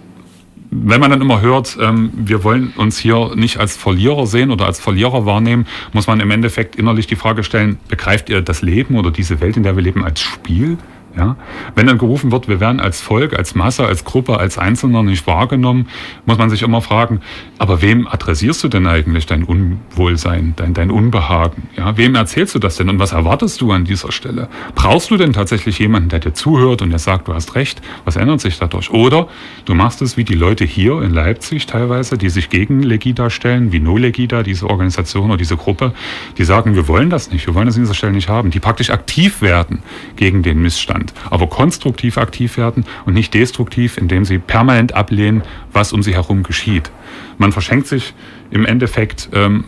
wenn 0.70 1.00
man 1.00 1.10
dann 1.10 1.22
immer 1.22 1.40
hört, 1.40 1.78
ähm, 1.80 2.10
wir 2.14 2.44
wollen 2.44 2.72
uns 2.76 2.98
hier 2.98 3.34
nicht 3.34 3.58
als 3.58 3.76
Verlierer 3.76 4.26
sehen 4.26 4.50
oder 4.50 4.66
als 4.66 4.78
Verlierer 4.78 5.24
wahrnehmen, 5.24 5.66
muss 5.92 6.06
man 6.06 6.20
im 6.20 6.30
Endeffekt 6.30 6.76
innerlich 6.76 7.06
die 7.06 7.16
Frage 7.16 7.42
stellen, 7.42 7.78
begreift 7.88 8.28
ihr 8.28 8.42
das 8.42 8.62
Leben 8.62 8.96
oder 8.96 9.10
diese 9.10 9.40
Welt, 9.40 9.56
in 9.56 9.62
der 9.62 9.76
wir 9.76 9.82
leben, 9.82 10.04
als 10.04 10.20
Spiel? 10.20 10.76
Ja? 11.16 11.36
Wenn 11.74 11.86
dann 11.86 11.98
gerufen 11.98 12.30
wird, 12.30 12.48
wir 12.48 12.60
werden 12.60 12.80
als 12.80 13.00
Volk, 13.00 13.36
als 13.36 13.54
Masse, 13.54 13.84
als 13.84 14.04
Gruppe, 14.04 14.38
als 14.38 14.58
Einzelner 14.58 15.02
nicht 15.02 15.26
wahrgenommen, 15.26 15.88
muss 16.26 16.38
man 16.38 16.50
sich 16.50 16.62
immer 16.62 16.80
fragen, 16.80 17.20
aber 17.58 17.82
wem 17.82 18.06
adressierst 18.06 18.62
du 18.62 18.68
denn 18.68 18.86
eigentlich 18.86 19.26
dein 19.26 19.44
Unwohlsein, 19.44 20.54
dein, 20.56 20.74
dein 20.74 20.90
Unbehagen? 20.90 21.68
Ja? 21.76 21.96
Wem 21.96 22.14
erzählst 22.14 22.54
du 22.54 22.58
das 22.58 22.76
denn 22.76 22.88
und 22.88 22.98
was 22.98 23.12
erwartest 23.12 23.60
du 23.60 23.72
an 23.72 23.84
dieser 23.84 24.12
Stelle? 24.12 24.48
Brauchst 24.74 25.10
du 25.10 25.16
denn 25.16 25.32
tatsächlich 25.32 25.78
jemanden, 25.78 26.08
der 26.08 26.20
dir 26.20 26.34
zuhört 26.34 26.82
und 26.82 26.90
der 26.90 26.98
sagt, 26.98 27.28
du 27.28 27.34
hast 27.34 27.54
recht, 27.54 27.80
was 28.04 28.16
ändert 28.16 28.40
sich 28.40 28.58
dadurch? 28.58 28.90
Oder 28.90 29.28
du 29.64 29.74
machst 29.74 30.02
es 30.02 30.16
wie 30.16 30.24
die 30.24 30.34
Leute 30.34 30.64
hier 30.64 31.02
in 31.02 31.12
Leipzig 31.12 31.66
teilweise, 31.66 32.18
die 32.18 32.28
sich 32.28 32.50
gegen 32.50 32.82
Legida 32.82 33.30
stellen, 33.30 33.72
wie 33.72 33.80
No 33.80 33.96
Legida, 33.96 34.42
diese 34.42 34.68
Organisation 34.68 35.26
oder 35.26 35.36
diese 35.36 35.56
Gruppe, 35.56 35.92
die 36.36 36.44
sagen, 36.44 36.74
wir 36.74 36.86
wollen 36.88 37.10
das 37.10 37.30
nicht, 37.30 37.46
wir 37.46 37.54
wollen 37.54 37.66
das 37.66 37.76
an 37.76 37.82
dieser 37.82 37.94
Stelle 37.94 38.12
nicht 38.12 38.28
haben, 38.28 38.50
die 38.50 38.60
praktisch 38.60 38.90
aktiv 38.90 39.42
werden 39.42 39.82
gegen 40.16 40.42
den 40.42 40.60
Missstand 40.62 40.97
sind, 40.98 41.14
aber 41.30 41.46
konstruktiv 41.46 42.18
aktiv 42.18 42.56
werden 42.56 42.84
und 43.06 43.14
nicht 43.14 43.34
destruktiv, 43.34 43.96
indem 43.96 44.24
sie 44.24 44.38
permanent 44.38 44.94
ablehnen, 44.94 45.42
was 45.72 45.92
um 45.92 46.02
sie 46.02 46.14
herum 46.14 46.42
geschieht. 46.42 46.90
Man 47.38 47.52
verschenkt 47.52 47.86
sich 47.86 48.14
im 48.50 48.66
Endeffekt 48.66 49.28
ähm, 49.32 49.64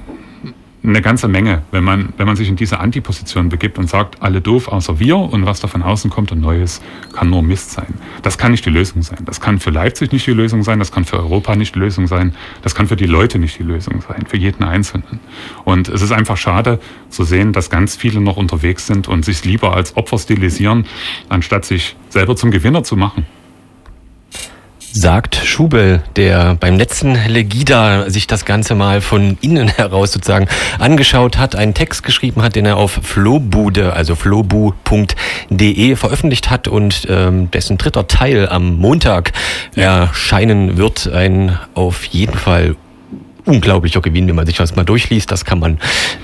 eine 0.83 1.03
ganze 1.03 1.28
Menge, 1.28 1.62
wenn 1.72 1.85
man, 1.85 2.14
wenn 2.16 2.26
man 2.26 2.37
sich 2.37 2.49
in 2.49 2.57
diese 2.57 2.81
Antiposition 2.81 3.51
begibt 3.51 3.78
und 3.78 3.89
sagt, 3.89 4.22
alle 4.22 4.41
doof 4.41 4.68
außer 4.68 4.99
wir 4.99 5.16
und 5.16 5.45
was 5.45 5.61
da 5.61 5.68
von 5.68 5.83
außen 5.83 6.11
kommt 6.11 6.33
und 6.33 6.41
Neues 6.41 6.81
kann 7.12 7.28
nur 7.28 7.43
Mist 7.43 7.72
sein. 7.72 7.95
Das 8.22 8.39
kann 8.39 8.53
nicht 8.53 8.64
die 8.64 8.70
Lösung 8.70 9.03
sein. 9.03 9.18
Das 9.26 9.41
kann 9.41 9.59
für 9.59 9.70
Leipzig 9.70 10.12
nicht 10.12 10.26
die 10.26 10.33
Lösung 10.33 10.62
sein, 10.62 10.78
das 10.78 10.91
kann 10.91 11.05
für 11.05 11.18
Europa 11.18 11.55
nicht 11.55 11.74
die 11.74 11.81
Lösung 11.81 12.07
sein, 12.07 12.35
das 12.62 12.74
kann 12.74 12.89
für 12.89 12.97
die 12.97 13.07
Leute 13.07 13.39
nicht 13.39 13.59
die 13.59 13.62
Lösung 13.62 14.03
sein, 14.07 14.24
für 14.26 14.39
jeden 14.39 14.64
Einzelnen. 14.64 15.20
Und 15.64 15.89
es 15.89 16.01
ist 16.01 16.12
einfach 16.12 16.39
schade 16.39 16.81
zu 17.11 17.24
sehen, 17.24 17.53
dass 17.53 17.68
ganz 17.68 17.97
viele 17.97 18.20
noch 18.20 18.39
unterwegs 18.39 18.87
sind 18.87 19.07
und 19.07 19.24
sich 19.24 19.45
lieber 19.45 19.74
als 19.74 19.97
Opfer 19.97 20.18
stilisieren, 20.18 20.87
anstatt 21.28 21.66
sich 21.66 21.97
selber 22.09 22.37
zum 22.37 22.51
Gewinner 22.51 22.85
zu 22.85 22.97
machen 22.97 23.26
sagt 24.93 25.36
Schubel, 25.36 26.03
der 26.16 26.57
beim 26.57 26.76
letzten 26.76 27.14
Legida 27.14 28.11
sich 28.11 28.26
das 28.26 28.45
Ganze 28.45 28.74
mal 28.74 29.01
von 29.01 29.38
innen 29.41 29.68
heraus 29.76 30.12
sozusagen 30.12 30.49
angeschaut 30.78 31.38
hat, 31.38 31.55
einen 31.55 31.74
Text 31.74 32.03
geschrieben 32.03 32.43
hat, 32.43 32.57
den 32.57 32.66
er 32.66 32.76
auf 32.76 32.93
Flobude, 33.03 33.93
also 33.93 34.14
flobu.de 34.14 35.97
veröffentlicht 35.97 36.51
hat 36.51 36.68
und 36.68 37.07
ähm, 37.09 37.51
dessen 37.51 37.78
dritter 37.78 38.07
Teil 38.09 38.49
am 38.49 38.76
Montag 38.76 39.32
erscheinen 39.76 40.76
wird. 40.76 41.09
Ein 41.12 41.59
auf 41.74 42.05
jeden 42.07 42.36
Fall 42.36 42.76
unglaublicher 43.45 44.01
Gewinn, 44.01 44.28
wenn 44.28 44.34
man 44.34 44.47
sich 44.47 44.57
das 44.57 44.76
mal 44.76 44.84
durchliest. 44.84 45.30
Das 45.30 45.45
kann 45.45 45.59
man 45.59 45.78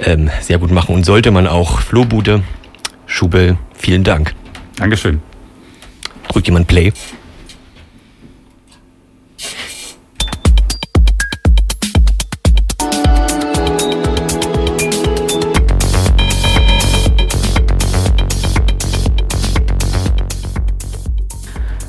ähm, 0.04 0.30
sehr 0.40 0.58
gut 0.58 0.70
machen 0.70 0.94
und 0.94 1.04
sollte 1.04 1.30
man 1.30 1.46
auch. 1.46 1.80
Flobude, 1.80 2.42
Schubel, 3.06 3.58
vielen 3.74 4.04
Dank. 4.04 4.34
Dankeschön. 4.76 5.20
Drückt 6.28 6.48
jemand 6.48 6.66
Play? 6.66 6.92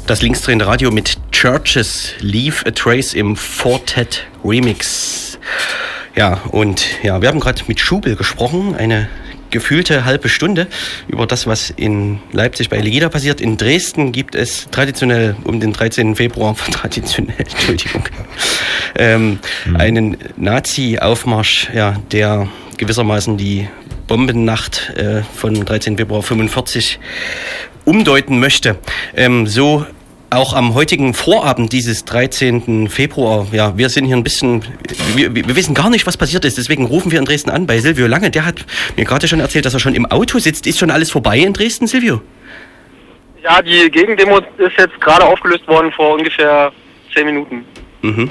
Das 0.07 0.21
linksdrehende 0.21 0.65
Radio 0.65 0.89
mit 0.89 1.17
Churches 1.33 2.13
Leave 2.21 2.65
a 2.65 2.71
Trace 2.71 3.13
im 3.13 3.35
Fortet 3.35 4.25
Remix. 4.41 5.37
Ja, 6.15 6.35
und 6.51 6.85
ja, 7.03 7.21
wir 7.21 7.27
haben 7.27 7.41
gerade 7.41 7.61
mit 7.67 7.81
Schubel 7.81 8.15
gesprochen, 8.15 8.73
eine 8.73 9.09
gefühlte 9.49 10.05
halbe 10.05 10.29
Stunde 10.29 10.67
über 11.09 11.27
das, 11.27 11.45
was 11.45 11.71
in 11.71 12.19
Leipzig 12.31 12.69
bei 12.69 12.79
Legida 12.79 13.09
passiert. 13.09 13.41
In 13.41 13.57
Dresden 13.57 14.13
gibt 14.13 14.33
es 14.33 14.69
traditionell 14.71 15.35
um 15.43 15.59
den 15.59 15.73
13. 15.73 16.15
Februar, 16.15 16.55
traditionell, 16.71 17.35
Entschuldigung, 17.37 18.03
ähm, 18.95 19.39
mhm. 19.65 19.75
einen 19.75 20.17
Nazi-Aufmarsch, 20.37 21.69
ja, 21.75 21.97
der 22.13 22.47
gewissermaßen 22.77 23.35
die 23.35 23.67
Bombennacht 24.07 24.89
äh, 24.95 25.23
von 25.35 25.65
13. 25.65 25.97
Februar 25.97 26.23
45 26.23 26.97
umdeuten 27.83 28.39
möchte. 28.39 28.77
Ähm, 29.13 29.47
so 29.47 29.85
auch 30.29 30.53
am 30.53 30.73
heutigen 30.73 31.13
Vorabend 31.13 31.71
dieses 31.71 32.05
13. 32.05 32.89
Februar, 32.89 33.47
ja, 33.51 33.77
wir 33.77 33.89
sind 33.89 34.05
hier 34.05 34.15
ein 34.15 34.23
bisschen, 34.23 34.63
wir, 35.15 35.33
wir, 35.33 35.55
wissen 35.55 35.73
gar 35.73 35.89
nicht, 35.89 36.05
was 36.05 36.17
passiert 36.17 36.45
ist, 36.45 36.57
deswegen 36.57 36.85
rufen 36.85 37.11
wir 37.11 37.19
in 37.19 37.25
Dresden 37.25 37.49
an 37.49 37.65
bei 37.65 37.79
Silvio 37.79 38.07
Lange. 38.07 38.29
Der 38.29 38.45
hat 38.45 38.65
mir 38.95 39.05
gerade 39.05 39.27
schon 39.27 39.39
erzählt, 39.39 39.65
dass 39.65 39.73
er 39.73 39.79
schon 39.79 39.95
im 39.95 40.05
Auto 40.05 40.39
sitzt. 40.39 40.67
Ist 40.67 40.79
schon 40.79 40.91
alles 40.91 41.11
vorbei 41.11 41.39
in 41.39 41.53
Dresden, 41.53 41.87
Silvio? 41.87 42.21
Ja, 43.43 43.61
die 43.61 43.89
Gegendemo 43.89 44.39
ist 44.39 44.77
jetzt 44.77 44.99
gerade 44.99 45.25
aufgelöst 45.25 45.67
worden 45.67 45.91
vor 45.93 46.15
ungefähr 46.15 46.71
zehn 47.13 47.25
Minuten. 47.25 47.63
Mhm. 48.01 48.29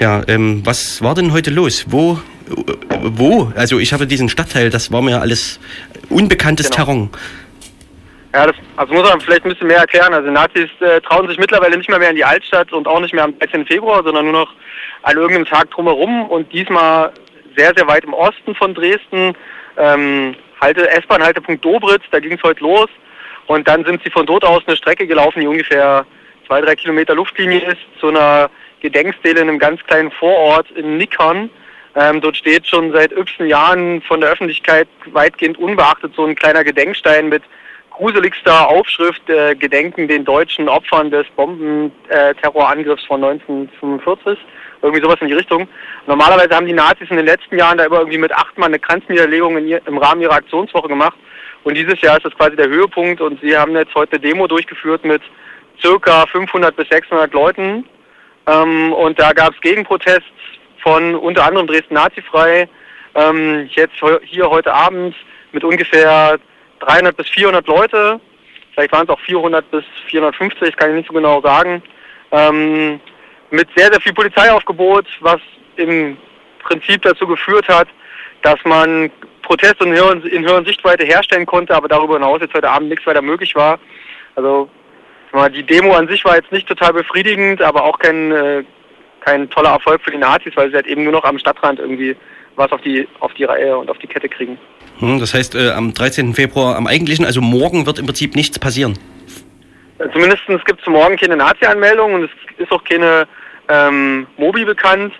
Ja, 0.00 0.22
ähm, 0.26 0.62
was 0.64 1.02
war 1.02 1.14
denn 1.14 1.32
heute 1.32 1.50
los? 1.50 1.86
Wo, 1.88 2.18
wo? 3.02 3.52
Also 3.54 3.78
ich 3.78 3.92
habe 3.92 4.06
diesen 4.06 4.28
Stadtteil, 4.28 4.70
das 4.70 4.90
war 4.90 5.02
mir 5.02 5.20
alles 5.20 5.60
unbekanntes 6.08 6.70
genau. 6.70 6.84
Terrain. 6.84 7.10
Ja, 8.34 8.46
das 8.46 8.56
also 8.76 8.94
muss 8.94 9.08
man 9.08 9.20
vielleicht 9.20 9.44
ein 9.44 9.50
bisschen 9.50 9.66
mehr 9.66 9.78
erklären. 9.78 10.14
Also 10.14 10.30
Nazis 10.30 10.70
äh, 10.80 11.00
trauen 11.02 11.28
sich 11.28 11.38
mittlerweile 11.38 11.76
nicht 11.76 11.90
mehr, 11.90 11.98
mehr 11.98 12.10
in 12.10 12.16
die 12.16 12.24
Altstadt 12.24 12.72
und 12.72 12.88
auch 12.88 13.00
nicht 13.00 13.12
mehr 13.12 13.24
am 13.24 13.38
13. 13.38 13.66
Februar, 13.66 14.02
sondern 14.02 14.24
nur 14.24 14.32
noch 14.32 14.54
an 15.02 15.16
irgendeinem 15.16 15.44
Tag 15.44 15.70
drumherum 15.70 16.30
und 16.30 16.50
diesmal 16.52 17.12
sehr, 17.56 17.72
sehr 17.76 17.86
weit 17.86 18.04
im 18.04 18.14
Osten 18.14 18.54
von 18.54 18.72
Dresden. 18.74 19.34
Ähm, 19.76 20.34
Halte, 20.60 20.88
S-Bahn-Haltepunkt 20.90 21.64
Dobritz, 21.64 22.04
da 22.10 22.20
ging 22.20 22.32
es 22.32 22.42
heute 22.42 22.62
los. 22.62 22.88
Und 23.46 23.68
dann 23.68 23.84
sind 23.84 24.02
sie 24.02 24.10
von 24.10 24.24
dort 24.24 24.44
aus 24.44 24.62
eine 24.66 24.76
Strecke 24.76 25.06
gelaufen, 25.06 25.40
die 25.40 25.46
ungefähr 25.46 26.06
zwei, 26.46 26.60
drei 26.62 26.76
Kilometer 26.76 27.14
Luftlinie 27.14 27.60
ist, 27.60 27.80
zu 28.00 28.08
einer 28.08 28.48
Gedenkstele 28.80 29.40
in 29.40 29.48
einem 29.48 29.58
ganz 29.58 29.82
kleinen 29.84 30.10
Vorort 30.10 30.70
in 30.70 30.96
Nickern. 30.96 31.50
Ähm, 31.94 32.20
dort 32.22 32.36
steht 32.36 32.66
schon 32.66 32.92
seit 32.92 33.12
15 33.12 33.46
Jahren 33.46 34.00
von 34.02 34.20
der 34.20 34.30
Öffentlichkeit 34.30 34.88
weitgehend 35.06 35.58
unbeachtet 35.58 36.14
so 36.16 36.24
ein 36.24 36.34
kleiner 36.34 36.64
Gedenkstein 36.64 37.28
mit 37.28 37.42
gruseligster 37.92 38.68
Aufschrift 38.68 39.28
äh, 39.28 39.54
gedenken 39.54 40.08
den 40.08 40.24
deutschen 40.24 40.68
Opfern 40.68 41.10
des 41.10 41.26
Bombenterrorangriffs 41.36 43.04
von 43.04 43.22
1945. 43.22 44.38
Irgendwie 44.82 45.02
sowas 45.02 45.18
in 45.20 45.28
die 45.28 45.34
Richtung. 45.34 45.68
Normalerweise 46.06 46.56
haben 46.56 46.66
die 46.66 46.72
Nazis 46.72 47.08
in 47.10 47.16
den 47.16 47.26
letzten 47.26 47.56
Jahren 47.56 47.78
da 47.78 47.84
immer 47.84 47.98
irgendwie 47.98 48.18
mit 48.18 48.32
acht 48.32 48.58
Mann 48.58 48.68
eine 48.68 48.80
Kranzniederlegung 48.80 49.64
ihr, 49.66 49.80
im 49.86 49.98
Rahmen 49.98 50.20
ihrer 50.20 50.34
Aktionswoche 50.34 50.88
gemacht. 50.88 51.16
Und 51.64 51.76
dieses 51.76 52.00
Jahr 52.00 52.16
ist 52.16 52.26
das 52.26 52.34
quasi 52.34 52.56
der 52.56 52.68
Höhepunkt 52.68 53.20
und 53.20 53.40
sie 53.40 53.56
haben 53.56 53.76
jetzt 53.76 53.94
heute 53.94 54.16
eine 54.16 54.20
Demo 54.20 54.48
durchgeführt 54.48 55.04
mit 55.04 55.22
circa 55.80 56.26
500 56.26 56.74
bis 56.74 56.88
600 56.88 57.32
Leuten. 57.32 57.84
Ähm, 58.46 58.92
und 58.92 59.20
da 59.20 59.32
gab 59.32 59.54
es 59.54 59.60
Gegenprotests 59.60 60.24
von 60.82 61.14
unter 61.14 61.44
anderem 61.44 61.68
Dresden 61.68 61.94
Nazifrei. 61.94 62.68
Ähm, 63.14 63.68
jetzt 63.72 63.94
hier 64.24 64.50
heute 64.50 64.72
Abend 64.72 65.14
mit 65.52 65.62
ungefähr 65.62 66.38
300 66.82 67.16
bis 67.16 67.28
400 67.30 67.66
Leute, 67.66 68.20
vielleicht 68.74 68.92
waren 68.92 69.04
es 69.04 69.10
auch 69.10 69.20
400 69.20 69.70
bis 69.70 69.84
450, 70.08 70.76
kann 70.76 70.90
ich 70.90 70.96
nicht 70.96 71.08
so 71.08 71.14
genau 71.14 71.40
sagen, 71.40 71.82
ähm, 72.30 73.00
mit 73.50 73.68
sehr, 73.76 73.90
sehr 73.90 74.00
viel 74.00 74.14
Polizeiaufgebot, 74.14 75.06
was 75.20 75.40
im 75.76 76.16
Prinzip 76.60 77.02
dazu 77.02 77.26
geführt 77.26 77.68
hat, 77.68 77.88
dass 78.42 78.58
man 78.64 79.10
Protest 79.42 79.80
in 79.82 79.92
höheren, 79.92 80.22
in 80.22 80.44
höheren 80.44 80.64
Sichtweite 80.64 81.04
herstellen 81.04 81.46
konnte, 81.46 81.74
aber 81.74 81.88
darüber 81.88 82.14
hinaus 82.14 82.40
jetzt 82.40 82.54
heute 82.54 82.70
Abend 82.70 82.88
nichts 82.88 83.06
weiter 83.06 83.22
möglich 83.22 83.54
war. 83.54 83.78
Also 84.36 84.70
die 85.54 85.62
Demo 85.62 85.94
an 85.94 86.08
sich 86.08 86.24
war 86.24 86.36
jetzt 86.36 86.52
nicht 86.52 86.68
total 86.68 86.92
befriedigend, 86.92 87.62
aber 87.62 87.84
auch 87.84 87.98
kein, 87.98 88.32
äh, 88.32 88.64
kein 89.20 89.48
toller 89.50 89.70
Erfolg 89.70 90.02
für 90.02 90.10
die 90.10 90.18
Nazis, 90.18 90.56
weil 90.56 90.70
sie 90.70 90.76
halt 90.76 90.86
eben 90.86 91.04
nur 91.04 91.12
noch 91.12 91.24
am 91.24 91.38
Stadtrand 91.38 91.78
irgendwie 91.78 92.16
was 92.56 92.70
auf 92.70 92.82
die, 92.82 93.08
auf 93.20 93.32
die 93.34 93.44
Reihe 93.44 93.76
und 93.76 93.90
auf 93.90 93.98
die 93.98 94.06
Kette 94.06 94.28
kriegen. 94.28 94.58
Hm, 95.02 95.18
das 95.18 95.34
heißt, 95.34 95.56
äh, 95.56 95.72
am 95.72 95.92
13. 95.92 96.32
Februar, 96.32 96.76
am 96.76 96.86
eigentlichen, 96.86 97.24
also 97.24 97.40
morgen 97.40 97.86
wird 97.86 97.98
im 97.98 98.06
Prinzip 98.06 98.36
nichts 98.36 98.58
passieren. 98.60 98.96
Zumindest 100.12 100.42
gibt 100.64 100.80
es 100.80 100.86
morgen 100.86 101.16
keine 101.16 101.36
Nazi-Anmeldung 101.36 102.14
und 102.14 102.24
es 102.24 102.30
ist 102.58 102.70
auch 102.70 102.84
keine 102.84 103.26
ähm, 103.68 104.28
Mobi 104.36 104.64
bekannt. 104.64 105.12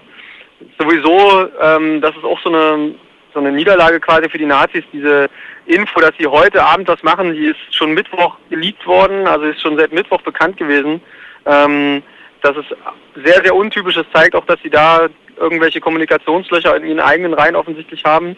Sowieso, 0.78 1.48
ähm, 1.60 2.00
das 2.00 2.16
ist 2.16 2.22
auch 2.22 2.38
so 2.42 2.48
eine, 2.48 2.94
so 3.34 3.40
eine 3.40 3.50
Niederlage 3.50 3.98
quasi 3.98 4.28
für 4.28 4.38
die 4.38 4.46
Nazis, 4.46 4.84
diese 4.92 5.28
Info, 5.66 6.00
dass 6.00 6.12
sie 6.16 6.28
heute 6.28 6.64
Abend 6.64 6.86
was 6.86 7.02
machen, 7.02 7.32
die 7.32 7.46
ist 7.46 7.74
schon 7.74 7.92
Mittwoch 7.92 8.36
geleakt 8.50 8.86
worden, 8.86 9.26
also 9.26 9.46
ist 9.46 9.60
schon 9.60 9.76
seit 9.76 9.92
Mittwoch 9.92 10.22
bekannt 10.22 10.58
gewesen. 10.58 11.00
Ähm, 11.44 12.04
das 12.42 12.56
ist 12.56 12.76
sehr, 13.24 13.42
sehr 13.42 13.54
untypisch. 13.54 13.96
Es 13.96 14.06
zeigt 14.12 14.36
auch, 14.36 14.46
dass 14.46 14.60
sie 14.62 14.70
da 14.70 15.08
irgendwelche 15.38 15.80
Kommunikationslöcher 15.80 16.76
in 16.76 16.86
ihren 16.86 17.00
eigenen 17.00 17.34
Reihen 17.34 17.56
offensichtlich 17.56 18.04
haben. 18.04 18.36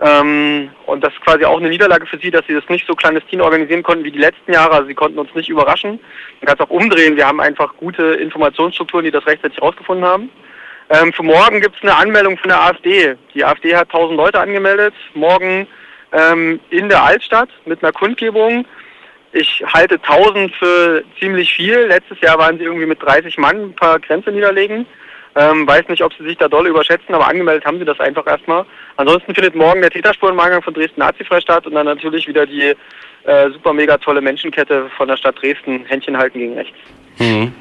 Ähm, 0.00 0.70
und 0.86 1.04
das 1.04 1.12
ist 1.12 1.20
quasi 1.20 1.44
auch 1.44 1.58
eine 1.58 1.68
Niederlage 1.68 2.06
für 2.06 2.18
sie, 2.18 2.30
dass 2.30 2.46
sie 2.46 2.54
das 2.54 2.68
nicht 2.68 2.86
so 2.86 2.94
clandestin 2.94 3.40
organisieren 3.40 3.82
konnten 3.82 4.04
wie 4.04 4.10
die 4.10 4.18
letzten 4.18 4.52
Jahre. 4.52 4.72
Also 4.72 4.86
sie 4.86 4.94
konnten 4.94 5.18
uns 5.18 5.34
nicht 5.34 5.50
überraschen. 5.50 6.00
Man 6.40 6.46
kann 6.46 6.56
es 6.58 6.60
auch 6.60 6.70
umdrehen. 6.70 7.16
Wir 7.16 7.26
haben 7.26 7.40
einfach 7.40 7.76
gute 7.76 8.02
Informationsstrukturen, 8.14 9.04
die 9.04 9.10
das 9.10 9.26
rechtzeitig 9.26 9.58
herausgefunden 9.58 10.06
haben. 10.06 10.30
Ähm, 10.88 11.12
für 11.12 11.22
morgen 11.22 11.60
gibt 11.60 11.76
es 11.76 11.82
eine 11.82 11.96
Anmeldung 11.96 12.38
von 12.38 12.48
der 12.48 12.62
AfD. 12.62 13.14
Die 13.34 13.44
AfD 13.44 13.76
hat 13.76 13.88
1000 13.88 14.16
Leute 14.16 14.40
angemeldet. 14.40 14.94
Morgen 15.14 15.66
ähm, 16.12 16.60
in 16.70 16.88
der 16.88 17.02
Altstadt 17.02 17.50
mit 17.66 17.82
einer 17.82 17.92
Kundgebung. 17.92 18.66
Ich 19.32 19.62
halte 19.66 19.96
1000 19.96 20.52
für 20.56 21.04
ziemlich 21.20 21.52
viel. 21.52 21.76
Letztes 21.86 22.20
Jahr 22.20 22.38
waren 22.38 22.58
sie 22.58 22.64
irgendwie 22.64 22.86
mit 22.86 23.02
30 23.02 23.38
Mann 23.38 23.56
ein 23.56 23.76
paar 23.76 24.00
Grenze 24.00 24.32
niederlegen. 24.32 24.86
Ähm, 25.36 25.66
weiß 25.66 25.88
nicht, 25.88 26.02
ob 26.02 26.12
sie 26.14 26.24
sich 26.24 26.36
da 26.38 26.48
doll 26.48 26.66
überschätzen, 26.66 27.14
aber 27.14 27.28
angemeldet 27.28 27.64
haben 27.64 27.78
sie 27.78 27.84
das 27.84 28.00
einfach 28.00 28.26
erstmal. 28.26 28.64
Ansonsten 28.96 29.34
findet 29.34 29.54
morgen 29.54 29.80
der 29.80 29.90
Täterspureneingang 29.90 30.62
von 30.62 30.74
Dresden 30.74 31.00
Nazifrei 31.00 31.40
statt 31.40 31.66
und 31.66 31.74
dann 31.74 31.86
natürlich 31.86 32.26
wieder 32.26 32.46
die 32.46 32.74
äh, 33.24 33.50
super 33.52 33.72
mega 33.72 33.96
tolle 33.98 34.20
Menschenkette 34.20 34.90
von 34.96 35.06
der 35.06 35.16
Stadt 35.16 35.40
Dresden, 35.40 35.84
Händchen 35.86 36.16
halten 36.16 36.38
gegen 36.38 36.54
rechts. 36.54 36.76
Mhm. 37.18 37.52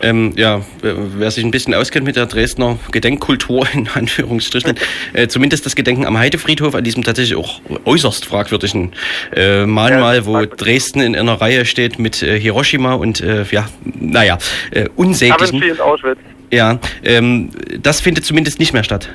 Ähm, 0.00 0.32
ja, 0.36 0.62
wer 0.82 1.30
sich 1.30 1.44
ein 1.44 1.50
bisschen 1.50 1.74
auskennt 1.74 2.04
mit 2.04 2.16
der 2.16 2.26
Dresdner 2.26 2.78
Gedenkkultur, 2.90 3.66
in 3.72 3.88
Anführungsstrichen, 3.94 4.76
äh, 5.12 5.28
zumindest 5.28 5.66
das 5.66 5.76
Gedenken 5.76 6.06
am 6.06 6.18
Heidefriedhof, 6.18 6.74
an 6.74 6.82
diesem 6.82 7.04
tatsächlich 7.04 7.36
auch 7.36 7.60
äußerst 7.84 8.24
fragwürdigen 8.26 8.92
äh, 9.34 9.64
Mahnmal, 9.66 10.16
ja, 10.16 10.26
wo 10.26 10.44
Dresden 10.44 11.00
in 11.00 11.14
einer 11.14 11.40
Reihe 11.40 11.64
steht 11.64 11.98
mit 11.98 12.22
äh, 12.22 12.40
Hiroshima 12.40 12.94
und, 12.94 13.20
äh, 13.20 13.44
ja, 13.50 13.68
naja, 13.84 14.38
äh, 14.72 14.88
unsäglichen. 14.96 15.62
Ja, 16.52 16.78
ähm, 17.02 17.48
das 17.80 18.02
findet 18.02 18.26
zumindest 18.26 18.58
nicht 18.60 18.74
mehr 18.74 18.84
statt. 18.84 19.08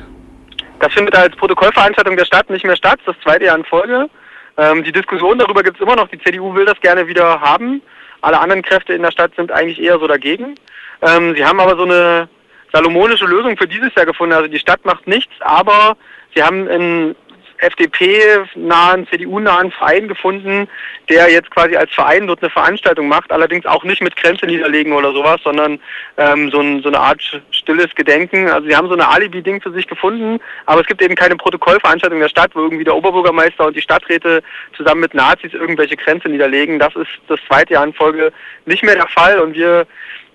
Das 0.79 0.91
findet 0.91 1.15
als 1.15 1.35
Protokollveranstaltung 1.35 2.17
der 2.17 2.25
Stadt 2.25 2.49
nicht 2.49 2.65
mehr 2.65 2.75
statt, 2.75 2.99
das 3.05 3.15
zweite 3.23 3.45
Jahr 3.45 3.57
in 3.57 3.63
Folge. 3.63 4.09
Ähm, 4.57 4.83
die 4.83 4.91
Diskussion 4.91 5.37
darüber 5.37 5.61
gibt 5.61 5.77
es 5.77 5.83
immer 5.83 5.95
noch. 5.95 6.07
Die 6.07 6.19
CDU 6.19 6.55
will 6.55 6.65
das 6.65 6.79
gerne 6.81 7.07
wieder 7.07 7.39
haben. 7.39 7.83
Alle 8.21 8.39
anderen 8.39 8.63
Kräfte 8.63 8.93
in 8.93 9.03
der 9.03 9.11
Stadt 9.11 9.35
sind 9.35 9.51
eigentlich 9.51 9.79
eher 9.79 9.99
so 9.99 10.07
dagegen. 10.07 10.55
Ähm, 11.03 11.35
sie 11.35 11.45
haben 11.45 11.59
aber 11.59 11.77
so 11.77 11.83
eine 11.83 12.27
salomonische 12.73 13.25
Lösung 13.25 13.55
für 13.55 13.67
dieses 13.67 13.93
Jahr 13.93 14.07
gefunden. 14.07 14.33
Also 14.33 14.47
die 14.47 14.59
Stadt 14.59 14.83
macht 14.83 15.05
nichts, 15.07 15.33
aber 15.41 15.95
sie 16.35 16.41
haben 16.41 16.67
in 16.67 17.15
FDP-nahen, 17.57 19.07
CDU-nahen 19.07 19.71
Verein 19.71 20.07
gefunden, 20.07 20.67
der 21.09 21.31
jetzt 21.31 21.51
quasi 21.51 21.75
als 21.75 21.91
Verein 21.93 22.27
dort 22.27 22.41
eine 22.41 22.49
Veranstaltung 22.49 23.07
macht, 23.07 23.31
allerdings 23.31 23.65
auch 23.65 23.83
nicht 23.83 24.01
mit 24.01 24.15
Grenze 24.15 24.45
niederlegen 24.45 24.93
oder 24.93 25.11
sowas, 25.13 25.39
sondern 25.43 25.79
ähm, 26.17 26.49
so, 26.51 26.59
ein, 26.59 26.81
so 26.81 26.89
eine 26.89 26.99
Art 26.99 27.21
stilles 27.51 27.93
Gedenken. 27.95 28.49
Also 28.49 28.67
sie 28.67 28.75
haben 28.75 28.87
so 28.87 28.93
eine 28.93 29.07
Alibi-Ding 29.07 29.61
für 29.61 29.71
sich 29.71 29.87
gefunden, 29.87 30.39
aber 30.65 30.81
es 30.81 30.87
gibt 30.87 31.01
eben 31.01 31.15
keine 31.15 31.35
Protokollveranstaltung 31.35 32.19
der 32.19 32.29
Stadt, 32.29 32.51
wo 32.53 32.61
irgendwie 32.61 32.83
der 32.83 32.95
Oberbürgermeister 32.95 33.65
und 33.65 33.75
die 33.75 33.81
Stadträte 33.81 34.43
zusammen 34.75 35.01
mit 35.01 35.13
Nazis 35.13 35.53
irgendwelche 35.53 35.97
Grenze 35.97 36.29
niederlegen. 36.29 36.79
Das 36.79 36.95
ist 36.95 37.09
das 37.27 37.39
zweite 37.47 37.73
Jahr 37.73 37.85
in 37.85 37.93
Folge 37.93 38.31
nicht 38.65 38.83
mehr 38.83 38.95
der 38.95 39.07
Fall 39.07 39.39
und 39.39 39.53
wir 39.53 39.87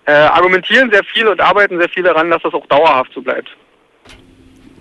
äh, 0.07 0.12
argumentieren 0.12 0.91
sehr 0.91 1.05
viel 1.05 1.29
und 1.29 1.41
arbeiten 1.41 1.79
sehr 1.79 1.89
viel 1.89 2.03
daran, 2.03 2.31
dass 2.31 2.43
das 2.43 2.55
auch 2.55 2.66
dauerhaft 2.66 3.12
so 3.14 3.23
bleibt. 3.23 3.49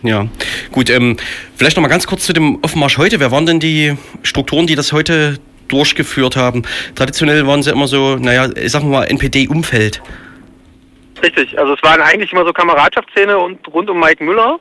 Ja, 0.03 0.27
gut. 0.71 0.89
Ähm, 0.89 1.17
vielleicht 1.55 1.77
noch 1.77 1.81
mal 1.81 1.89
ganz 1.89 2.07
kurz 2.07 2.25
zu 2.25 2.33
dem 2.33 2.59
Offenmarsch 2.63 2.97
heute. 2.97 3.19
Wer 3.19 3.31
waren 3.31 3.45
denn 3.45 3.59
die 3.59 3.95
Strukturen, 4.23 4.67
die 4.67 4.75
das 4.75 4.93
heute 4.93 5.37
durchgeführt 5.67 6.35
haben? 6.35 6.63
Traditionell 6.95 7.45
waren 7.45 7.61
sie 7.61 7.71
immer 7.71 7.87
so, 7.87 8.15
naja, 8.15 8.47
sagen 8.67 8.89
wir 8.89 8.99
mal, 8.99 9.05
NPD-Umfeld. 9.05 10.01
Richtig, 11.21 11.57
also 11.57 11.73
es 11.73 11.83
waren 11.83 12.01
eigentlich 12.01 12.31
immer 12.31 12.45
so 12.45 12.51
Kameradschaftsszene 12.51 13.37
und 13.37 13.67
rund 13.67 13.89
um 13.89 13.99
Mike 13.99 14.23
Müller. 14.23 14.59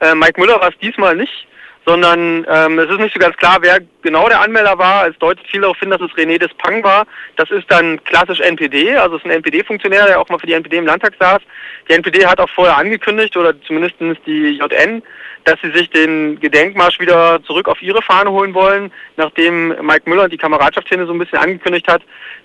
Äh, 0.00 0.14
Mike 0.14 0.38
Müller 0.38 0.60
war 0.60 0.68
es 0.68 0.78
diesmal 0.78 1.16
nicht 1.16 1.46
sondern 1.84 2.46
ähm, 2.48 2.78
es 2.78 2.90
ist 2.90 3.00
nicht 3.00 3.12
so 3.12 3.18
ganz 3.18 3.36
klar, 3.36 3.58
wer 3.60 3.78
genau 4.02 4.28
der 4.28 4.40
Anmelder 4.40 4.78
war. 4.78 5.08
Es 5.08 5.18
deutet 5.18 5.46
viel 5.48 5.62
darauf 5.62 5.78
hin, 5.78 5.90
dass 5.90 6.00
es 6.00 6.10
René 6.12 6.38
Despang 6.38 6.82
war. 6.84 7.06
Das 7.36 7.50
ist 7.50 7.70
dann 7.70 8.02
klassisch 8.04 8.40
NPD, 8.40 8.96
also 8.96 9.16
es 9.16 9.22
ist 9.22 9.26
ein 9.26 9.36
NPD-Funktionär, 9.36 10.06
der 10.06 10.20
auch 10.20 10.28
mal 10.28 10.38
für 10.38 10.46
die 10.46 10.52
NPD 10.52 10.78
im 10.78 10.86
Landtag 10.86 11.14
saß. 11.18 11.40
Die 11.88 11.94
NPD 11.94 12.26
hat 12.26 12.40
auch 12.40 12.50
vorher 12.50 12.76
angekündigt, 12.76 13.36
oder 13.36 13.60
zumindest 13.62 13.96
die 14.26 14.58
JN, 14.58 15.02
dass 15.44 15.60
sie 15.60 15.72
sich 15.72 15.90
den 15.90 16.38
Gedenkmarsch 16.38 17.00
wieder 17.00 17.42
zurück 17.44 17.68
auf 17.68 17.82
ihre 17.82 18.02
Fahne 18.02 18.30
holen 18.30 18.54
wollen, 18.54 18.92
nachdem 19.16 19.68
Mike 19.84 20.08
Müller 20.08 20.24
und 20.24 20.32
die 20.32 20.38
Kameradschaftsszene 20.38 21.06
so 21.06 21.12
ein 21.12 21.18
bisschen 21.18 21.38
angekündigt 21.38 21.88
hat, 21.88 22.02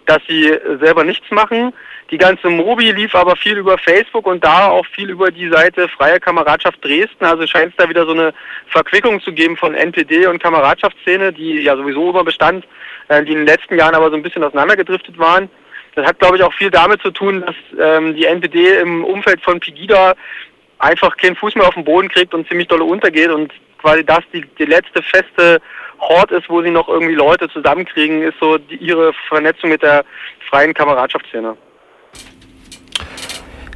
dass 0.08 0.20
sie 0.28 0.58
selber 0.80 1.04
nichts 1.04 1.30
machen. 1.30 1.74
Die 2.10 2.18
ganze 2.18 2.50
Mobi 2.50 2.92
lief 2.92 3.14
aber 3.16 3.36
viel 3.36 3.58
über 3.58 3.78
Facebook 3.78 4.28
und 4.28 4.44
da 4.44 4.70
auch 4.70 4.86
viel 4.86 5.10
über 5.10 5.30
die 5.30 5.50
Seite 5.50 5.90
Freie 5.90 6.20
Kameradschaft 6.20 6.84
Dresden. 6.84 7.26
Also 7.26 7.46
scheint 7.46 7.72
es 7.72 7.76
da 7.78 7.90
wieder 7.90 8.06
so 8.06 8.14
eine 8.14 8.34
Verquickung 8.68 9.22
zu 9.22 9.34
geben 9.34 9.58
von 9.58 9.76
NPD 9.76 10.26
und 10.28 10.42
Kameradschaftsszene, 10.42 11.34
die 11.34 11.62
ja 11.64 11.76
sowieso 11.76 12.12
immer 12.12 12.24
bestand, 12.24 12.66
äh, 13.10 13.24
die 13.24 13.34
in 13.34 13.40
den 13.40 13.48
letzten 13.48 13.78
Jahren 13.78 13.96
aber 13.96 14.10
so 14.10 14.16
ein 14.16 14.24
bisschen 14.24 14.44
auseinandergedriftet 14.44 15.18
waren. 15.18 15.50
Das 15.96 16.08
hat, 16.08 16.20
glaube 16.20 16.38
ich, 16.38 16.44
auch 16.44 16.54
viel 16.54 16.72
damit 16.72 17.02
zu 17.02 17.12
tun, 17.12 17.44
dass 17.46 17.56
ähm, 17.78 18.16
die 18.16 18.26
NPD 18.26 18.78
im 18.78 19.04
Umfeld 19.04 19.42
von 19.42 19.60
Pegida 19.60 20.16
einfach 20.80 21.18
keinen 21.18 21.36
Fuß 21.36 21.56
mehr 21.56 21.68
auf 21.68 21.74
den 21.74 21.84
Boden 21.84 22.08
kriegt 22.08 22.34
und 22.34 22.48
ziemlich 22.48 22.68
dolle 22.68 22.86
untergeht 22.86 23.32
und 23.32 23.52
quasi 23.80 24.06
das 24.06 24.22
die, 24.32 24.46
die 24.60 24.66
letzte 24.66 25.02
feste 25.04 25.60
Hort 26.00 26.32
ist, 26.32 26.50
wo 26.50 26.62
sie 26.62 26.70
noch 26.70 26.88
irgendwie 26.88 27.16
Leute 27.16 27.50
zusammenkriegen, 27.50 28.22
ist 28.22 28.40
so 28.40 28.58
die, 28.58 28.76
ihre 28.76 29.12
Vernetzung 29.28 29.72
mit 29.72 29.82
der 29.82 30.06
freien 30.50 30.74
Kameradschaftsszene. 30.74 31.58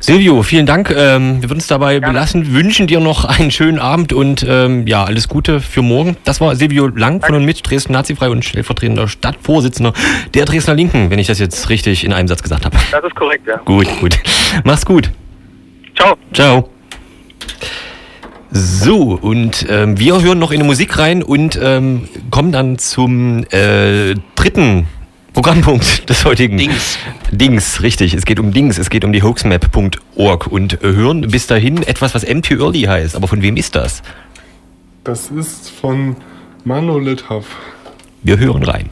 Silvio, 0.02 0.42
vielen 0.42 0.66
Dank. 0.66 0.90
Ähm, 0.90 1.44
wir 1.44 1.50
würden 1.52 1.60
es 1.60 1.68
dabei 1.68 2.00
Gerne. 2.00 2.14
belassen, 2.14 2.54
wünschen 2.54 2.88
dir 2.88 3.00
noch 3.00 3.24
einen 3.24 3.52
schönen 3.52 3.78
Abend 3.78 4.14
und 4.14 4.44
ähm, 4.50 4.88
ja, 4.88 5.04
alles 5.04 5.28
Gute 5.28 5.62
für 5.62 5.84
morgen. 5.84 6.18
Das 6.24 6.42
war 6.42 6.56
Silvio 6.56 6.88
Lang 6.88 7.20
Danke. 7.20 7.28
von 7.28 7.36
und 7.36 7.46
mit 7.46 7.70
Dresden 7.70 7.94
Nazifrei 7.94 8.30
und 8.30 8.44
stellvertretender 8.44 9.08
Stadtvorsitzender 9.08 9.94
der 10.34 10.46
Dresdner 10.46 10.74
Linken, 10.74 11.12
wenn 11.12 11.20
ich 11.20 11.28
das 11.28 11.38
jetzt 11.38 11.70
richtig 11.70 12.04
in 12.04 12.14
einem 12.14 12.28
Satz 12.28 12.42
gesagt 12.42 12.66
habe. 12.66 12.76
Das 12.90 13.04
ist 13.04 13.16
korrekt, 13.16 13.46
ja. 13.48 13.58
Gut, 13.58 13.88
gut. 14.00 14.20
Mach's 14.64 14.86
gut. 14.86 15.12
Ciao. 15.96 16.18
Ciao. 16.34 16.68
So, 18.50 19.20
und 19.22 19.68
ähm, 19.70 20.00
wir 20.00 20.20
hören 20.20 20.40
noch 20.40 20.52
in 20.52 20.62
die 20.62 20.66
Musik 20.66 20.98
rein 20.98 21.22
und 21.22 21.60
ähm, 21.62 22.10
kommen 22.32 22.52
dann 22.52 22.80
zum 22.80 23.46
äh, 23.52 24.16
dritten 24.34 24.88
Programmpunkt 25.34 26.10
des 26.10 26.26
heutigen 26.26 26.58
Dings. 26.58 26.98
Dings, 27.32 27.82
richtig. 27.82 28.14
Es 28.14 28.26
geht 28.26 28.38
um 28.38 28.52
Dings. 28.52 28.78
Es 28.78 28.90
geht 28.90 29.06
um 29.06 29.14
die 29.14 29.24
hoaxmap.org 29.24 30.48
und 30.48 30.82
hören 30.82 31.22
bis 31.22 31.48
dahin 31.48 31.84
etwas, 31.84 32.14
was 32.14 32.24
MP 32.24 32.56
Early 32.56 32.82
heißt. 32.82 33.16
Aber 33.16 33.30
von 33.30 33.42
wem 33.42 33.56
ist 33.56 33.76
das? 33.76 34.04
Das 35.06 35.30
ist 35.32 35.70
von 35.70 36.18
Mano 36.66 37.00
Lithav. 37.00 37.46
Wir 38.24 38.40
hören 38.40 38.64
rein. 38.64 38.90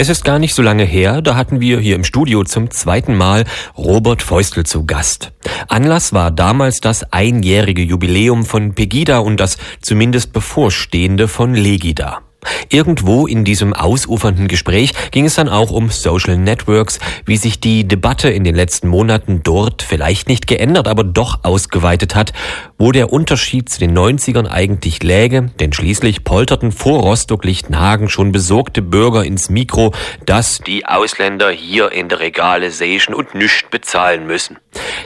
Es 0.00 0.08
ist 0.08 0.24
gar 0.24 0.38
nicht 0.38 0.54
so 0.54 0.62
lange 0.62 0.84
her, 0.84 1.20
da 1.20 1.36
hatten 1.36 1.60
wir 1.60 1.78
hier 1.78 1.94
im 1.94 2.04
Studio 2.04 2.42
zum 2.42 2.70
zweiten 2.70 3.14
Mal 3.14 3.44
Robert 3.76 4.22
Feustel 4.22 4.64
zu 4.64 4.86
Gast. 4.86 5.30
Anlass 5.68 6.14
war 6.14 6.30
damals 6.30 6.80
das 6.80 7.12
einjährige 7.12 7.82
Jubiläum 7.82 8.46
von 8.46 8.74
Pegida 8.74 9.18
und 9.18 9.38
das 9.38 9.58
zumindest 9.82 10.32
bevorstehende 10.32 11.28
von 11.28 11.52
Legida. 11.52 12.22
Irgendwo 12.68 13.26
in 13.26 13.44
diesem 13.44 13.72
ausufernden 13.72 14.48
Gespräch 14.48 14.92
ging 15.10 15.24
es 15.26 15.34
dann 15.34 15.48
auch 15.48 15.70
um 15.70 15.90
Social 15.90 16.36
Networks, 16.36 16.98
wie 17.26 17.36
sich 17.36 17.60
die 17.60 17.86
Debatte 17.86 18.30
in 18.30 18.44
den 18.44 18.54
letzten 18.54 18.88
Monaten 18.88 19.42
dort 19.42 19.82
vielleicht 19.82 20.28
nicht 20.28 20.46
geändert, 20.46 20.88
aber 20.88 21.04
doch 21.04 21.40
ausgeweitet 21.42 22.14
hat, 22.14 22.32
wo 22.78 22.92
der 22.92 23.12
Unterschied 23.12 23.68
zu 23.68 23.80
den 23.80 23.96
90ern 23.96 24.48
eigentlich 24.48 25.02
läge, 25.02 25.50
denn 25.60 25.72
schließlich 25.72 26.24
polterten 26.24 26.72
vor 26.72 27.00
Rostock-Lichtenhagen 27.00 28.08
schon 28.08 28.32
besorgte 28.32 28.82
Bürger 28.82 29.24
ins 29.24 29.50
Mikro, 29.50 29.92
dass 30.26 30.58
die 30.58 30.86
Ausländer 30.86 31.50
hier 31.50 31.92
in 31.92 32.08
der 32.08 32.20
Regale 32.20 32.70
säschen 32.70 33.14
und 33.14 33.34
nichts 33.34 33.68
bezahlen 33.70 34.26
müssen. 34.26 34.58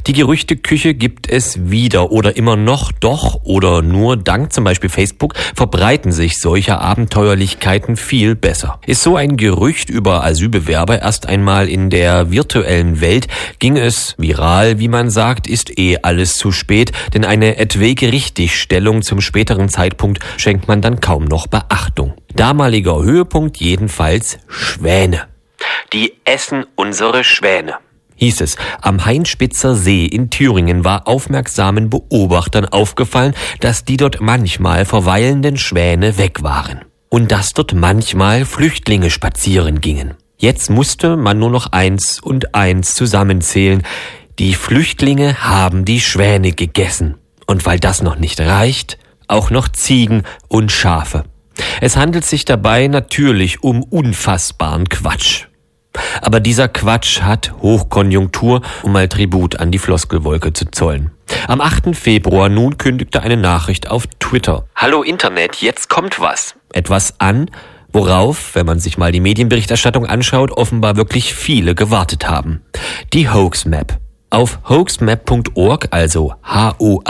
Die 0.06 0.12
Gerüchteküche 0.12 0.94
gibt 0.94 1.28
es 1.28 1.70
wieder 1.70 2.10
oder 2.10 2.36
immer 2.36 2.56
noch, 2.56 2.92
doch 2.92 3.40
oder 3.44 3.82
nur 3.82 4.16
dank 4.16 4.52
zum 4.52 4.64
Beispiel 4.64 4.90
Facebook 4.90 5.34
verbreiten 5.54 6.12
sich 6.12 6.38
solche 6.38 6.78
Abenteuerlichkeiten 6.78 7.96
viel 7.96 8.34
besser. 8.34 8.80
Ist 8.86 9.02
so 9.02 9.16
ein 9.16 9.36
Gerücht 9.36 9.90
über 9.90 10.24
Asylbewerber 10.24 11.00
erst 11.00 11.26
einmal 11.26 11.68
in 11.68 11.90
der 11.90 12.30
virtuellen 12.30 13.00
Welt, 13.00 13.28
ging 13.58 13.76
es 13.76 14.14
viral, 14.18 14.78
wie 14.78 14.88
man 14.88 15.10
sagt, 15.10 15.46
ist 15.46 15.78
eh 15.78 15.98
alles 16.02 16.36
zu 16.36 16.52
spät, 16.52 16.92
denn 17.14 17.24
eine 17.24 17.56
etwaige 17.56 18.12
Richtigstellung 18.12 19.02
zum 19.02 19.20
späteren 19.20 19.68
Zeitpunkt 19.68 20.20
schenkt 20.36 20.68
man 20.68 20.82
dann 20.82 21.00
kaum 21.00 21.24
noch 21.24 21.46
Beachtung. 21.46 22.14
Damaliger 22.34 23.02
Höhepunkt 23.02 23.58
jedenfalls 23.58 24.38
Schwäne. 24.48 25.28
Die 25.92 26.14
essen 26.24 26.66
unsere 26.74 27.22
Schwäne 27.22 27.74
hieß 28.16 28.40
es, 28.40 28.56
am 28.80 29.04
Heinspitzer 29.04 29.74
See 29.74 30.06
in 30.06 30.30
Thüringen 30.30 30.84
war 30.84 31.06
aufmerksamen 31.08 31.90
Beobachtern 31.90 32.66
aufgefallen, 32.66 33.34
dass 33.60 33.84
die 33.84 33.96
dort 33.96 34.20
manchmal 34.20 34.84
verweilenden 34.84 35.56
Schwäne 35.56 36.18
weg 36.18 36.42
waren. 36.42 36.82
Und 37.08 37.30
dass 37.30 37.52
dort 37.52 37.74
manchmal 37.74 38.44
Flüchtlinge 38.44 39.10
spazieren 39.10 39.80
gingen. 39.80 40.14
Jetzt 40.36 40.68
musste 40.68 41.16
man 41.16 41.38
nur 41.38 41.50
noch 41.50 41.72
eins 41.72 42.20
und 42.20 42.54
eins 42.54 42.94
zusammenzählen. 42.94 43.82
Die 44.38 44.54
Flüchtlinge 44.54 45.44
haben 45.44 45.84
die 45.84 46.00
Schwäne 46.00 46.52
gegessen. 46.52 47.16
Und 47.46 47.66
weil 47.66 47.78
das 47.78 48.02
noch 48.02 48.18
nicht 48.18 48.40
reicht, 48.40 48.98
auch 49.28 49.50
noch 49.50 49.68
Ziegen 49.68 50.22
und 50.48 50.72
Schafe. 50.72 51.24
Es 51.80 51.96
handelt 51.96 52.24
sich 52.24 52.44
dabei 52.44 52.88
natürlich 52.88 53.62
um 53.62 53.82
unfassbaren 53.82 54.88
Quatsch. 54.88 55.46
Aber 56.22 56.40
dieser 56.40 56.68
Quatsch 56.68 57.22
hat 57.22 57.52
Hochkonjunktur, 57.60 58.62
um 58.82 58.92
mal 58.92 59.08
Tribut 59.08 59.60
an 59.60 59.70
die 59.70 59.78
Floskelwolke 59.78 60.52
zu 60.52 60.70
zollen. 60.70 61.10
Am 61.48 61.60
8. 61.60 61.94
Februar 61.96 62.48
nun 62.48 62.78
kündigte 62.78 63.22
eine 63.22 63.36
Nachricht 63.36 63.90
auf 63.90 64.06
Twitter. 64.18 64.66
Hallo 64.74 65.02
Internet, 65.02 65.56
jetzt 65.56 65.88
kommt 65.88 66.20
was. 66.20 66.54
Etwas 66.72 67.20
an, 67.20 67.50
worauf, 67.92 68.54
wenn 68.54 68.66
man 68.66 68.80
sich 68.80 68.98
mal 68.98 69.12
die 69.12 69.20
Medienberichterstattung 69.20 70.06
anschaut, 70.06 70.50
offenbar 70.50 70.96
wirklich 70.96 71.34
viele 71.34 71.74
gewartet 71.74 72.28
haben. 72.28 72.62
Die 73.12 73.30
Hoax 73.30 73.64
Map. 73.64 73.98
Auf 74.30 74.58
hoaxmap.org, 74.68 75.88
also 75.92 76.34
H-O-A-X-M-A-P.org, 76.42 77.04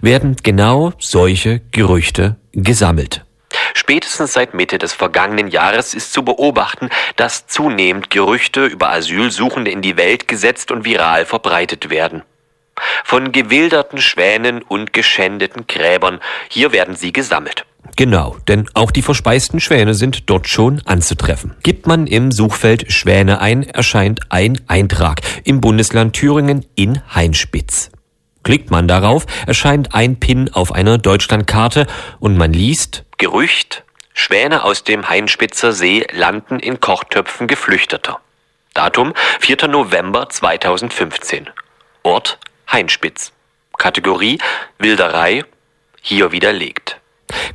werden 0.00 0.36
genau 0.40 0.92
solche 0.98 1.60
Gerüchte 1.72 2.36
gesammelt. 2.52 3.24
Spätestens 3.74 4.32
seit 4.32 4.54
Mitte 4.54 4.78
des 4.78 4.92
vergangenen 4.92 5.48
Jahres 5.48 5.94
ist 5.94 6.12
zu 6.12 6.24
beobachten, 6.24 6.90
dass 7.16 7.46
zunehmend 7.46 8.10
Gerüchte 8.10 8.66
über 8.66 8.90
Asylsuchende 8.90 9.70
in 9.70 9.82
die 9.82 9.96
Welt 9.96 10.28
gesetzt 10.28 10.70
und 10.70 10.84
viral 10.84 11.24
verbreitet 11.24 11.90
werden. 11.90 12.22
Von 13.04 13.32
gewilderten 13.32 13.98
Schwänen 13.98 14.62
und 14.62 14.92
geschändeten 14.92 15.66
Gräbern, 15.66 16.20
hier 16.48 16.72
werden 16.72 16.94
sie 16.94 17.12
gesammelt. 17.12 17.64
Genau, 17.96 18.36
denn 18.46 18.68
auch 18.74 18.90
die 18.90 19.02
verspeisten 19.02 19.60
Schwäne 19.60 19.94
sind 19.94 20.30
dort 20.30 20.46
schon 20.46 20.80
anzutreffen. 20.84 21.56
Gibt 21.62 21.86
man 21.86 22.06
im 22.06 22.30
Suchfeld 22.30 22.92
Schwäne 22.92 23.40
ein, 23.40 23.64
erscheint 23.64 24.20
ein 24.28 24.60
Eintrag 24.68 25.20
im 25.44 25.60
Bundesland 25.60 26.14
Thüringen 26.14 26.64
in 26.76 27.00
Heinspitz. 27.14 27.90
Klickt 28.48 28.70
man 28.70 28.88
darauf, 28.88 29.26
erscheint 29.46 29.94
ein 29.94 30.18
Pin 30.20 30.50
auf 30.50 30.72
einer 30.72 30.96
Deutschlandkarte 30.96 31.86
und 32.18 32.38
man 32.38 32.54
liest 32.54 33.04
Gerücht, 33.18 33.84
Schwäne 34.14 34.64
aus 34.64 34.84
dem 34.84 35.06
Heinspitzer 35.06 35.72
See 35.72 36.06
landen 36.14 36.58
in 36.58 36.80
Kochtöpfen 36.80 37.46
Geflüchteter. 37.46 38.20
Datum 38.72 39.12
4. 39.40 39.68
November 39.68 40.30
2015. 40.30 41.50
Ort 42.04 42.38
Heinspitz. 42.72 43.32
Kategorie 43.76 44.38
Wilderei, 44.78 45.44
hier 46.00 46.32
widerlegt. 46.32 46.98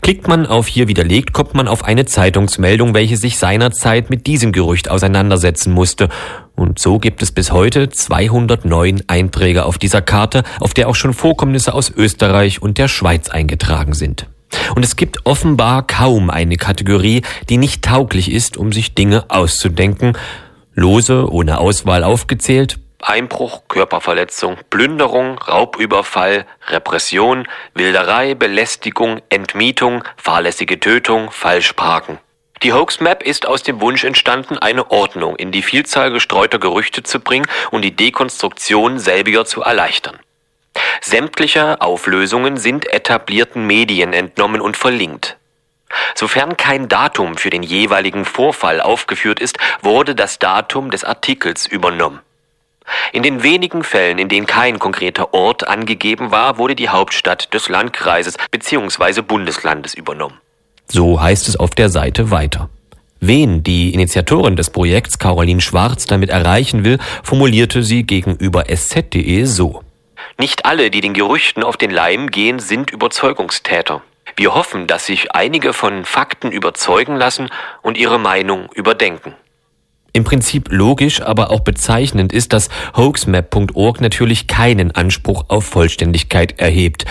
Klickt 0.01 0.27
man 0.27 0.45
auf 0.45 0.67
hier 0.67 0.87
widerlegt, 0.87 1.33
kommt 1.33 1.55
man 1.55 1.67
auf 1.67 1.83
eine 1.83 2.05
Zeitungsmeldung, 2.05 2.93
welche 2.93 3.17
sich 3.17 3.39
seinerzeit 3.39 4.11
mit 4.11 4.27
diesem 4.27 4.51
Gerücht 4.51 4.91
auseinandersetzen 4.91 5.73
musste. 5.73 6.09
Und 6.55 6.79
so 6.79 6.99
gibt 6.99 7.21
es 7.23 7.31
bis 7.31 7.51
heute 7.51 7.89
209 7.89 9.03
Einträge 9.07 9.65
auf 9.65 9.77
dieser 9.77 10.01
Karte, 10.01 10.43
auf 10.59 10.73
der 10.73 10.87
auch 10.87 10.95
schon 10.95 11.13
Vorkommnisse 11.13 11.73
aus 11.73 11.89
Österreich 11.89 12.61
und 12.61 12.77
der 12.77 12.87
Schweiz 12.87 13.29
eingetragen 13.29 13.93
sind. 13.93 14.27
Und 14.75 14.83
es 14.83 14.95
gibt 14.95 15.25
offenbar 15.25 15.85
kaum 15.87 16.29
eine 16.29 16.57
Kategorie, 16.57 17.23
die 17.49 17.57
nicht 17.57 17.83
tauglich 17.83 18.31
ist, 18.31 18.55
um 18.57 18.71
sich 18.71 18.93
Dinge 18.93 19.25
auszudenken. 19.29 20.17
Lose, 20.75 21.31
ohne 21.31 21.59
Auswahl 21.59 22.03
aufgezählt. 22.03 22.79
Einbruch, 23.01 23.63
Körperverletzung, 23.67 24.57
Plünderung, 24.69 25.37
Raubüberfall, 25.37 26.45
Repression, 26.69 27.47
Wilderei, 27.73 28.33
Belästigung, 28.33 29.19
Entmietung, 29.29 30.03
fahrlässige 30.15 30.79
Tötung, 30.79 31.29
Falschparken. 31.31 32.19
Die 32.63 32.71
Hoax 32.71 33.01
Map 33.01 33.23
ist 33.23 33.45
aus 33.45 33.61
dem 33.63 33.81
Wunsch 33.81 34.05
entstanden, 34.05 34.57
eine 34.57 34.89
Ordnung 34.89 35.35
in 35.35 35.51
die 35.51 35.61
Vielzahl 35.61 36.11
gestreuter 36.11 36.59
Gerüchte 36.59 37.03
zu 37.03 37.19
bringen 37.19 37.45
und 37.71 37.81
die 37.81 37.93
Dekonstruktion 37.93 38.99
selbiger 38.99 39.43
zu 39.43 39.61
erleichtern. 39.61 40.17
Sämtliche 41.01 41.81
Auflösungen 41.81 42.55
sind 42.55 42.87
etablierten 42.87 43.67
Medien 43.67 44.13
entnommen 44.13 44.61
und 44.61 44.77
verlinkt. 44.77 45.35
Sofern 46.15 46.55
kein 46.55 46.87
Datum 46.87 47.37
für 47.37 47.49
den 47.49 47.63
jeweiligen 47.63 48.23
Vorfall 48.23 48.79
aufgeführt 48.79 49.41
ist, 49.41 49.57
wurde 49.81 50.15
das 50.15 50.39
Datum 50.39 50.89
des 50.89 51.03
Artikels 51.03 51.67
übernommen. 51.67 52.21
In 53.11 53.23
den 53.23 53.43
wenigen 53.43 53.83
Fällen, 53.83 54.19
in 54.19 54.29
denen 54.29 54.47
kein 54.47 54.79
konkreter 54.79 55.33
Ort 55.33 55.67
angegeben 55.67 56.31
war, 56.31 56.57
wurde 56.57 56.75
die 56.75 56.89
Hauptstadt 56.89 57.53
des 57.53 57.67
Landkreises 57.67 58.37
bzw. 58.51 59.21
Bundeslandes 59.21 59.93
übernommen. 59.93 60.39
So 60.87 61.21
heißt 61.21 61.47
es 61.47 61.55
auf 61.55 61.71
der 61.71 61.89
Seite 61.89 62.31
weiter. 62.31 62.69
Wen 63.19 63.63
die 63.63 63.93
Initiatorin 63.93 64.57
des 64.57 64.69
Projekts 64.69 65.17
Caroline 65.17 65.61
Schwarz 65.61 66.07
damit 66.07 66.29
erreichen 66.29 66.83
will, 66.83 66.97
formulierte 67.23 67.81
sie 67.81 68.03
gegenüber 68.03 68.65
sz.de 68.69 69.45
so. 69.45 69.81
Nicht 70.37 70.65
alle, 70.65 70.91
die 70.91 71.01
den 71.01 71.13
Gerüchten 71.13 71.63
auf 71.63 71.77
den 71.77 71.91
Leim 71.91 72.31
gehen, 72.31 72.59
sind 72.59 72.91
Überzeugungstäter. 72.91 74.01
Wir 74.35 74.53
hoffen, 74.53 74.87
dass 74.87 75.05
sich 75.05 75.31
einige 75.33 75.73
von 75.73 76.05
Fakten 76.05 76.51
überzeugen 76.51 77.15
lassen 77.15 77.49
und 77.81 77.97
ihre 77.97 78.19
Meinung 78.19 78.69
überdenken. 78.73 79.35
Im 80.11 80.23
Prinzip 80.23 80.67
logisch, 80.69 81.21
aber 81.21 81.49
auch 81.49 81.61
bezeichnend 81.61 82.33
ist, 82.33 82.53
dass 82.53 82.69
hoaxmap.org 82.95 84.01
natürlich 84.01 84.47
keinen 84.47 84.91
Anspruch 84.91 85.45
auf 85.47 85.65
Vollständigkeit 85.65 86.59
erhebt. 86.59 87.05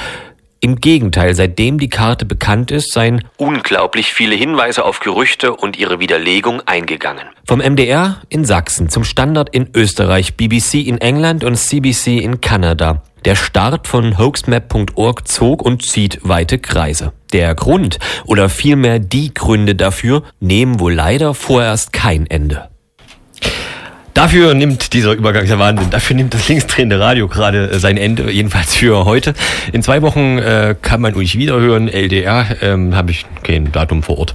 Im 0.64 0.76
Gegenteil, 0.76 1.34
seitdem 1.34 1.78
die 1.78 1.88
Karte 1.88 2.24
bekannt 2.24 2.70
ist, 2.70 2.92
seien 2.92 3.24
unglaublich 3.36 4.12
viele 4.12 4.36
Hinweise 4.36 4.84
auf 4.84 5.00
Gerüchte 5.00 5.56
und 5.56 5.76
ihre 5.76 5.98
Widerlegung 5.98 6.62
eingegangen. 6.66 7.24
Vom 7.48 7.58
MDR 7.58 8.22
in 8.28 8.44
Sachsen 8.44 8.88
zum 8.88 9.02
Standard 9.02 9.48
in 9.52 9.70
Österreich, 9.74 10.36
BBC 10.36 10.74
in 10.86 10.98
England 10.98 11.42
und 11.42 11.56
CBC 11.56 12.18
in 12.18 12.40
Kanada. 12.40 13.02
Der 13.24 13.34
Start 13.34 13.88
von 13.88 14.18
hoaxmap.org 14.18 15.26
zog 15.26 15.62
und 15.62 15.84
zieht 15.84 16.20
weite 16.22 16.60
Kreise. 16.60 17.12
Der 17.32 17.56
Grund 17.56 17.98
oder 18.24 18.48
vielmehr 18.48 19.00
die 19.00 19.34
Gründe 19.34 19.74
dafür 19.74 20.22
nehmen 20.38 20.78
wohl 20.78 20.94
leider 20.94 21.34
vorerst 21.34 21.92
kein 21.92 22.28
Ende. 22.28 22.71
Dafür 24.22 24.54
nimmt 24.54 24.92
dieser 24.92 25.14
Übergang 25.14 25.46
der 25.46 25.58
Wahnsinn, 25.58 25.90
dafür 25.90 26.14
nimmt 26.14 26.32
das 26.32 26.46
linksdrehende 26.46 27.00
Radio 27.00 27.26
gerade 27.26 27.72
äh, 27.72 27.80
sein 27.80 27.96
Ende, 27.96 28.30
jedenfalls 28.30 28.72
für 28.72 29.04
heute. 29.04 29.34
In 29.72 29.82
zwei 29.82 30.00
Wochen 30.00 30.38
äh, 30.38 30.76
kann 30.80 31.00
man 31.00 31.16
euch 31.16 31.36
wiederhören, 31.36 31.88
LDR, 31.88 32.46
ähm, 32.62 32.94
habe 32.94 33.10
ich 33.10 33.26
kein 33.42 33.72
Datum 33.72 34.04
vor 34.04 34.18
Ort. 34.18 34.34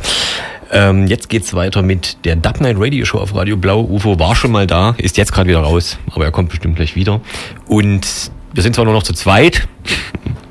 Ähm, 0.73 1.07
jetzt 1.07 1.29
geht's 1.29 1.53
weiter 1.53 1.83
mit 1.83 2.25
der 2.25 2.35
Dub 2.35 2.59
Night 2.59 2.75
Radio 2.77 3.05
Show 3.05 3.19
auf 3.19 3.33
Radio 3.33 3.55
Blau. 3.55 3.79
UFO 3.79 4.19
war 4.19 4.35
schon 4.35 4.51
mal 4.51 4.67
da, 4.67 4.93
ist 4.97 5.15
jetzt 5.15 5.31
gerade 5.31 5.47
wieder 5.47 5.61
raus, 5.61 5.97
aber 6.11 6.25
er 6.25 6.31
kommt 6.31 6.49
bestimmt 6.49 6.75
gleich 6.75 6.97
wieder. 6.97 7.21
Und 7.65 8.29
wir 8.53 8.63
sind 8.63 8.75
zwar 8.75 8.83
nur 8.83 8.93
noch 8.93 9.03
zu 9.03 9.13
zweit, 9.13 9.69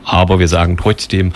aber 0.05 0.39
wir 0.39 0.49
sagen 0.49 0.78
trotzdem 0.78 1.34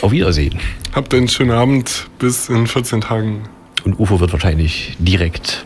auf 0.00 0.10
Wiedersehen. 0.10 0.58
Habt 0.92 1.14
einen 1.14 1.28
schönen 1.28 1.52
Abend 1.52 2.08
bis 2.18 2.48
in 2.48 2.66
14 2.66 3.00
Tagen. 3.00 3.42
Und 3.84 4.00
UFO 4.00 4.18
wird 4.18 4.32
wahrscheinlich 4.32 4.96
direkt 4.98 5.64